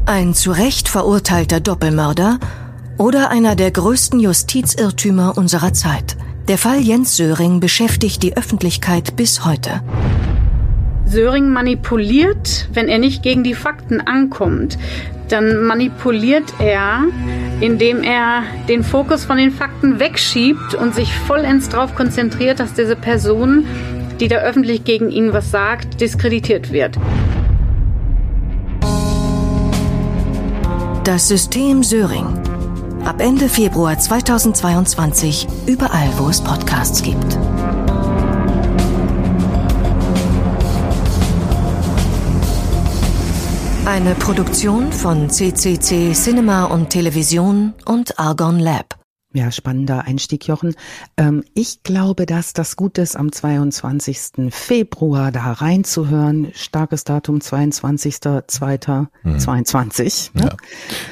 [0.07, 2.39] Ein zu Recht verurteilter Doppelmörder
[2.97, 6.17] oder einer der größten Justizirrtümer unserer Zeit.
[6.47, 9.83] Der Fall Jens Söring beschäftigt die Öffentlichkeit bis heute.
[11.07, 14.77] Söring manipuliert, wenn er nicht gegen die Fakten ankommt.
[15.29, 17.05] Dann manipuliert er,
[17.61, 22.97] indem er den Fokus von den Fakten wegschiebt und sich vollends darauf konzentriert, dass diese
[22.97, 23.67] Person,
[24.21, 26.97] die da öffentlich gegen ihn was sagt, diskreditiert wird.
[31.05, 32.27] Das System Söring.
[33.05, 37.39] Ab Ende Februar 2022 überall, wo es Podcasts gibt.
[43.87, 48.96] Eine Produktion von CCC Cinema und Television und Argon Lab.
[49.37, 50.75] Ja, spannender Einstieg, Jochen.
[51.19, 54.49] Ähm, ich glaube, dass das gut ist, am 22.
[54.49, 56.53] Februar da reinzuhören.
[56.55, 60.31] Starkes Datum, 22.02.22.
[60.33, 60.41] Mhm.
[60.41, 60.57] Ja.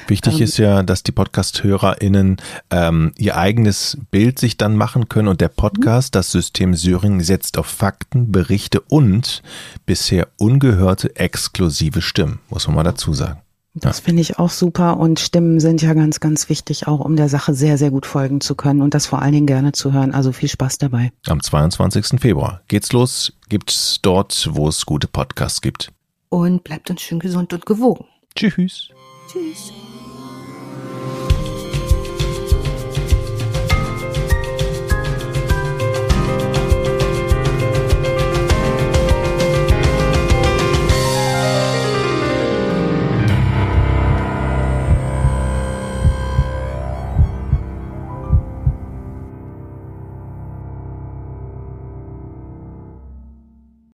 [0.07, 2.39] Wichtig ähm, ist ja, dass die Podcast-HörerInnen
[2.71, 7.59] ähm, ihr eigenes Bild sich dann machen können und der Podcast, das System Syring, setzt
[7.59, 9.43] auf Fakten, Berichte und
[9.85, 13.44] bisher ungehörte exklusive Stimmen, muss man mal dazu sagen.
[13.75, 17.29] Das finde ich auch super und Stimmen sind ja ganz, ganz wichtig, auch um der
[17.29, 20.15] Sache sehr, sehr gut folgen zu können und das vor allen Dingen gerne zu hören.
[20.15, 21.13] Also viel Spaß dabei.
[21.27, 22.21] Am 22.
[22.21, 25.93] Februar geht's los, gibt's dort, wo es gute Podcasts gibt.
[26.29, 28.07] Und bleibt uns schön gesund und gewogen.
[28.37, 28.91] Tschüss.
[29.31, 29.73] Tschüss.